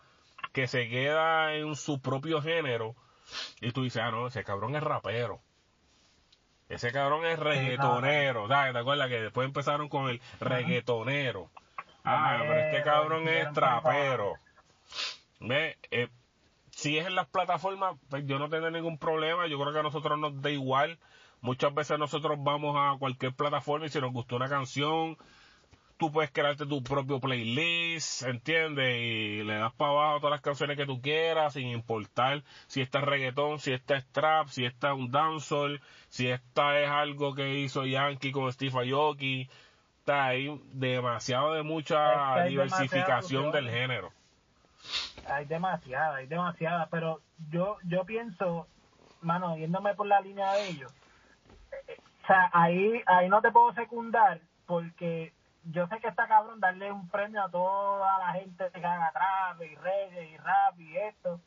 que 0.53 0.69
se 0.69 0.89
queda 0.89 1.55
en 1.55 1.75
su 1.75 2.01
propio 2.01 2.41
género 2.43 2.95
y 3.61 3.73
tú 3.73 3.83
dices, 3.83 4.03
ah, 4.05 4.13
no, 4.13 4.29
ese 4.29 4.45
cabrón 4.45 4.77
es 4.77 4.83
rapero. 4.83 5.41
Ese 6.69 6.93
cabrón 6.93 7.27
es 7.27 7.41
reggaetonero. 7.41 8.47
¿Te 8.47 8.55
acuerdas 8.55 9.09
que 9.09 9.21
después 9.21 9.47
empezaron 9.47 9.89
con 9.89 10.09
el 10.09 10.21
reggaetonero? 10.39 11.51
Ah, 12.05 12.37
pero 12.39 12.55
este 12.55 12.83
cabrón 12.85 13.27
es 13.27 13.53
trapero. 13.53 14.35
Ve, 15.41 15.77
eh, 15.91 16.09
si 16.81 16.97
es 16.97 17.07
en 17.07 17.15
las 17.15 17.29
plataformas, 17.29 17.97
pues 18.09 18.25
yo 18.25 18.39
no 18.39 18.49
tengo 18.49 18.71
ningún 18.71 18.97
problema. 18.97 19.47
Yo 19.47 19.61
creo 19.61 19.71
que 19.71 19.81
a 19.81 19.83
nosotros 19.83 20.19
nos 20.19 20.41
da 20.41 20.49
igual. 20.49 20.99
Muchas 21.43 21.75
veces 21.75 21.99
nosotros 21.99 22.39
vamos 22.41 22.75
a 22.79 22.99
cualquier 22.99 23.35
plataforma 23.35 23.85
y 23.85 23.91
si 23.91 24.01
nos 24.01 24.15
gustó 24.15 24.37
una 24.37 24.49
canción, 24.49 25.19
tú 25.99 26.11
puedes 26.11 26.31
crearte 26.31 26.65
tu 26.65 26.83
propio 26.83 27.21
playlist, 27.21 28.23
¿entiendes? 28.23 28.97
Y 28.99 29.43
le 29.43 29.57
das 29.57 29.75
para 29.75 29.91
abajo 29.91 30.21
todas 30.21 30.31
las 30.31 30.41
canciones 30.41 30.79
que 30.79 30.87
tú 30.87 31.03
quieras, 31.03 31.53
sin 31.53 31.69
importar 31.69 32.45
si 32.67 32.81
esta 32.81 33.01
es 33.01 33.05
reggaetón, 33.05 33.59
si 33.59 33.73
esta 33.75 33.97
es 33.97 34.07
trap, 34.07 34.49
si 34.49 34.65
esta 34.65 34.93
es 34.93 34.95
un 34.95 35.11
dancehall, 35.11 35.83
si 36.09 36.29
esta 36.29 36.81
es 36.81 36.89
algo 36.89 37.35
que 37.35 37.59
hizo 37.59 37.85
Yankee 37.85 38.33
con 38.33 38.51
Steve 38.51 38.91
Aoki. 38.91 39.51
Está 39.99 40.29
ahí 40.29 40.59
demasiado 40.73 41.53
de 41.53 41.63
mucha 41.63 42.43
diversificación 42.45 43.53
del 43.53 43.69
género 43.69 44.15
hay 45.25 45.47
demasiada, 45.47 46.17
hay 46.17 46.27
demasiada, 46.27 46.89
pero 46.91 47.21
yo 47.51 47.79
yo 47.85 48.05
pienso, 48.05 48.69
mano, 49.21 49.57
yéndome 49.57 49.95
por 49.95 50.07
la 50.07 50.21
línea 50.21 50.55
de 50.55 50.71
ellos, 50.71 50.93
sea, 52.31 52.49
ahí 52.53 53.03
ahí 53.07 53.29
no 53.29 53.43
te 53.43 53.51
puedo 53.51 53.73
secundar 53.75 54.41
porque 54.67 55.35
yo 55.65 55.87
sé 55.89 55.99
que 55.99 56.09
está 56.09 56.29
cabrón 56.29 56.61
darle 56.61 56.93
un 56.93 57.09
premio 57.09 57.43
a 57.43 57.51
toda 57.51 58.19
la 58.19 58.33
gente 58.33 58.71
que 58.71 58.87
haga 58.87 59.13
trap 59.13 59.63
y 59.63 59.75
reggae 59.75 60.31
y 60.31 60.37
rap 60.37 60.79
y 60.79 60.97
esto, 60.97 61.41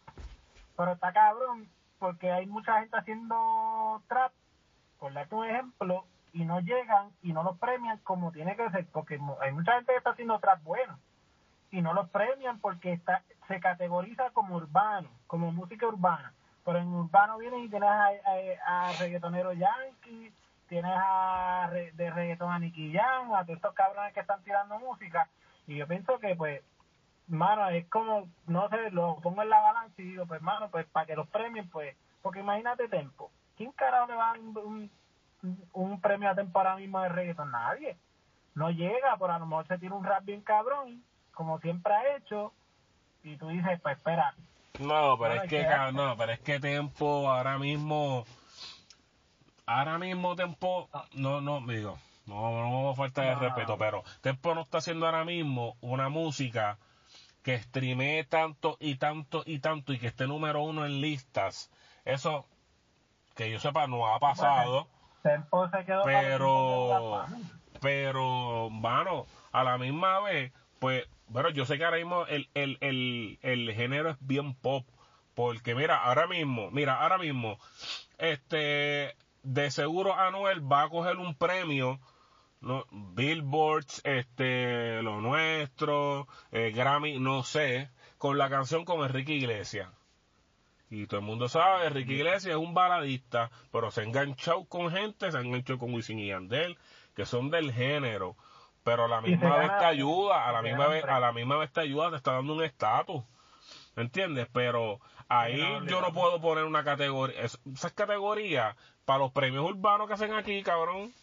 pero 0.76 0.94
está 0.94 1.14
cabrón 1.14 1.70
porque 2.00 2.32
hay 2.32 2.46
mucha 2.48 2.82
gente 2.82 2.98
haciendo 2.98 4.04
trap, 4.10 4.34
por 5.00 5.14
darte 5.14 5.36
un 5.36 5.46
ejemplo, 5.46 6.06
y 6.34 6.44
no 6.44 6.60
llegan 6.60 7.12
y 7.22 7.32
no 7.32 7.44
los 7.44 7.58
premian 7.60 8.00
como 8.00 8.34
tiene 8.34 8.58
que 8.58 8.70
ser, 8.72 8.86
porque 8.92 9.20
hay 9.42 9.52
mucha 9.54 9.76
gente 9.76 9.94
que 9.94 9.98
está 9.98 10.10
haciendo 10.10 10.40
trap 10.40 10.62
bueno 10.64 11.00
y 11.74 11.82
no 11.82 11.92
los 11.94 12.08
premian 12.10 12.60
porque 12.60 12.94
está 12.94 13.24
se 13.48 13.60
categoriza 13.60 14.30
como 14.30 14.56
urbano, 14.56 15.10
como 15.26 15.52
música 15.52 15.88
urbana. 15.88 16.32
Pero 16.64 16.78
en 16.78 16.88
urbano 16.88 17.40
vienen 17.40 17.64
y 17.64 17.70
tienes 17.70 17.90
a, 17.90 18.12
a, 18.66 18.92
reggaetonero 18.94 19.54
yankee, 19.54 20.32
tienes 20.70 20.94
a 20.96 21.70
de 21.72 22.12
reggaeton 22.12 22.52
a 22.52 22.60
Nicky 22.60 22.96
a 22.98 23.44
todos 23.44 23.58
estos 23.58 23.74
cabrones 23.74 24.14
que 24.14 24.20
están 24.20 24.44
tirando 24.44 24.78
música. 24.80 25.28
Y 25.66 25.78
yo 25.78 25.88
pienso 25.88 26.20
que, 26.20 26.36
pues, 26.36 26.62
mano, 27.28 27.68
es 27.70 27.88
como, 27.90 28.30
no 28.46 28.70
sé, 28.70 28.92
lo 28.92 29.16
pongo 29.22 29.42
en 29.42 29.50
la 29.50 29.60
balanza 29.60 30.00
y 30.00 30.06
digo, 30.06 30.28
pues, 30.28 30.44
mano, 30.44 30.70
pues, 30.70 30.86
para 30.86 31.08
que 31.08 31.16
los 31.16 31.28
premien, 31.28 31.70
pues, 31.72 31.98
porque 32.22 32.42
imagínate 32.42 32.88
Tempo. 32.88 33.32
¿Quién 33.58 33.72
carajo 33.72 34.08
le 34.08 34.16
va 34.16 34.30
a 34.30 34.34
un, 34.34 34.92
un, 35.74 36.02
premio 36.02 36.30
a 36.30 36.36
Tempo 36.36 36.60
ahora 36.60 36.76
mismo 36.76 37.02
de 37.02 37.10
reggaeton? 37.10 37.52
Nadie. 37.52 37.98
No 38.54 38.70
llega, 38.70 39.18
por 39.18 39.32
a 39.32 39.40
lo 39.40 39.48
mejor 39.48 39.68
se 39.68 39.80
tira 39.80 39.96
un 39.96 40.06
rap 40.06 40.24
bien 40.24 40.42
cabrón, 40.42 41.04
como 41.34 41.60
siempre 41.60 41.94
ha 41.94 42.18
hecho, 42.18 42.54
y 43.24 43.36
tú 43.38 43.50
dices, 43.50 43.80
pues, 43.82 43.98
espera. 43.98 44.34
No, 44.80 45.18
pero 45.20 45.36
es 45.36 45.50
que, 45.50 45.68
no, 45.94 46.18
pero 46.18 46.32
es 46.32 46.40
que 46.40 46.60
Tempo 46.60 47.30
ahora 47.30 47.60
mismo, 47.60 48.26
ahora 49.66 49.98
mismo 50.00 50.36
Tempo, 50.36 50.90
no, 51.14 51.42
no, 51.42 51.62
digo, 51.68 51.98
no, 52.26 52.84
no 52.84 52.96
falta 52.96 53.22
de 53.22 53.36
respeto, 53.36 53.78
pero 53.78 54.04
Tempo 54.22 54.56
no 54.56 54.62
está 54.62 54.80
haciendo 54.80 55.06
ahora 55.06 55.26
mismo 55.26 55.76
una 55.82 56.10
música 56.10 56.78
que 57.44 57.60
streamee 57.60 58.24
tanto 58.24 58.78
y 58.80 58.96
tanto 58.96 59.44
y 59.46 59.60
tanto 59.60 59.94
y 59.94 60.00
que 60.00 60.08
esté 60.08 60.26
número 60.28 60.64
uno 60.64 60.86
en 60.86 61.02
listas. 61.02 61.70
Eso, 62.06 62.46
que 63.36 63.52
yo 63.52 63.60
sepa, 63.60 63.86
no 63.88 64.08
ha 64.08 64.20
pasado. 64.20 64.88
pero, 66.04 67.26
pero, 67.80 68.70
mano, 68.70 69.26
a 69.52 69.64
la 69.64 69.78
misma 69.78 70.20
vez, 70.22 70.52
pues, 70.80 71.08
bueno, 71.28 71.50
yo 71.50 71.66
sé 71.66 71.78
que 71.78 71.86
ahora 71.86 71.98
mismo 71.98 72.26
el, 72.28 72.50
el, 72.54 72.78
el, 72.82 73.40
el 73.42 73.74
género 73.74 74.12
es 74.12 74.18
bien 74.20 74.54
pop. 74.56 74.86
Porque 75.34 75.74
mira, 75.74 76.04
ahora 76.04 76.28
mismo, 76.28 76.70
mira, 76.70 77.02
ahora 77.02 77.18
mismo, 77.18 77.58
este, 78.20 79.16
de 79.42 79.72
seguro 79.72 80.16
Anuel 80.16 80.62
va 80.72 80.84
a 80.84 80.90
coger 80.90 81.18
un 81.18 81.36
premio 81.36 82.00
no, 82.62 82.86
Billboards, 82.92 84.02
este, 84.06 85.02
lo 85.02 85.20
nuestro, 85.22 86.28
eh, 86.52 86.72
Grammy, 86.74 87.20
no 87.20 87.44
sé, 87.44 87.90
con 88.18 88.38
la 88.38 88.50
canción 88.50 88.86
con 88.86 89.04
Enrique 89.04 89.34
Iglesias. 89.34 89.90
Y 90.90 91.08
todo 91.08 91.20
el 91.20 91.26
mundo 91.26 91.50
sabe, 91.50 91.88
Enrique 91.88 92.14
Iglesias 92.14 92.46
es 92.46 92.56
un 92.56 92.74
baladista, 92.74 93.52
pero 93.72 93.92
se 93.92 94.02
ha 94.02 94.04
enganchado 94.06 94.64
con 94.66 94.92
gente, 94.92 95.32
se 95.32 95.38
ha 95.38 95.42
enganchado 95.42 95.80
con 95.80 95.94
Wisin 95.94 96.20
y 96.20 96.28
Yandel, 96.28 96.78
que 97.16 97.26
son 97.26 97.50
del 97.50 97.74
género. 97.74 98.38
Pero 98.84 99.06
a 99.06 99.08
la 99.08 99.22
misma 99.22 99.58
vez 99.58 99.72
te 99.80 99.86
ayuda, 99.86 100.48
a 100.48 100.52
la 100.52 100.62
misma 100.62 100.88
vez, 100.88 101.06
a 101.06 101.20
la 101.20 101.32
misma 101.32 101.58
vez 101.58 101.72
te 101.72 101.82
ayuda, 101.82 102.10
te 102.10 102.18
está 102.18 102.34
dando 102.34 102.54
un 102.54 102.64
estatus. 102.64 103.24
¿Me 103.96 104.04
entiendes? 104.04 104.48
Pero 104.52 105.00
ahí 105.30 105.62
yo 105.88 106.02
no 106.02 106.12
puedo 106.12 106.42
poner 106.42 106.66
una 106.66 106.84
categoría, 106.84 107.42
esas 107.42 107.94
categorías 107.94 108.76
para 109.06 109.20
los 109.20 109.32
premios 109.32 109.66
urbanos 109.66 110.08
que 110.08 110.14
hacen 110.14 110.34
aquí, 110.34 110.62
cabrón 110.64 111.14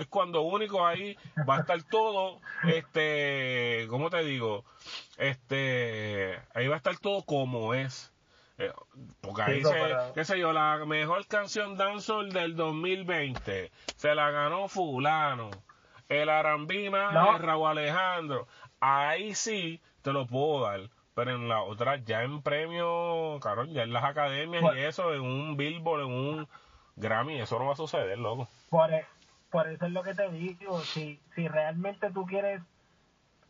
es 0.00 0.06
cuando 0.06 0.40
único 0.40 0.86
ahí 0.86 1.16
va 1.48 1.56
a 1.56 1.60
estar 1.60 1.82
todo, 1.82 2.40
este, 2.64 3.86
¿cómo 3.90 4.08
te 4.08 4.24
digo? 4.24 4.64
Este, 5.18 6.40
ahí 6.54 6.68
va 6.68 6.74
a 6.74 6.78
estar 6.78 6.96
todo 6.98 7.22
como 7.22 7.74
es. 7.74 8.10
Eh, 8.56 8.72
porque 9.20 9.42
ahí 9.42 9.62
se, 9.62 9.96
qué 10.14 10.24
sé 10.24 10.38
yo, 10.38 10.54
la 10.54 10.82
mejor 10.86 11.26
canción 11.26 11.76
dancehall 11.76 12.32
del 12.32 12.56
2020 12.56 13.70
se 13.96 14.14
la 14.14 14.30
ganó 14.30 14.68
fulano. 14.68 15.50
El 16.10 16.28
Arambima 16.28 17.12
de 17.12 17.38
Raúl 17.38 17.68
Alejandro. 17.68 18.46
Ahí 18.80 19.34
sí 19.34 19.80
te 20.02 20.12
lo 20.12 20.26
puedo 20.26 20.64
dar. 20.64 20.80
Pero 21.14 21.32
en 21.32 21.48
la 21.48 21.62
otra, 21.62 21.96
ya 21.96 22.22
en 22.22 22.42
premio, 22.42 23.38
cabrón, 23.40 23.72
ya 23.72 23.82
en 23.82 23.92
las 23.92 24.04
academias 24.04 24.62
y 24.74 24.78
eso, 24.80 25.14
en 25.14 25.22
un 25.22 25.56
Billboard, 25.56 26.02
en 26.02 26.12
un 26.12 26.48
Grammy, 26.96 27.40
eso 27.40 27.58
no 27.58 27.66
va 27.66 27.72
a 27.72 27.76
suceder, 27.76 28.18
loco. 28.18 28.48
Por, 28.70 28.92
e, 28.92 29.06
por 29.50 29.68
eso 29.68 29.86
es 29.86 29.92
lo 29.92 30.02
que 30.02 30.14
te 30.14 30.28
digo, 30.30 30.80
si, 30.80 31.20
si 31.34 31.48
realmente 31.48 32.10
tú 32.10 32.24
quieres, 32.26 32.62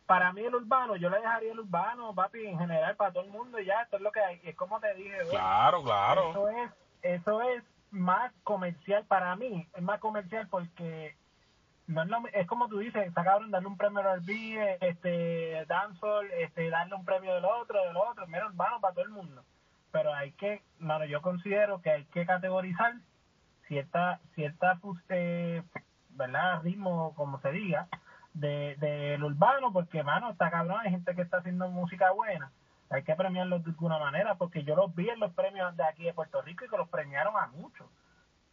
para 0.05 0.33
mí 0.33 0.41
el 0.41 0.55
urbano, 0.55 0.95
yo 0.95 1.09
le 1.09 1.17
dejaría 1.17 1.51
el 1.51 1.59
urbano, 1.59 2.13
papi, 2.13 2.45
en 2.45 2.59
general, 2.59 2.95
para 2.95 3.11
todo 3.11 3.23
el 3.23 3.29
mundo, 3.29 3.59
y 3.59 3.65
ya, 3.65 3.81
esto 3.83 3.97
es 3.97 4.01
lo 4.01 4.11
que 4.11 4.21
hay, 4.21 4.41
es 4.43 4.55
como 4.55 4.79
te 4.79 4.93
dije. 4.95 5.17
Claro, 5.29 5.83
claro. 5.83 6.31
Eso 6.31 6.49
es, 6.49 6.71
eso 7.03 7.41
es 7.41 7.63
más 7.91 8.31
comercial 8.43 9.05
para 9.05 9.35
mí, 9.35 9.67
es 9.73 9.81
más 9.81 9.99
comercial 9.99 10.47
porque 10.49 11.15
no 11.87 12.03
es, 12.03 12.09
lo, 12.09 12.23
es 12.33 12.47
como 12.47 12.67
tú 12.67 12.79
dices, 12.79 13.07
está 13.07 13.23
cabrón 13.23 13.51
darle 13.51 13.67
un 13.67 13.77
premio 13.77 14.07
al 14.09 14.21
B, 14.21 14.77
este, 14.81 15.65
dancehall, 15.67 16.29
este, 16.39 16.69
darle 16.69 16.95
un 16.95 17.05
premio 17.05 17.33
del 17.33 17.45
otro, 17.45 17.83
del 17.85 17.97
otro, 17.97 18.27
mira, 18.27 18.47
urbano 18.47 18.79
para 18.79 18.93
todo 18.93 19.05
el 19.05 19.11
mundo. 19.11 19.43
Pero 19.91 20.13
hay 20.13 20.31
que, 20.33 20.61
bueno, 20.79 21.05
yo 21.05 21.21
considero 21.21 21.81
que 21.81 21.91
hay 21.91 22.05
que 22.05 22.25
categorizar 22.25 22.93
cierta, 23.67 24.19
cierta 24.35 24.79
eh, 25.09 25.63
¿verdad? 26.09 26.61
Ritmo, 26.61 27.13
como 27.15 27.39
se 27.41 27.51
diga, 27.51 27.87
del 28.33 28.79
de, 28.79 29.19
urbano, 29.21 29.73
porque, 29.73 30.03
mano, 30.03 30.31
está 30.31 30.49
cabrón, 30.49 30.79
hay 30.81 30.91
gente 30.91 31.15
que 31.15 31.21
está 31.21 31.37
haciendo 31.37 31.67
música 31.69 32.11
buena. 32.11 32.51
Hay 32.89 33.03
que 33.03 33.15
premiarlos 33.15 33.63
de 33.63 33.71
alguna 33.71 33.97
manera, 33.97 34.35
porque 34.35 34.63
yo 34.63 34.75
los 34.75 34.93
vi 34.93 35.09
en 35.09 35.19
los 35.19 35.33
premios 35.33 35.75
de 35.77 35.83
aquí 35.83 36.03
de 36.03 36.13
Puerto 36.13 36.41
Rico 36.41 36.65
y 36.65 36.69
que 36.69 36.77
los 36.77 36.89
premiaron 36.89 37.35
a 37.37 37.47
muchos. 37.47 37.87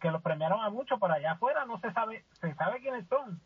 Que 0.01 0.11
los 0.11 0.23
premiaron 0.23 0.61
a 0.61 0.71
muchos, 0.71 0.99
por 0.99 1.11
allá 1.11 1.33
afuera 1.33 1.65
no 1.65 1.79
se 1.81 1.93
sabe, 1.93 2.25
se 2.41 2.55
sabe 2.55 2.81
quiénes 2.81 3.07
son, 3.09 3.41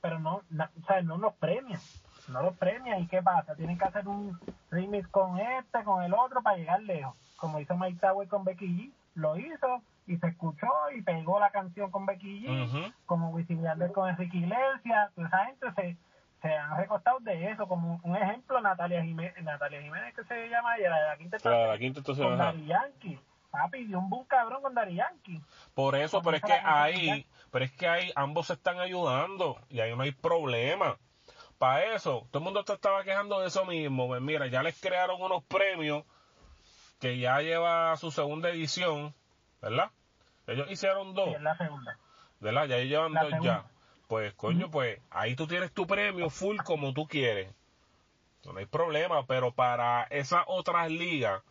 pero 0.00 0.18
no, 0.18 0.36
o 0.36 0.86
sea, 0.86 1.02
no 1.02 1.18
los 1.18 1.34
premian. 1.34 1.80
No 2.28 2.42
los 2.42 2.56
premian, 2.56 3.00
¿y 3.00 3.06
qué 3.06 3.22
pasa? 3.22 3.54
Tienen 3.54 3.78
que 3.78 3.84
hacer 3.84 4.06
un 4.06 4.38
remix 4.70 5.08
con 5.08 5.38
este, 5.38 5.82
con 5.84 6.02
el 6.02 6.12
otro, 6.14 6.42
para 6.42 6.56
llegar 6.56 6.82
lejos. 6.82 7.14
Como 7.36 7.58
hizo 7.60 7.76
Mike 7.76 8.00
Tower 8.00 8.28
con 8.28 8.44
Becky 8.44 8.66
G, 8.66 8.92
lo 9.14 9.36
hizo, 9.36 9.82
y 10.06 10.16
se 10.16 10.26
escuchó 10.28 10.66
y 10.96 11.02
pegó 11.02 11.38
la 11.38 11.50
canción 11.50 11.90
con 11.90 12.06
Becky 12.06 12.46
G, 12.46 12.92
como 13.06 13.30
Wisin 13.30 13.62
con 13.92 14.08
Enrique 14.08 14.38
Iglesias, 14.38 15.12
toda 15.14 15.28
esa 15.28 15.44
gente 15.46 15.72
se, 15.76 15.96
se 16.40 16.56
han 16.56 16.76
recostado 16.76 17.18
de 17.20 17.50
eso, 17.50 17.68
como 17.68 18.00
un 18.02 18.16
ejemplo 18.16 18.60
Natalia 18.60 19.02
Jiménez, 19.02 19.42
Natalia 19.42 19.82
Jiménez 19.82 20.14
que 20.14 20.24
se 20.24 20.48
llama 20.48 20.76
ella, 20.76 20.90
la 20.90 21.00
de 21.00 21.06
la 21.08 21.16
quinta 21.18 21.38
claro, 21.38 21.72
la 21.72 21.78
quinta 21.78 22.02
con 22.02 22.66
Yankee. 22.66 23.20
Papi, 23.58 23.84
dio 23.84 23.98
un 23.98 24.08
boom 24.08 24.24
cabrón 24.26 24.62
con 24.62 24.74
Dari 24.74 24.94
Yankee. 24.94 25.40
Por 25.74 25.96
eso, 25.96 26.22
pero 26.22 26.36
es 26.36 26.42
que 26.42 26.52
ahí, 26.52 27.26
pero 27.50 27.64
es 27.64 27.72
que 27.72 27.88
ahí 27.88 28.12
ambos 28.14 28.46
se 28.46 28.52
están 28.52 28.78
ayudando 28.78 29.58
y 29.68 29.80
ahí 29.80 29.94
no 29.96 30.02
hay 30.02 30.12
problema. 30.12 30.96
Para 31.58 31.92
eso, 31.94 32.26
todo 32.30 32.38
el 32.38 32.44
mundo 32.44 32.64
te 32.64 32.72
estaba 32.72 33.02
quejando 33.02 33.40
de 33.40 33.48
eso 33.48 33.64
mismo. 33.64 34.06
Pues 34.06 34.22
mira, 34.22 34.46
ya 34.46 34.62
les 34.62 34.80
crearon 34.80 35.20
unos 35.20 35.42
premios 35.44 36.04
que 37.00 37.18
ya 37.18 37.40
lleva 37.40 37.96
su 37.96 38.12
segunda 38.12 38.48
edición, 38.50 39.12
¿verdad? 39.60 39.90
Ellos 40.46 40.70
hicieron 40.70 41.14
dos. 41.14 41.40
la 41.40 41.56
segunda. 41.56 41.98
¿Verdad? 42.40 42.66
Ya 42.66 42.78
llevan 42.78 43.12
dos 43.12 43.32
ya. 43.42 43.64
Pues, 44.06 44.32
coño, 44.34 44.70
pues 44.70 45.00
ahí 45.10 45.34
tú 45.34 45.46
tienes 45.46 45.72
tu 45.72 45.86
premio 45.86 46.30
full 46.30 46.56
como 46.58 46.94
tú 46.94 47.06
quieres. 47.06 47.52
No 48.44 48.58
hay 48.58 48.66
problema, 48.66 49.26
pero 49.26 49.52
para 49.52 50.04
esas 50.04 50.44
otras 50.46 50.90
ligas, 50.90 51.42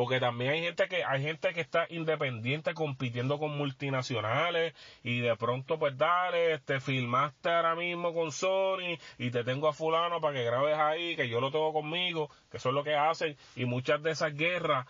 porque 0.00 0.18
también 0.18 0.52
hay 0.52 0.62
gente 0.62 0.88
que 0.88 1.04
hay 1.04 1.22
gente 1.22 1.52
que 1.52 1.60
está 1.60 1.84
independiente 1.90 2.72
compitiendo 2.72 3.38
con 3.38 3.54
multinacionales 3.58 4.72
y 5.02 5.20
de 5.20 5.36
pronto 5.36 5.78
pues 5.78 5.94
dale, 5.98 6.58
te 6.60 6.80
filmaste 6.80 7.50
ahora 7.50 7.74
mismo 7.74 8.14
con 8.14 8.32
Sony 8.32 8.96
y 9.18 9.30
te 9.30 9.44
tengo 9.44 9.68
a 9.68 9.74
fulano 9.74 10.18
para 10.18 10.32
que 10.32 10.44
grabes 10.44 10.78
ahí, 10.78 11.16
que 11.16 11.28
yo 11.28 11.38
lo 11.42 11.50
tengo 11.50 11.74
conmigo, 11.74 12.30
que 12.50 12.56
eso 12.56 12.70
es 12.70 12.74
lo 12.74 12.82
que 12.82 12.94
hacen 12.94 13.36
y 13.56 13.66
muchas 13.66 14.02
de 14.02 14.12
esas 14.12 14.34
guerras 14.34 14.86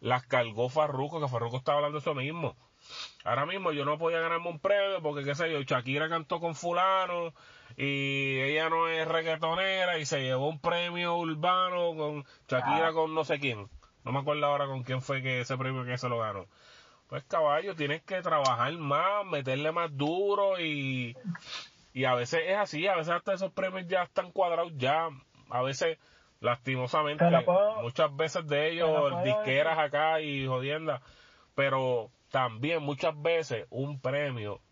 las 0.00 0.26
cargó 0.26 0.68
Farruko, 0.68 1.20
que 1.20 1.28
Farruko 1.28 1.58
estaba 1.58 1.76
hablando 1.76 2.00
de 2.00 2.02
eso 2.02 2.14
mismo. 2.16 2.56
Ahora 3.22 3.46
mismo 3.46 3.70
yo 3.70 3.84
no 3.84 3.96
podía 3.96 4.18
ganarme 4.18 4.48
un 4.48 4.58
premio 4.58 5.00
porque, 5.02 5.22
qué 5.22 5.36
sé 5.36 5.52
yo, 5.52 5.62
Shakira 5.62 6.08
cantó 6.08 6.40
con 6.40 6.56
fulano 6.56 7.32
y 7.76 8.40
ella 8.40 8.68
no 8.70 8.88
es 8.88 9.06
reggaetonera 9.06 9.98
y 9.98 10.04
se 10.04 10.20
llevó 10.20 10.48
un 10.48 10.58
premio 10.58 11.16
urbano 11.16 11.94
con 11.94 12.24
Shakira 12.48 12.88
ah. 12.88 12.92
con 12.92 13.14
no 13.14 13.22
sé 13.22 13.38
quién. 13.38 13.68
No 14.08 14.14
me 14.14 14.20
acuerdo 14.20 14.46
ahora 14.46 14.64
con 14.64 14.84
quién 14.84 15.02
fue 15.02 15.20
que 15.20 15.42
ese 15.42 15.58
premio 15.58 15.84
que 15.84 15.98
se 15.98 16.08
lo 16.08 16.18
ganó. 16.18 16.46
Pues 17.08 17.24
caballo, 17.24 17.76
tienes 17.76 18.02
que 18.04 18.22
trabajar 18.22 18.72
más, 18.72 19.26
meterle 19.26 19.70
más 19.70 19.94
duro 19.94 20.58
y, 20.58 21.14
y 21.92 22.04
a 22.06 22.14
veces 22.14 22.40
es 22.46 22.56
así, 22.56 22.86
a 22.86 22.96
veces 22.96 23.12
hasta 23.12 23.34
esos 23.34 23.52
premios 23.52 23.86
ya 23.86 24.04
están 24.04 24.32
cuadrados 24.32 24.72
ya, 24.78 25.10
a 25.50 25.60
veces 25.60 25.98
lastimosamente, 26.40 27.22
muchas 27.82 28.16
veces 28.16 28.46
de 28.48 28.72
ellos 28.72 29.22
disqueras 29.24 29.78
acá 29.78 30.22
y 30.22 30.46
jodiendas, 30.46 31.02
pero 31.54 32.10
también 32.30 32.82
muchas 32.82 33.12
veces 33.20 33.66
un 33.68 34.00
premio 34.00 34.62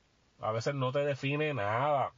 a 0.40 0.50
veces 0.50 0.74
no 0.74 0.92
te 0.92 1.00
define 1.00 1.52
nada. 1.52 2.12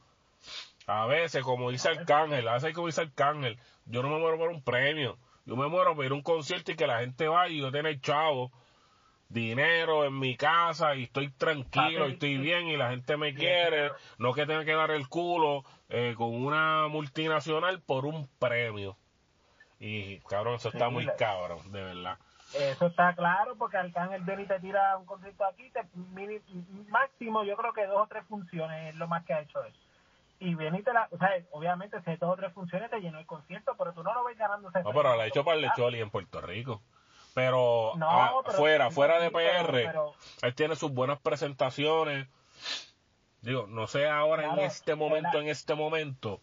A 0.87 1.05
veces, 1.05 1.43
como 1.43 1.69
dice 1.69 1.89
Arcángel, 1.89 2.47
a 2.47 2.53
veces 2.53 2.73
como 2.73 2.87
dice 2.87 3.01
Arcángel, 3.01 3.59
yo 3.87 4.03
no 4.03 4.09
me 4.09 4.19
muero 4.19 4.37
por 4.37 4.49
un 4.49 4.63
premio, 4.63 5.17
yo 5.45 5.55
me 5.55 5.67
muero 5.67 5.95
por 5.95 6.05
ir 6.05 6.11
a 6.11 6.15
un 6.15 6.21
concierto 6.21 6.71
y 6.71 6.75
que 6.75 6.87
la 6.87 6.99
gente 6.99 7.27
vaya 7.27 7.53
y 7.53 7.59
yo 7.59 7.71
tener 7.71 7.99
chavo 8.01 8.51
dinero 9.29 10.05
en 10.05 10.17
mi 10.17 10.35
casa 10.35 10.95
y 10.95 11.03
estoy 11.03 11.29
tranquilo 11.29 12.09
y 12.09 12.13
estoy 12.13 12.37
bien 12.37 12.67
y 12.67 12.77
la 12.77 12.89
gente 12.89 13.15
me 13.15 13.33
quiere, 13.33 13.91
no 14.17 14.33
que 14.33 14.45
tenga 14.45 14.65
que 14.65 14.73
dar 14.73 14.91
el 14.91 15.07
culo 15.07 15.63
eh, 15.87 16.15
con 16.17 16.33
una 16.33 16.87
multinacional 16.87 17.79
por 17.81 18.05
un 18.05 18.27
premio. 18.39 18.97
Y 19.79 20.19
cabrón, 20.21 20.55
eso 20.55 20.69
está 20.69 20.89
muy 20.89 21.07
cabrón, 21.17 21.71
de 21.71 21.83
verdad. 21.83 22.17
Eso 22.53 22.87
está 22.87 23.13
claro 23.13 23.55
porque 23.55 23.77
Arcángel 23.77 24.23
Benny 24.23 24.47
te 24.47 24.59
tira 24.59 24.97
un 24.97 25.05
concierto 25.05 25.45
aquí, 25.45 25.69
te, 25.69 25.81
máximo 26.89 27.43
yo 27.43 27.55
creo 27.55 27.73
que 27.73 27.85
dos 27.85 27.99
o 27.99 28.07
tres 28.07 28.25
funciones 28.27 28.89
es 28.89 28.95
lo 28.95 29.07
más 29.07 29.23
que 29.23 29.33
ha 29.33 29.41
hecho 29.41 29.63
él. 29.63 29.73
Y 30.39 30.55
Benny 30.55 30.81
te 30.83 30.93
la, 30.93 31.07
o 31.11 31.17
sea, 31.17 31.31
obviamente 31.51 32.01
si 32.01 32.11
hay 32.11 32.17
dos 32.17 32.31
o 32.31 32.35
tres 32.37 32.53
funciones 32.53 32.89
te 32.89 33.01
llenó 33.01 33.19
el 33.19 33.25
concierto, 33.25 33.75
pero 33.77 33.93
tú 33.93 34.03
no 34.03 34.13
lo 34.13 34.23
ves 34.23 34.37
ganando 34.37 34.71
No, 34.71 34.91
pero 34.93 35.15
lo 35.15 35.21
ha 35.21 35.27
hecho 35.27 35.43
para 35.43 35.59
el 35.59 35.69
Choli 35.75 35.99
en 35.99 36.09
Puerto 36.09 36.39
Rico. 36.39 36.81
Pero, 37.33 37.93
ah, 38.01 38.41
fuera, 38.55 38.89
fuera 38.89 39.19
de 39.19 39.29
PR, 39.31 39.93
él 40.41 40.55
tiene 40.55 40.75
sus 40.75 40.91
buenas 40.91 41.19
presentaciones. 41.19 42.27
Digo, 43.41 43.67
no 43.67 43.87
sé 43.87 44.07
ahora 44.07 44.53
en 44.53 44.59
este 44.59 44.95
momento, 44.95 45.39
en 45.39 45.47
este 45.47 45.75
momento, 45.75 46.41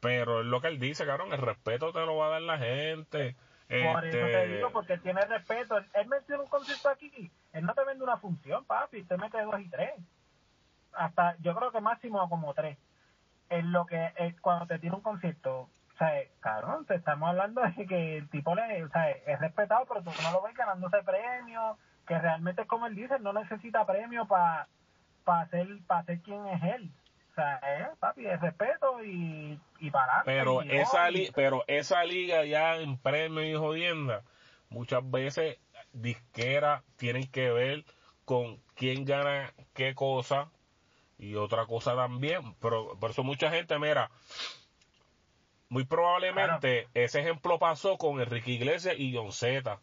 pero 0.00 0.40
es 0.40 0.46
lo 0.46 0.60
que 0.60 0.68
él 0.68 0.78
dice, 0.78 1.04
cabrón, 1.04 1.32
el 1.32 1.40
respeto 1.40 1.92
te 1.92 2.00
lo 2.00 2.16
va 2.16 2.26
a 2.26 2.30
dar 2.30 2.42
la 2.42 2.58
gente. 2.58 3.36
Por 3.68 4.04
eso 4.04 4.18
te 4.18 4.42
este, 4.42 4.56
digo, 4.56 4.70
porque 4.70 4.98
tiene 4.98 5.20
respeto. 5.22 5.78
Él 5.78 6.08
menciona 6.08 6.42
un 6.42 6.48
concierto 6.48 6.88
aquí, 6.88 7.30
él 7.52 7.64
no 7.64 7.74
te 7.74 7.84
vende 7.84 8.02
una 8.02 8.16
función, 8.16 8.64
papi, 8.64 9.04
te 9.04 9.16
mete 9.16 9.40
dos 9.42 9.60
y 9.60 9.68
tres. 9.68 9.92
Hasta, 10.92 11.36
yo 11.38 11.54
creo 11.54 11.70
que 11.70 11.80
máximo 11.80 12.28
como 12.28 12.52
tres. 12.54 12.76
Es 13.50 13.64
lo 13.64 13.84
que, 13.84 14.12
es 14.16 14.40
cuando 14.40 14.66
te 14.66 14.78
tiene 14.78 14.96
un 14.96 15.02
concierto, 15.02 15.60
o 15.60 15.98
sea, 15.98 16.12
cabrón, 16.40 16.86
te 16.86 16.94
estamos 16.94 17.28
hablando 17.28 17.60
de 17.62 17.86
que 17.86 18.16
el 18.16 18.30
tipo 18.30 18.54
le, 18.54 18.82
o 18.84 18.88
sea, 18.88 19.10
es 19.10 19.38
respetado, 19.38 19.84
pero 19.86 20.02
tú 20.02 20.10
no 20.22 20.32
lo 20.32 20.42
ves 20.42 20.54
ganándose 20.54 21.02
premios, 21.02 21.76
que 22.06 22.18
realmente 22.18 22.62
es 22.62 22.68
como 22.68 22.86
él 22.86 22.94
dice, 22.94 23.18
no 23.18 23.32
necesita 23.32 23.84
premio 23.84 24.26
para 24.26 24.66
para 25.24 25.48
ser, 25.48 25.68
para 25.86 26.04
ser 26.04 26.20
quien 26.20 26.46
es 26.46 26.62
él. 26.62 26.90
O 27.30 27.34
sea, 27.34 27.60
eh, 27.62 27.86
papi, 28.00 28.26
el 28.26 28.40
respeto 28.40 29.04
y, 29.04 29.58
y 29.78 29.90
para 29.90 30.22
Pero, 30.24 30.62
esa 30.62 31.08
pero 31.34 31.62
esa 31.68 32.04
liga 32.04 32.44
ya 32.44 32.76
en 32.76 32.98
premio 32.98 33.44
y 33.44 33.54
jodienda, 33.54 34.22
muchas 34.68 35.08
veces 35.08 35.58
disqueras 35.92 36.82
tienen 36.96 37.30
que 37.30 37.50
ver 37.50 37.84
con 38.24 38.58
quién 38.74 39.04
gana 39.04 39.52
qué 39.74 39.94
cosa 39.94 40.48
y 41.20 41.36
otra 41.36 41.66
cosa 41.66 41.94
también. 41.94 42.54
Pero 42.60 42.98
por 42.98 43.10
eso 43.10 43.22
mucha 43.22 43.50
gente, 43.50 43.78
mira, 43.78 44.10
muy 45.68 45.84
probablemente 45.84 46.88
ese 46.94 47.20
ejemplo 47.20 47.58
pasó 47.58 47.96
con 47.96 48.20
Enrique 48.20 48.52
Iglesias 48.52 48.96
y 48.98 49.14
John 49.14 49.32
Z. 49.32 49.78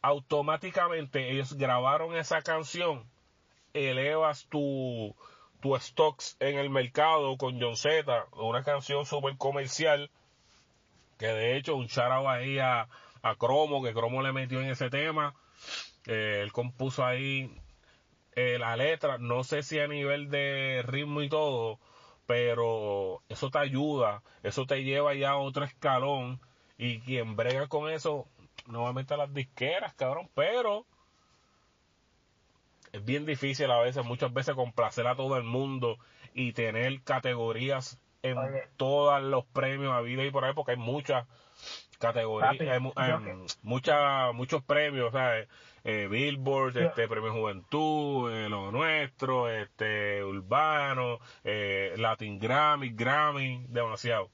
Automáticamente 0.00 1.30
ellos 1.30 1.54
grabaron 1.54 2.16
esa 2.16 2.42
canción, 2.42 3.04
elevas 3.72 4.46
tu, 4.48 5.14
tu 5.60 5.78
stocks 5.78 6.36
en 6.40 6.58
el 6.58 6.70
mercado 6.70 7.36
con 7.36 7.60
John 7.60 7.76
Z, 7.76 8.26
una 8.32 8.64
canción 8.64 9.06
súper 9.06 9.36
comercial, 9.36 10.10
que 11.18 11.26
de 11.26 11.56
hecho 11.56 11.76
un 11.76 11.86
shout 11.86 12.26
ahí 12.26 12.58
a, 12.58 12.88
a 13.22 13.36
Cromo, 13.36 13.80
que 13.84 13.94
Cromo 13.94 14.22
le 14.22 14.32
metió 14.32 14.60
en 14.60 14.70
ese 14.70 14.90
tema, 14.90 15.36
eh, 16.06 16.40
él 16.42 16.50
compuso 16.50 17.04
ahí 17.04 17.48
eh, 18.34 18.58
la 18.58 18.76
letra, 18.76 19.18
no 19.18 19.44
sé 19.44 19.62
si 19.62 19.78
a 19.78 19.86
nivel 19.86 20.30
de 20.30 20.82
ritmo 20.86 21.22
y 21.22 21.28
todo, 21.28 21.78
pero 22.26 23.22
eso 23.28 23.50
te 23.50 23.58
ayuda, 23.58 24.22
eso 24.42 24.66
te 24.66 24.84
lleva 24.84 25.14
ya 25.14 25.30
a 25.30 25.36
otro 25.36 25.64
escalón, 25.64 26.40
y 26.78 27.00
quien 27.00 27.36
brega 27.36 27.68
con 27.68 27.90
eso, 27.90 28.26
nuevamente 28.66 29.14
a 29.14 29.16
las 29.18 29.32
disqueras, 29.32 29.94
cabrón, 29.94 30.28
pero 30.34 30.86
es 32.92 33.04
bien 33.04 33.24
difícil 33.24 33.70
a 33.70 33.80
veces, 33.80 34.04
muchas 34.04 34.32
veces 34.32 34.54
complacer 34.54 35.06
a 35.06 35.16
todo 35.16 35.36
el 35.36 35.44
mundo 35.44 35.98
y 36.34 36.52
tener 36.52 37.02
categorías 37.02 37.98
en 38.22 38.36
todos 38.76 39.20
los 39.22 39.44
premios 39.46 39.92
a 39.92 40.00
vida 40.00 40.24
y 40.24 40.30
por 40.30 40.44
ahí, 40.44 40.54
porque 40.54 40.72
hay 40.72 40.76
muchas 40.76 41.26
categorías, 41.98 42.68
hay, 42.68 42.80
muchos 44.32 44.62
premios, 44.64 45.12
¿sabes? 45.12 45.48
Eh, 45.84 46.06
Billboard, 46.08 46.76
este 46.76 47.08
premio 47.08 47.32
Juventud, 47.32 48.30
eh, 48.32 48.48
lo 48.48 48.70
nuestro, 48.70 49.48
este 49.48 50.22
urbano, 50.22 51.18
eh, 51.42 51.94
Latin 51.96 52.38
Grammy, 52.38 52.90
Grammy, 52.90 53.66
demasiado 53.68 54.30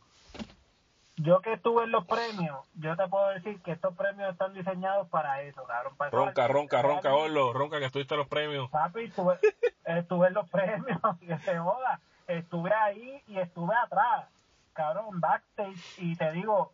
yo 1.19 1.41
que 1.41 1.53
estuve 1.53 1.85
en 1.85 1.91
los 1.91 2.07
premios, 2.07 2.57
yo 2.75 2.97
te 2.97 3.07
puedo 3.09 3.29
decir 3.31 3.61
que 3.63 3.73
estos 3.73 3.95
premios 3.97 4.31
están 4.31 4.55
diseñados 4.55 5.09
para 5.09 5.43
eso, 5.43 5.65
cabrón. 5.65 5.95
ronca, 6.13 6.47
ronca, 6.47 6.83
ronca, 6.83 7.15
Orlo, 7.15 7.53
ronca 7.53 7.79
que 7.79 7.87
estuviste 7.87 8.15
en 8.15 8.19
los 8.19 8.29
premios. 8.29 8.71
Papi, 8.71 9.05
estuve, 9.05 9.39
estuve 9.85 10.29
en 10.29 10.35
los 10.35 10.49
premios, 10.49 11.01
que 11.21 11.39
se 11.39 11.59
joda. 11.59 12.01
Estuve 12.27 12.73
ahí 12.73 13.23
y 13.27 13.39
estuve 13.39 13.75
atrás, 13.75 14.29
cabrón, 14.75 15.21
backstage. 15.21 15.99
Y 15.99 16.15
te 16.15 16.31
digo, 16.33 16.73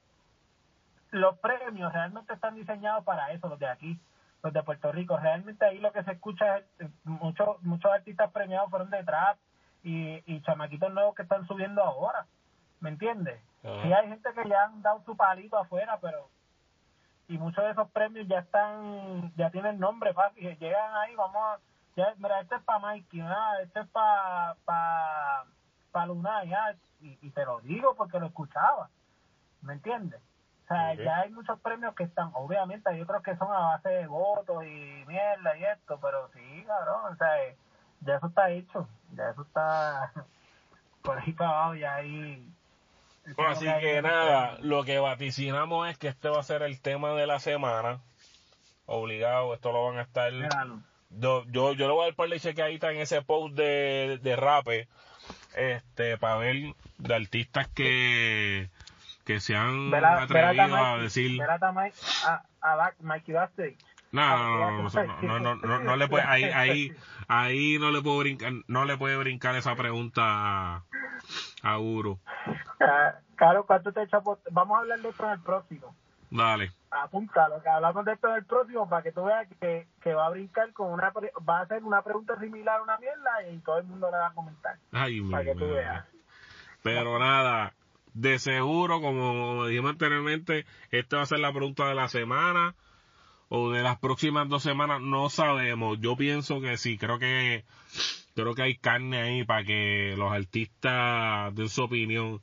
los 1.11 1.39
premios 1.39 1.93
realmente 1.93 2.35
están 2.35 2.55
diseñados 2.55 3.05
para 3.05 3.33
eso, 3.33 3.49
los 3.49 3.59
de 3.59 3.68
aquí, 3.68 3.99
los 4.45 4.53
de 4.53 4.62
Puerto 4.62 4.92
Rico. 4.92 5.16
Realmente 5.16 5.64
ahí 5.64 5.78
lo 5.78 5.90
que 5.92 6.05
se 6.05 6.12
escucha 6.12 6.59
es, 6.59 6.64
eh, 6.80 6.88
muchos 7.05 7.61
muchos 7.62 7.90
artistas 7.90 8.30
premiados 8.30 8.70
fueron 8.70 8.90
de 8.90 9.03
trap 9.03 9.38
y, 9.82 10.22
y 10.26 10.42
chamaquitos 10.42 10.92
nuevos 10.92 11.14
que 11.14 11.22
están 11.22 11.47
subiendo 11.47 11.82
ahora. 11.82 12.26
¿Me 12.80 12.90
entiendes? 12.90 13.40
Sí 13.62 13.92
hay 13.92 14.09
gente 14.09 14.28
que 14.34 14.45
le 14.45 14.55
han 14.55 14.82
dado 14.82 15.03
su 15.07 15.16
palito 15.16 15.57
afuera, 15.57 15.99
pero 16.01 16.28
y 17.28 17.38
muchos 17.38 17.64
de 17.64 17.70
esos 17.70 17.90
premios 17.92 18.28
ya 18.28 18.40
están, 18.40 19.32
ya 19.36 19.49
tienen 19.51 19.78
nombre, 19.78 20.12
fácil, 20.12 20.59
llegan 20.59 20.95
ahí, 20.97 21.14
vamos 21.14 21.42
a, 21.42 21.59
ya, 21.97 22.14
mira, 22.18 22.40
este 22.42 22.57
es 22.57 22.62
para 22.62 22.80
Mikey, 22.80 23.22
ah, 23.22 23.55
este 23.62 23.80
es 23.80 23.88
para 23.88 24.57
pa, 24.66 25.47
pa 25.90 26.07
Luna, 26.07 26.45
ya, 26.45 26.76
y, 27.01 27.18
y, 27.22 27.30
te 27.30 27.47
lo 27.47 27.61
digo 27.61 27.95
porque 27.95 28.20
lo 28.20 28.26
escuchaba, 28.26 28.90
¿me 29.62 29.72
entiendes? 29.72 30.20
O 30.64 30.66
sea, 30.68 30.94
ya 30.94 31.20
hay 31.20 31.30
muchos 31.30 31.60
premios 31.60 31.94
que 31.94 32.04
están, 32.04 32.30
obviamente 32.32 32.88
hay 32.88 33.02
otros 33.02 33.22
que 33.22 33.36
son 33.36 33.52
a 33.52 33.58
base 33.58 33.90
de 33.90 34.06
votos 34.06 34.64
y 34.64 35.04
mierda 35.06 35.58
y 35.58 35.64
esto, 35.64 35.98
pero 36.00 36.30
sí, 36.32 36.64
cabrón, 36.66 37.12
o 37.12 37.16
sea, 37.16 37.28
ya 38.00 38.16
eso 38.16 38.26
está 38.28 38.50
hecho, 38.50 38.88
ya 39.14 39.28
eso 39.28 39.42
está 39.42 40.10
por 41.02 41.18
ahí 41.18 41.32
para 41.32 41.50
abajo, 41.50 41.74
ya 41.74 41.96
hay 41.96 42.50
así 43.38 43.66
que 43.80 44.02
nada, 44.02 44.58
lo 44.60 44.84
que 44.84 44.98
vaticinamos 44.98 45.88
es 45.88 45.98
que 45.98 46.08
este 46.08 46.28
va 46.28 46.40
a 46.40 46.44
ser 46.44 46.62
el 46.62 46.80
tema 46.80 47.12
de 47.12 47.26
la 47.26 47.40
semana. 47.40 48.00
Obligado, 48.86 49.54
esto 49.54 49.72
lo 49.72 49.86
van 49.86 49.98
a 49.98 50.02
estar. 50.02 50.32
Yo, 51.10 51.44
yo, 51.46 51.72
yo 51.72 51.86
le 51.86 51.92
voy 51.92 52.02
a 52.02 52.06
dar 52.06 52.14
par 52.14 52.28
de 52.28 52.40
chequeaditas 52.40 52.92
en 52.92 52.98
ese 52.98 53.22
post 53.22 53.54
de, 53.54 54.18
de 54.22 54.36
rape, 54.36 54.88
este, 55.56 56.18
para 56.18 56.36
ver 56.36 56.74
de 56.98 57.14
artistas 57.14 57.68
que, 57.68 58.68
que 59.25 59.41
se 59.41 59.57
han 59.57 59.93
atrevido 59.95 60.77
a, 60.77 60.99
decir. 60.99 61.41
A, 61.43 62.43
a 62.61 62.93
Mikey 63.01 63.35
no, 64.14 64.22
no, 64.22 64.89
no, 65.22 65.39
no, 65.41 65.57
no, 65.57 65.79
no, 65.81 65.97
le 65.97 66.07
puede, 66.07 66.22
ahí, 66.22 66.45
ahí, 66.45 66.93
ahí 67.27 67.79
no 67.81 67.91
le 67.91 68.01
puedo 68.01 68.18
brincar, 68.18 68.53
no 68.68 68.85
le 68.85 68.97
puede 68.97 69.16
brincar 69.16 69.57
esa 69.57 69.75
pregunta 69.75 70.22
a, 70.25 70.85
a 71.62 71.79
Uro. 71.81 72.20
Claro, 73.35 73.66
¿cuánto 73.66 73.93
te 73.93 74.03
echa 74.03 74.20
Vamos 74.53 74.77
a 74.77 74.81
hablar 74.81 75.01
de 75.01 75.09
esto 75.09 75.25
en 75.25 75.31
el 75.33 75.41
próximo. 75.41 75.97
Dale. 76.31 76.70
Apúntalo, 76.93 77.61
que 77.61 77.68
hablamos 77.68 78.05
de 78.05 78.12
esto 78.12 78.29
en 78.29 78.35
el 78.37 78.45
próximo 78.45 78.89
para 78.89 79.03
que 79.03 79.11
tú 79.11 79.25
veas 79.25 79.49
que, 79.61 79.89
que 80.01 80.14
va 80.14 80.27
a 80.27 80.31
brincar 80.31 80.72
con 80.72 80.93
una, 80.93 81.12
va 81.49 81.59
a 81.59 81.62
hacer 81.62 81.83
una 81.83 82.03
pregunta 82.03 82.39
similar 82.39 82.79
a 82.79 82.83
una 82.83 82.99
mierda 82.99 83.49
y 83.51 83.59
todo 83.59 83.79
el 83.79 83.85
mundo 83.85 84.12
le 84.12 84.16
va 84.16 84.29
a 84.29 84.33
comentar. 84.33 84.77
Ay, 84.93 85.20
para 85.29 85.45
que 85.45 85.55
tú 85.57 85.68
veas. 85.68 86.05
Pero 86.85 87.18
nada, 87.18 87.75
de 88.14 88.38
seguro, 88.38 89.00
como 89.00 89.66
dijimos 89.66 89.90
anteriormente, 89.90 90.64
esta 90.90 91.18
va 91.18 91.22
a 91.24 91.26
ser 91.26 91.40
la 91.40 91.52
pregunta 91.52 91.86
de 91.86 91.94
la 91.94 92.08
semana 92.08 92.74
o 93.48 93.70
de 93.70 93.82
las 93.82 93.98
próximas 93.98 94.48
dos 94.48 94.62
semanas, 94.62 95.00
no 95.00 95.28
sabemos. 95.30 95.98
Yo 96.00 96.16
pienso 96.16 96.60
que 96.60 96.76
sí, 96.76 96.96
creo 96.96 97.18
que 97.18 97.64
creo 98.34 98.54
que 98.54 98.62
hay 98.62 98.76
carne 98.76 99.18
ahí 99.18 99.44
para 99.44 99.64
que 99.64 100.14
los 100.16 100.32
artistas 100.32 101.54
den 101.54 101.68
su 101.68 101.84
opinión. 101.84 102.40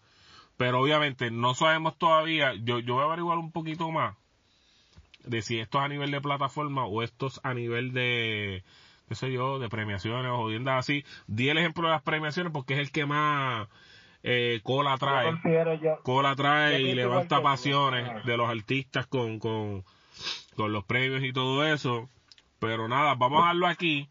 Pero 0.57 0.79
obviamente 0.79 1.31
no 1.31 1.55
sabemos 1.55 1.97
todavía, 1.97 2.53
yo, 2.55 2.79
yo 2.79 2.95
voy 2.95 3.03
a 3.03 3.07
averiguar 3.07 3.37
un 3.37 3.51
poquito 3.51 3.89
más 3.91 4.15
de 5.25 5.41
si 5.41 5.59
esto 5.59 5.79
es 5.79 5.85
a 5.85 5.87
nivel 5.87 6.11
de 6.11 6.21
plataforma 6.21 6.85
o 6.85 7.03
esto 7.03 7.27
es 7.27 7.39
a 7.43 7.53
nivel 7.53 7.93
de, 7.93 8.63
qué 9.07 9.15
sé 9.15 9.31
yo, 9.31 9.59
de 9.59 9.69
premiaciones 9.69 10.31
o 10.31 10.37
jodiendas 10.37 10.79
así. 10.79 11.03
Di 11.27 11.49
el 11.49 11.57
ejemplo 11.57 11.87
de 11.87 11.93
las 11.93 12.01
premiaciones 12.03 12.51
porque 12.51 12.73
es 12.73 12.79
el 12.79 12.91
que 12.91 13.05
más 13.05 13.67
eh, 14.23 14.59
cola 14.63 14.97
trae. 14.97 15.33
Cola 16.03 16.35
trae 16.35 16.81
y 16.81 16.93
levanta 16.93 17.41
pasiones 17.41 18.25
de 18.25 18.37
los 18.37 18.49
artistas 18.49 19.07
con, 19.07 19.39
con, 19.39 19.83
con 20.55 20.73
los 20.73 20.83
premios 20.85 21.23
y 21.23 21.33
todo 21.33 21.65
eso. 21.65 22.09
Pero 22.59 22.87
nada, 22.87 23.15
vamos 23.15 23.43
a 23.43 23.47
darlo 23.47 23.67
aquí 23.67 24.07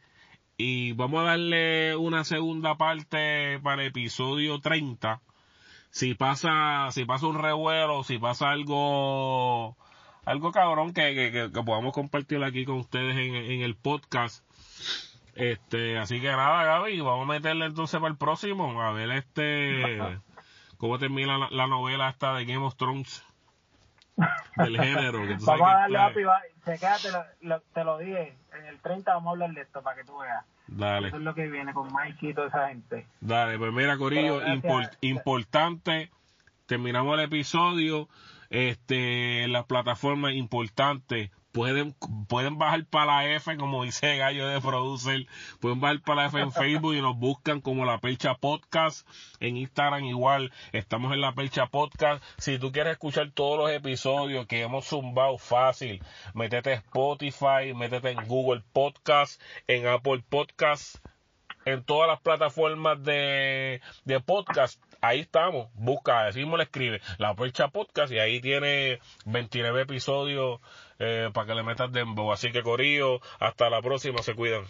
y 0.56 0.92
vamos 0.92 1.22
a 1.22 1.24
darle 1.24 1.96
una 1.96 2.24
segunda 2.24 2.76
parte 2.76 3.58
para 3.62 3.82
el 3.82 3.88
episodio 3.88 4.58
30. 4.58 5.22
Si 5.90 6.14
pasa, 6.14 6.88
si 6.90 7.04
pasa 7.04 7.26
un 7.26 7.38
revuelo, 7.38 8.04
si 8.04 8.18
pasa 8.18 8.50
algo, 8.50 9.76
algo 10.24 10.52
cabrón 10.52 10.92
que, 10.92 11.14
que, 11.14 11.50
que, 11.52 11.62
podamos 11.62 11.92
compartir 11.92 12.42
aquí 12.44 12.64
con 12.64 12.76
ustedes 12.76 13.16
en, 13.16 13.34
en 13.34 13.60
el 13.62 13.74
podcast. 13.74 14.44
Este, 15.40 15.96
así 15.96 16.20
que 16.20 16.28
nada, 16.28 16.64
Gaby, 16.64 17.00
vamos 17.00 17.24
a 17.24 17.32
meterle 17.32 17.64
entonces 17.64 17.98
para 17.98 18.12
el 18.12 18.18
próximo, 18.18 18.82
a 18.82 18.92
ver 18.92 19.10
este 19.12 19.98
cómo 20.76 20.98
termina 20.98 21.48
la, 21.50 21.66
novela 21.66 22.10
esta 22.10 22.34
de 22.34 22.44
Game 22.44 22.64
of 22.64 22.76
Thrones 22.76 23.24
del 24.56 24.76
género. 24.78 25.26
Que 25.26 25.36
tú 25.36 25.44
vamos 25.46 25.66
a 25.66 25.72
darle 25.72 25.98
papi, 25.98 26.20
te, 26.64 27.46
lo, 27.46 27.60
te 27.60 27.84
lo 27.84 27.96
dije, 27.96 28.36
en 28.52 28.66
el 28.66 28.80
30 28.80 29.14
vamos 29.14 29.28
a 29.28 29.30
hablar 29.30 29.52
de 29.52 29.62
esto 29.62 29.82
para 29.82 29.96
que 29.96 30.04
tú 30.04 30.18
veas. 30.18 30.44
Dale. 30.66 31.08
Eso 31.08 31.16
es 31.16 31.22
lo 31.22 31.34
que 31.34 31.48
viene 31.48 31.72
con 31.72 31.90
Mikey 31.90 32.30
y 32.30 32.34
toda 32.34 32.48
esa 32.48 32.68
gente. 32.68 33.06
Dale, 33.20 33.58
pues 33.58 33.72
mira, 33.72 33.96
Corillo, 33.96 34.42
importante, 35.00 36.10
terminamos 36.66 37.18
el 37.18 37.24
episodio, 37.24 38.10
este, 38.50 39.48
las 39.48 39.64
plataformas 39.64 40.34
importantes 40.34 41.30
pueden, 41.52 41.94
pueden 42.28 42.58
bajar 42.58 42.84
para 42.86 43.06
la 43.06 43.34
F, 43.34 43.56
como 43.56 43.84
dice 43.84 44.16
Gallo 44.16 44.46
de 44.46 44.60
Producer, 44.60 45.26
pueden 45.60 45.80
bajar 45.80 46.00
para 46.00 46.22
la 46.22 46.28
F 46.28 46.40
en 46.40 46.52
Facebook 46.52 46.94
y 46.94 47.02
nos 47.02 47.16
buscan 47.16 47.60
como 47.60 47.84
La 47.84 47.98
Percha 47.98 48.34
Podcast, 48.34 49.08
en 49.40 49.56
Instagram 49.56 50.04
igual, 50.04 50.52
estamos 50.72 51.12
en 51.12 51.20
La 51.20 51.32
Percha 51.32 51.66
Podcast, 51.66 52.22
si 52.38 52.58
tú 52.58 52.72
quieres 52.72 52.92
escuchar 52.92 53.30
todos 53.32 53.58
los 53.58 53.70
episodios 53.70 54.46
que 54.46 54.62
hemos 54.62 54.86
zumbado 54.86 55.38
fácil, 55.38 56.02
métete 56.34 56.74
Spotify, 56.74 57.74
métete 57.74 58.10
en 58.10 58.26
Google 58.26 58.62
Podcast, 58.72 59.40
en 59.66 59.86
Apple 59.86 60.22
Podcast, 60.28 60.96
en 61.64 61.84
todas 61.84 62.08
las 62.08 62.20
plataformas 62.20 63.02
de, 63.02 63.80
de 64.04 64.20
podcast. 64.20 64.82
Ahí 65.02 65.20
estamos. 65.20 65.68
Busca, 65.74 66.24
decimos, 66.24 66.58
le 66.58 66.64
escribe 66.64 67.00
La 67.18 67.34
Percha 67.34 67.68
Podcast 67.68 68.12
y 68.12 68.18
ahí 68.18 68.40
tiene 68.40 69.00
29 69.26 69.82
episodios 69.82 70.60
eh, 71.00 71.30
para 71.34 71.46
que 71.48 71.54
le 71.54 71.62
metas 71.64 71.92
dembow. 71.92 72.32
Así 72.32 72.52
que 72.52 72.62
Corillo, 72.62 73.20
hasta 73.40 73.68
la 73.70 73.82
próxima, 73.82 74.22
se 74.22 74.34
cuidan. 74.34 74.64